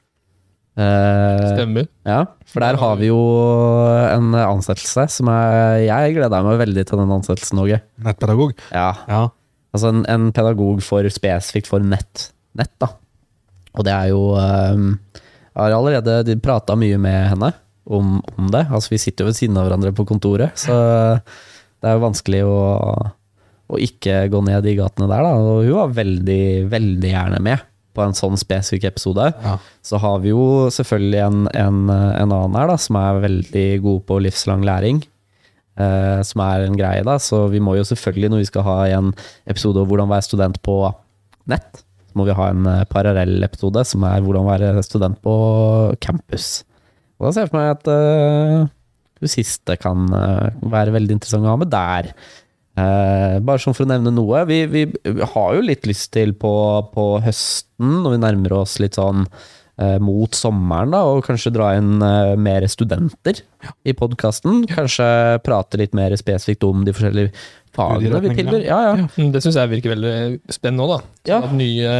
Eh, 0.76 1.44
Stemmer. 1.56 1.86
ja, 2.04 2.26
for 2.52 2.60
der 2.60 2.76
har 2.82 2.98
vi 3.00 3.08
jo 3.08 3.16
en 4.12 4.34
ansettelse 4.36 5.06
som 5.14 5.30
er 5.32 5.86
Jeg 5.86 6.18
gleder 6.18 6.44
meg 6.44 6.58
veldig 6.60 6.84
til 6.90 7.00
den 7.00 7.14
ansettelsen, 7.16 7.62
Åge. 7.64 7.78
Nettpedagog. 8.04 8.52
Ja, 8.76 8.90
Ja. 9.08 9.22
altså 9.72 9.94
en, 9.94 10.02
en 10.12 10.26
pedagog 10.36 10.82
for 10.84 11.08
spesifikt 11.08 11.70
for 11.72 11.80
nett, 11.80 12.26
nett 12.60 12.74
da. 12.84 12.90
Og 13.80 13.88
det 13.88 13.94
er 13.96 14.10
jo 14.12 14.20
eh, 14.36 14.84
Jeg 15.16 15.64
har 15.64 15.78
allerede 15.78 16.36
prata 16.44 16.76
mye 16.76 17.00
med 17.00 17.22
henne 17.32 17.54
om, 17.88 18.18
om 18.36 18.52
det. 18.52 18.66
Altså 18.68 18.92
Vi 18.92 19.00
sitter 19.00 19.24
jo 19.24 19.32
ved 19.32 19.40
siden 19.40 19.56
av 19.56 19.70
hverandre 19.70 19.96
på 19.96 20.04
kontoret, 20.12 20.60
så 20.60 20.76
det 21.86 21.92
er 21.92 22.00
jo 22.00 22.04
vanskelig 22.08 22.42
å, 22.50 22.58
å 23.70 23.80
ikke 23.86 24.24
gå 24.34 24.42
ned 24.50 24.66
i 24.66 24.76
gatene 24.80 25.06
der, 25.12 25.22
da. 25.22 25.38
Og 25.38 25.64
hun 25.68 25.78
var 25.78 25.96
veldig, 26.02 26.44
veldig 26.74 27.12
gjerne 27.12 27.42
med 27.46 27.62
på 27.96 28.04
en 28.04 28.18
sånn 28.18 28.36
spesifikk 28.36 28.90
episode. 28.90 29.30
Ja. 29.46 29.60
Så 29.86 30.02
har 30.02 30.18
vi 30.26 30.34
jo 30.34 30.66
selvfølgelig 30.74 31.22
en, 31.24 31.46
en, 31.54 31.78
en 31.94 32.34
annen 32.34 32.58
her 32.58 32.74
da, 32.74 32.80
som 32.82 32.98
er 33.00 33.22
veldig 33.30 33.68
god 33.86 34.02
på 34.10 34.18
livslang 34.26 34.66
læring. 34.68 35.06
eh, 35.80 36.22
som 36.26 36.44
er 36.46 36.66
en 36.66 36.78
greie, 36.78 37.04
da. 37.06 37.18
Så 37.22 37.46
vi 37.54 37.62
må 37.64 37.76
jo 37.80 37.88
selvfølgelig, 37.88 38.32
når 38.32 38.44
vi 38.44 38.52
skal 38.52 38.68
ha 38.68 38.78
en 38.98 39.12
episode 39.50 39.82
om 39.82 39.90
hvordan 39.90 40.12
være 40.12 40.28
student 40.28 40.62
på 40.66 40.78
nett, 41.52 41.84
så 42.10 42.20
må 42.20 42.28
vi 42.30 42.38
ha 42.38 42.50
en 42.52 42.70
eh, 42.72 42.86
parallell 42.92 43.44
episode 43.48 43.86
som 43.88 44.06
er 44.08 44.24
hvordan 44.26 44.48
være 44.48 44.86
student 44.86 45.20
på 45.26 45.36
campus. 46.04 46.64
Og 47.20 47.28
da 47.28 47.36
ser 47.36 47.46
jeg 47.46 47.54
for 47.54 47.62
meg 47.62 47.70
at 47.78 47.86
uh, 47.88 48.66
det 49.24 49.32
siste 49.32 49.78
kan 49.82 50.08
eh, 50.14 50.50
være 50.66 50.94
veldig 50.96 51.18
interessant 51.18 51.48
å 51.48 51.54
ha 51.54 51.60
med 51.62 51.72
der. 51.74 52.12
Eh, 52.76 53.38
bare 53.46 53.62
sånn 53.64 53.76
for 53.76 53.88
å 53.88 53.92
nevne 53.94 54.12
noe. 54.12 54.42
Vi, 54.50 54.62
vi 54.72 54.86
har 55.36 55.54
jo 55.56 55.64
litt 55.64 55.88
lyst 55.88 56.12
til 56.16 56.34
på, 56.36 56.54
på 56.92 57.06
høsten, 57.24 58.02
når 58.04 58.18
vi 58.18 58.24
nærmer 58.26 58.58
oss 58.58 58.76
litt 58.84 59.00
sånn 59.00 59.24
eh, 59.80 59.96
mot 60.04 60.36
sommeren, 60.36 60.92
da, 60.92 61.04
og 61.08 61.24
kanskje 61.28 61.54
dra 61.56 61.72
inn 61.80 62.04
eh, 62.04 62.34
mer 62.36 62.68
studenter 62.72 63.40
i 63.88 63.96
podkasten. 63.96 64.66
Kanskje 64.72 65.08
prate 65.46 65.80
litt 65.80 65.96
mer 65.96 66.16
spesifikt 66.20 66.68
om 66.68 66.84
de 66.88 66.96
forskjellige 66.96 67.32
fagene 67.76 68.20
vi 68.24 68.36
tilbyr. 68.42 68.66
Ja, 68.68 68.82
ja. 68.92 69.08
Mm, 69.16 69.32
Det 69.36 69.44
syns 69.44 69.60
jeg 69.60 69.72
virker 69.78 69.96
veldig 69.96 70.16
spennende 70.52 70.88
òg, 70.88 70.98
da. 70.98 71.14
Ja. 71.32 71.40
Sånn 71.40 71.54
At 71.54 71.62
nye, 71.62 71.96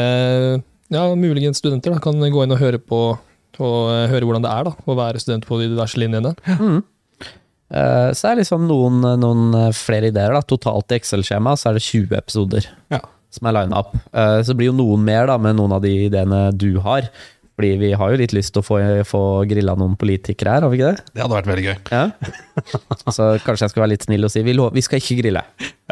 ja, 0.92 1.08
muligens 1.16 1.64
studenter 1.64 1.96
da, 1.96 2.04
kan 2.04 2.20
gå 2.20 2.44
inn 2.44 2.56
og 2.56 2.62
høre 2.62 2.84
på 2.84 3.06
og 3.64 3.88
eh, 3.88 4.10
høre 4.12 4.28
hvordan 4.28 4.44
det 4.44 4.52
er 4.52 4.68
da, 4.68 4.74
å 4.76 4.98
være 4.98 5.22
student 5.24 5.48
på 5.48 5.60
de 5.62 5.70
diverse 5.72 6.00
linjene. 6.02 6.34
Mm. 6.60 6.82
Eh, 7.74 8.10
så 8.14 8.30
er 8.30 8.36
det 8.36 8.44
liksom 8.44 8.68
noen, 8.70 9.00
noen 9.22 9.46
eh, 9.58 9.72
flere 9.76 10.12
ideer. 10.14 10.34
da 10.36 10.42
Totalt 10.46 10.92
i 10.94 11.00
Excel-skjema 11.00 11.56
så 11.58 11.72
er 11.72 11.80
det 11.80 11.86
20 11.88 12.18
episoder 12.20 12.68
Ja. 12.94 13.00
som 13.34 13.48
er 13.50 13.56
lina 13.58 13.80
opp. 13.82 13.96
Eh, 14.14 14.42
så 14.46 14.54
blir 14.56 14.70
jo 14.70 14.76
noen 14.78 15.02
mer 15.08 15.26
da 15.32 15.38
med 15.42 15.58
noen 15.58 15.74
av 15.74 15.82
de 15.82 15.94
ideene 16.08 16.52
du 16.56 16.76
har. 16.86 17.10
Fordi 17.56 17.78
vi 17.80 17.94
har 17.96 18.12
jo 18.12 18.18
litt 18.20 18.34
lyst 18.36 18.52
til 18.54 18.60
å 18.62 18.66
få, 18.68 18.78
få 19.08 19.24
grilla 19.48 19.78
noen 19.80 19.94
politikere 19.96 20.52
her, 20.58 20.66
har 20.66 20.70
vi 20.74 20.78
ikke 20.82 20.90
det? 20.92 21.06
Det 21.16 21.22
hadde 21.24 21.38
vært 21.38 21.48
veldig 21.48 21.64
gøy. 21.64 21.78
Ja. 21.96 22.10
Så 23.16 23.30
kanskje 23.46 23.64
jeg 23.64 23.72
skal 23.72 23.86
være 23.86 23.94
litt 23.94 24.04
snill 24.04 24.28
og 24.28 24.34
si 24.34 24.44
vi, 24.44 24.56
lov, 24.58 24.74
vi 24.76 24.84
skal 24.84 25.00
ikke 25.00 25.18
grille. 25.22 25.44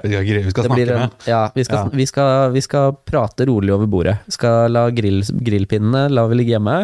Vi 0.04 0.12
skal, 0.12 0.26
vi 0.26 0.52
skal 0.52 0.66
Det 0.66 0.70
snakke 0.70 0.96
en, 0.96 1.00
med 1.00 1.28
ja, 1.30 1.42
vi, 1.56 1.64
skal, 1.64 1.78
Ja. 1.78 1.90
Vi, 1.94 2.06
skal, 2.06 2.52
vi 2.52 2.62
skal 2.62 2.96
prate 3.08 3.46
rolig 3.48 3.72
over 3.72 3.88
bordet. 3.88 4.18
Skal 4.36 4.74
la 4.74 4.90
grill, 4.92 5.22
grillpinnene 5.24 6.10
la 6.12 6.26
vi 6.28 6.40
ligge 6.42 6.58
hjemme, 6.58 6.76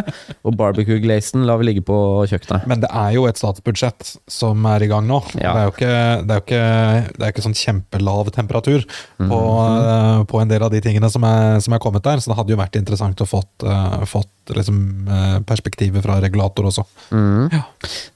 og 0.48 0.56
barbecue-glazen 0.60 1.44
la 1.48 1.58
vi 1.60 1.68
ligge 1.68 1.84
på 1.84 1.98
kjøkkenet. 2.32 2.68
Men 2.72 2.86
det 2.86 2.92
er 2.96 3.12
jo 3.18 3.26
et 3.28 3.40
statsbudsjett 3.42 4.14
som 4.32 4.64
er 4.72 4.88
i 4.88 4.90
gang 4.92 5.10
nå. 5.10 5.20
Ja. 5.36 5.52
Det, 5.52 5.60
er 5.60 5.74
ikke, 5.74 5.92
det, 6.30 6.38
er 6.38 6.46
ikke, 6.46 6.64
det 7.12 7.20
er 7.20 7.28
jo 7.28 7.36
ikke 7.36 7.48
sånn 7.50 7.60
kjempelav 7.60 8.32
temperatur 8.36 8.88
på, 8.88 9.26
mm 9.26 9.30
-hmm. 9.30 10.26
på 10.32 10.42
en 10.42 10.48
del 10.48 10.64
av 10.64 10.72
de 10.72 10.82
tingene 10.82 11.10
som 11.12 11.24
er, 11.24 11.60
som 11.60 11.74
er 11.74 11.84
kommet 11.84 12.04
der, 12.04 12.24
så 12.24 12.32
det 12.32 12.40
hadde 12.40 12.56
jo 12.56 12.64
vært 12.64 12.80
interessant 12.80 13.22
å 13.22 13.28
fått, 13.28 13.68
uh, 13.68 14.06
fått 14.06 14.56
liksom, 14.56 15.08
eh, 15.08 15.40
perspektivet 15.46 16.04
fra 16.04 16.20
regulator 16.22 16.66
også. 16.66 16.86
Mm. 17.12 17.50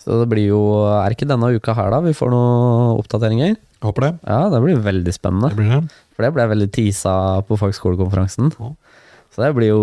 Så 0.02 0.20
det 0.20 0.30
blir 0.30 0.48
jo 0.48 0.62
Er 0.84 1.14
ikke 1.14 1.28
denne 1.28 1.54
uka 1.56 1.74
her, 1.74 1.92
da? 1.92 2.00
Vi 2.02 2.14
får 2.14 2.32
noen 2.32 3.00
oppdateringer? 3.00 3.56
Jeg 3.84 3.90
håper 3.90 4.06
det. 4.08 4.12
Ja, 4.24 4.40
det 4.48 4.62
blir 4.64 4.80
veldig 4.80 5.12
spennende. 5.12 5.50
det 5.52 5.60
blir 5.60 5.72
det. 5.76 6.00
For 6.16 6.24
det 6.24 6.32
ble 6.38 6.46
veldig 6.54 6.70
tisa 6.72 7.14
på 7.44 7.58
fagskolekonferansen. 7.60 8.54
Ja. 8.56 8.72
Så 9.34 9.42
det 9.42 9.50
blir 9.58 9.72
jo 9.74 9.82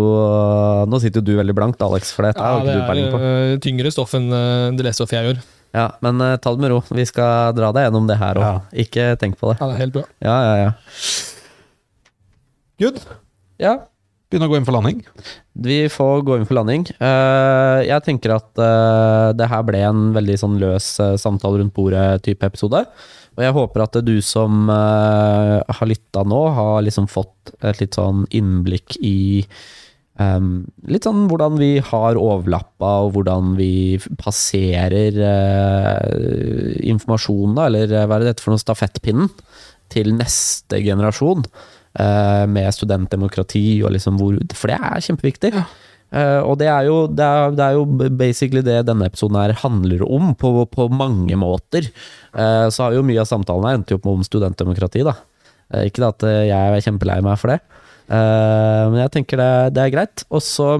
Nå 0.87 0.99
sitter 1.03 1.19
jo 1.21 1.27
du 1.27 1.33
veldig 1.37 1.53
blankt, 1.53 1.81
Alex, 1.83 2.13
for 2.15 2.23
dette 2.25 2.39
Ja, 2.39 2.55
har 2.55 2.65
det 2.65 2.71
ikke 2.71 2.81
du 2.81 2.87
peiling 2.89 3.09
på. 3.11 3.19
er 3.19 3.51
eh, 3.51 3.57
tyngre 3.61 3.91
stoff 3.93 4.15
enn 4.17 4.29
eh, 4.31 4.69
det 4.79 4.85
lesestoffet 4.87 5.17
jeg 5.19 5.27
gjør. 5.27 5.41
Ja, 5.75 5.85
Men 6.03 6.19
uh, 6.23 6.35
ta 6.41 6.51
det 6.55 6.63
med 6.63 6.71
ro. 6.73 6.79
Vi 6.89 7.05
skal 7.07 7.53
dra 7.55 7.69
deg 7.75 7.85
gjennom 7.85 8.07
det 8.09 8.17
her 8.19 8.39
òg. 8.39 8.43
Ja. 8.47 8.81
Ikke 8.83 9.05
tenk 9.21 9.37
på 9.39 9.51
det. 9.51 9.59
Ja, 9.61 9.69
det 9.69 9.77
er 9.77 9.83
helt 9.85 9.95
bra. 9.95 10.03
Ja, 10.23 10.35
ja, 10.47 10.55
ja. 10.65 10.71
Good. 12.81 12.99
ja. 13.61 13.77
Begynne 14.31 14.47
å 14.47 14.51
gå 14.51 14.57
inn 14.59 14.67
for 14.67 14.75
landing. 14.77 15.01
Vi 15.67 15.77
får 15.91 16.21
gå 16.27 16.37
inn 16.39 16.45
for 16.47 16.55
landing. 16.55 16.85
Eh, 17.03 17.79
jeg 17.83 18.03
tenker 18.05 18.31
at 18.37 18.61
eh, 18.63 19.31
det 19.35 19.47
her 19.51 19.65
ble 19.67 19.81
en 19.83 20.05
veldig 20.15 20.37
sånn 20.39 20.55
løs 20.61 20.87
samtale 21.19 21.59
rundt 21.59 21.75
bordet-type 21.75 22.47
episode. 22.47 22.85
Og 23.37 23.43
jeg 23.45 23.55
håper 23.55 23.85
at 23.85 23.99
du 24.03 24.17
som 24.25 24.67
uh, 24.67 25.61
har 25.63 25.87
lytta 25.87 26.25
nå, 26.27 26.41
har 26.57 26.81
liksom 26.83 27.07
fått 27.11 27.53
et 27.63 27.79
litt 27.79 27.95
sånn 27.95 28.25
innblikk 28.35 28.97
i 28.99 29.41
um, 30.19 30.65
litt 30.91 31.07
sånn 31.07 31.29
hvordan 31.31 31.55
vi 31.61 31.77
har 31.79 32.19
overlappa, 32.19 32.91
og 33.05 33.15
hvordan 33.15 33.53
vi 33.59 33.97
passerer 34.19 35.15
uh, 35.23 36.79
informasjonen, 36.91 37.55
da, 37.55 37.69
eller 37.71 37.95
eh, 37.95 38.07
hva 38.07 38.19
er 38.19 38.25
det 38.25 38.33
dette 38.33 38.45
for 38.45 38.53
noe, 38.53 38.63
stafettpinnen, 38.63 39.31
til 39.91 40.13
neste 40.15 40.83
generasjon 40.83 41.47
Uh, 41.91 42.47
med 42.47 42.71
studentdemokrati 42.71 43.81
og 43.83 43.91
liksom 43.91 44.15
hvor 44.15 44.37
For 44.55 44.71
det 44.71 44.77
er 44.79 45.01
kjempeviktig. 45.03 45.49
Eh, 46.11 46.41
og 46.43 46.57
det 46.59 46.67
er, 46.67 46.85
jo, 46.89 47.05
det, 47.07 47.23
er, 47.23 47.53
det 47.55 47.65
er 47.65 47.77
jo 47.77 48.11
basically 48.19 48.63
det 48.65 48.81
denne 48.89 49.07
episoden 49.07 49.39
her 49.39 49.53
handler 49.61 50.03
om, 50.03 50.33
på, 50.35 50.51
på 50.67 50.87
mange 50.91 51.37
måter. 51.39 51.87
Uh, 52.35 52.67
så 52.71 52.85
har 52.87 52.97
jo 52.97 53.05
mye 53.07 53.21
av 53.23 53.29
samtalen 53.29 53.67
her 53.67 53.79
endt 53.79 53.93
opp 53.95 54.07
med 54.07 54.19
om 54.19 54.25
studentdemokrati, 54.27 55.05
da. 55.07 55.15
Uh, 55.71 55.85
ikke 55.87 56.03
at 56.09 56.25
jeg 56.27 56.51
er 56.51 56.83
kjempelei 56.83 57.21
meg 57.23 57.39
for 57.39 57.53
det, 57.53 57.61
men 58.11 58.97
jeg 58.99 59.11
tenker 59.13 59.39
det, 59.39 59.51
det 59.77 59.83
er 59.85 59.91
greit. 59.93 60.23
Og 60.35 60.41
så 60.43 60.73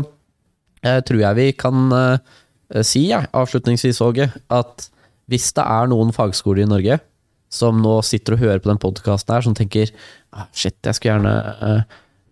tror 0.82 1.20
jeg 1.22 1.38
vi 1.38 1.46
kan 1.56 1.94
si, 2.84 3.06
ja, 3.08 3.22
avslutningsvis, 3.38 4.02
Åge, 4.04 4.26
at 4.52 4.88
hvis 5.32 5.46
det 5.56 5.64
er 5.64 5.88
noen 5.88 6.12
fagskoler 6.12 6.66
i 6.66 6.68
Norge 6.68 6.98
som 7.52 7.80
nå 7.80 7.94
sitter 8.04 8.36
og 8.36 8.44
hører 8.44 8.60
på 8.60 8.68
den 8.68 8.82
podkasten 8.84 9.38
her, 9.38 9.46
som 9.48 9.56
tenker 9.56 9.94
ah, 10.36 10.50
shit, 10.52 10.76
jeg 10.84 10.98
skulle 10.98 11.22
gjerne 11.22 11.86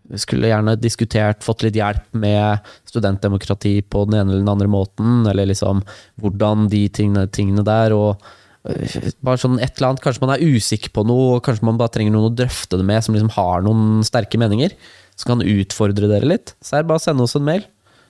eh, 0.10 0.20
skulle 0.22 0.52
gjerne 0.52 0.76
diskutert, 0.80 1.46
fått 1.46 1.64
litt 1.66 1.78
hjelp 1.80 2.06
med 2.20 2.68
studentdemokrati 2.90 3.80
på 3.86 4.04
den 4.10 4.20
ene 4.20 4.34
eller 4.34 4.44
den 4.44 4.54
andre 4.56 4.70
måten, 4.72 5.24
eller 5.30 5.50
liksom 5.50 5.84
hvordan 6.22 6.68
de 6.72 6.84
tingene, 6.94 7.26
tingene 7.34 7.66
der, 7.68 7.96
og 7.96 8.30
øh, 8.70 9.10
bare 9.26 9.42
sånn 9.42 9.60
et 9.60 9.78
eller 9.78 9.92
annet, 9.92 10.06
Kanskje 10.06 10.26
man 10.26 10.36
er 10.36 10.46
usikker 10.46 10.94
på 10.96 11.06
noe, 11.08 11.36
og 11.38 11.44
kanskje 11.46 11.68
man 11.70 11.82
bare 11.82 11.96
trenger 11.96 12.16
noen 12.16 12.32
å 12.32 12.38
drøfte 12.44 12.80
det 12.80 12.88
med, 12.88 13.04
som 13.06 13.18
liksom 13.18 13.34
har 13.38 13.66
noen 13.66 14.06
sterke 14.08 14.42
meninger, 14.42 14.78
som 15.20 15.36
kan 15.36 15.46
utfordre 15.46 16.08
dere 16.12 16.34
litt. 16.36 16.56
Så 16.64 16.78
er 16.78 16.84
det 16.84 16.92
bare 16.92 17.02
å 17.02 17.08
sende 17.10 17.26
oss 17.26 17.36
en 17.38 17.48
mail. 17.48 17.68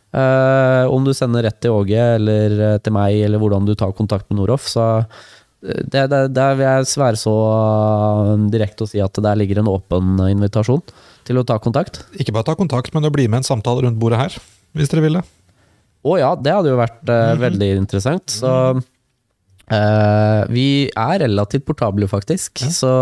Uh, 0.09 0.89
om 0.89 1.05
du 1.05 1.11
sender 1.13 1.43
rett 1.45 1.59
til 1.61 1.75
Åge 1.75 2.01
eller 2.15 2.53
uh, 2.57 2.77
til 2.81 2.95
meg, 2.95 3.19
eller 3.27 3.41
hvordan 3.41 3.67
du 3.67 3.75
tar 3.77 3.93
kontakt 3.93 4.25
med 4.31 4.39
Noroff, 4.39 4.65
så 4.65 5.03
det, 5.61 6.05
det, 6.11 6.21
Der 6.35 6.55
vil 6.55 6.65
jeg 6.65 6.89
svære 6.93 7.19
så 7.19 7.35
direkte 8.51 8.85
å 8.85 8.91
si 8.91 9.01
at 9.03 9.19
der 9.19 9.39
ligger 9.39 9.61
en 9.61 9.71
åpen 9.71 10.19
invitasjon 10.29 10.83
til 11.27 11.41
å 11.41 11.45
ta 11.47 11.59
kontakt. 11.61 12.01
Ikke 12.17 12.33
bare 12.35 12.47
ta 12.47 12.55
kontakt, 12.59 12.93
men 12.95 13.05
å 13.05 13.13
bli 13.13 13.27
med 13.27 13.41
en 13.41 13.49
samtale 13.49 13.85
rundt 13.85 13.99
bordet 14.01 14.21
her, 14.21 14.39
hvis 14.77 14.91
dere 14.91 15.05
vil 15.05 15.19
det. 15.19 15.25
Å 16.07 16.15
ja, 16.15 16.31
det 16.39 16.55
hadde 16.55 16.71
jo 16.71 16.79
vært 16.79 17.01
mm 17.03 17.13
-hmm. 17.13 17.43
veldig 17.43 17.69
interessant. 17.77 18.29
Så 18.31 18.81
vi 20.49 20.89
er 20.95 21.19
relativt 21.19 21.65
portable, 21.65 22.07
faktisk. 22.07 22.61
Ja. 22.61 22.69
Så 22.69 22.93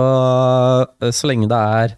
så 1.12 1.28
lenge 1.28 1.48
det 1.48 1.56
er 1.56 1.96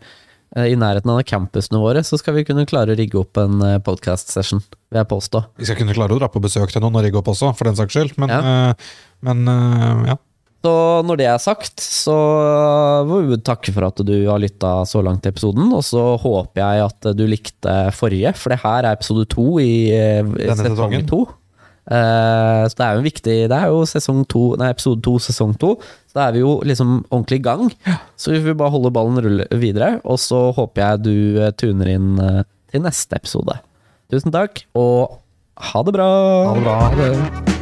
Eh, 0.57 0.71
i 0.73 0.77
nærheten 0.79 1.11
av 1.13 1.21
campusene 1.29 1.81
våre, 1.81 2.01
så 2.05 2.17
skal 2.17 2.33
vi 2.39 2.45
kunne 2.47 2.65
klare 2.69 2.95
å 2.95 2.97
rigge 2.97 3.19
opp 3.21 3.37
en 3.37 3.61
eh, 3.65 3.77
podcast-session, 3.85 4.63
vil 4.89 4.97
jeg 4.97 5.09
påstå. 5.11 5.43
Vi 5.61 5.67
skal 5.69 5.77
kunne 5.77 5.93
klare 5.93 6.15
å 6.15 6.21
dra 6.21 6.29
på 6.31 6.41
besøk 6.41 6.73
til 6.73 6.81
noen 6.81 6.97
og 6.97 7.05
rigge 7.05 7.19
opp 7.21 7.29
også, 7.35 7.51
for 7.57 7.69
den 7.69 7.77
saks 7.77 7.93
skyld, 7.93 8.15
men 8.21 8.33
ja. 8.33 8.73
Men, 9.25 9.43
ja. 10.07 10.15
Så 10.59 10.71
når 11.07 11.19
det 11.21 11.27
er 11.31 11.39
sagt, 11.39 11.79
så 11.79 12.15
vil 13.07 13.29
vi 13.29 13.37
takke 13.47 13.71
for 13.71 13.87
at 13.87 14.01
du 14.03 14.15
har 14.27 14.41
lytta 14.43 14.81
så 14.89 14.99
langt 15.05 15.23
til 15.23 15.31
episoden. 15.31 15.69
Og 15.75 15.85
så 15.87 16.03
håper 16.19 16.59
jeg 16.59 16.87
at 16.89 17.11
du 17.15 17.23
likte 17.29 17.75
forrige, 17.95 18.33
for 18.35 18.51
det 18.51 18.59
her 18.65 18.83
er 18.83 18.97
episode 18.97 19.27
to 19.31 19.53
i, 19.63 19.91
i 19.95 20.49
sesong 20.59 20.97
to. 21.07 21.23
Uh, 21.89 22.67
så 22.69 22.75
det 22.77 22.85
er 22.85 22.97
jo 22.99 23.01
viktig 23.01 23.35
Det 23.49 23.55
er 23.55 23.71
jo 23.71 23.79
sesong 23.89 24.19
to, 24.29 24.41
nei, 24.61 24.67
episode 24.75 25.01
to, 25.05 25.15
sesong 25.25 25.55
to. 25.61 25.71
Så 26.11 26.19
da 26.19 26.27
er 26.27 26.35
vi 26.35 26.43
jo 26.43 26.57
liksom 26.67 26.99
ordentlig 27.07 27.39
i 27.39 27.45
gang. 27.47 27.63
Så 28.19 28.35
vi 28.35 28.43
får 28.43 28.59
bare 28.59 28.75
holde 28.75 28.93
ballen 28.93 29.23
rulle 29.25 29.47
videre, 29.63 29.95
og 30.03 30.19
så 30.21 30.49
håper 30.57 30.83
jeg 30.83 31.05
du 31.07 31.15
uh, 31.39 31.53
tuner 31.55 31.95
inn 31.95 32.11
til 32.69 32.83
neste 32.83 33.17
episode. 33.17 33.57
Tusen 34.11 34.35
takk, 34.35 34.65
og 34.77 35.21
ha 35.71 35.85
det 35.87 35.95
bra! 35.95 36.11
Ha 36.49 36.59
det 36.59 36.67
bra. 36.67 36.77
Ha 36.83 36.91
det. 36.99 37.58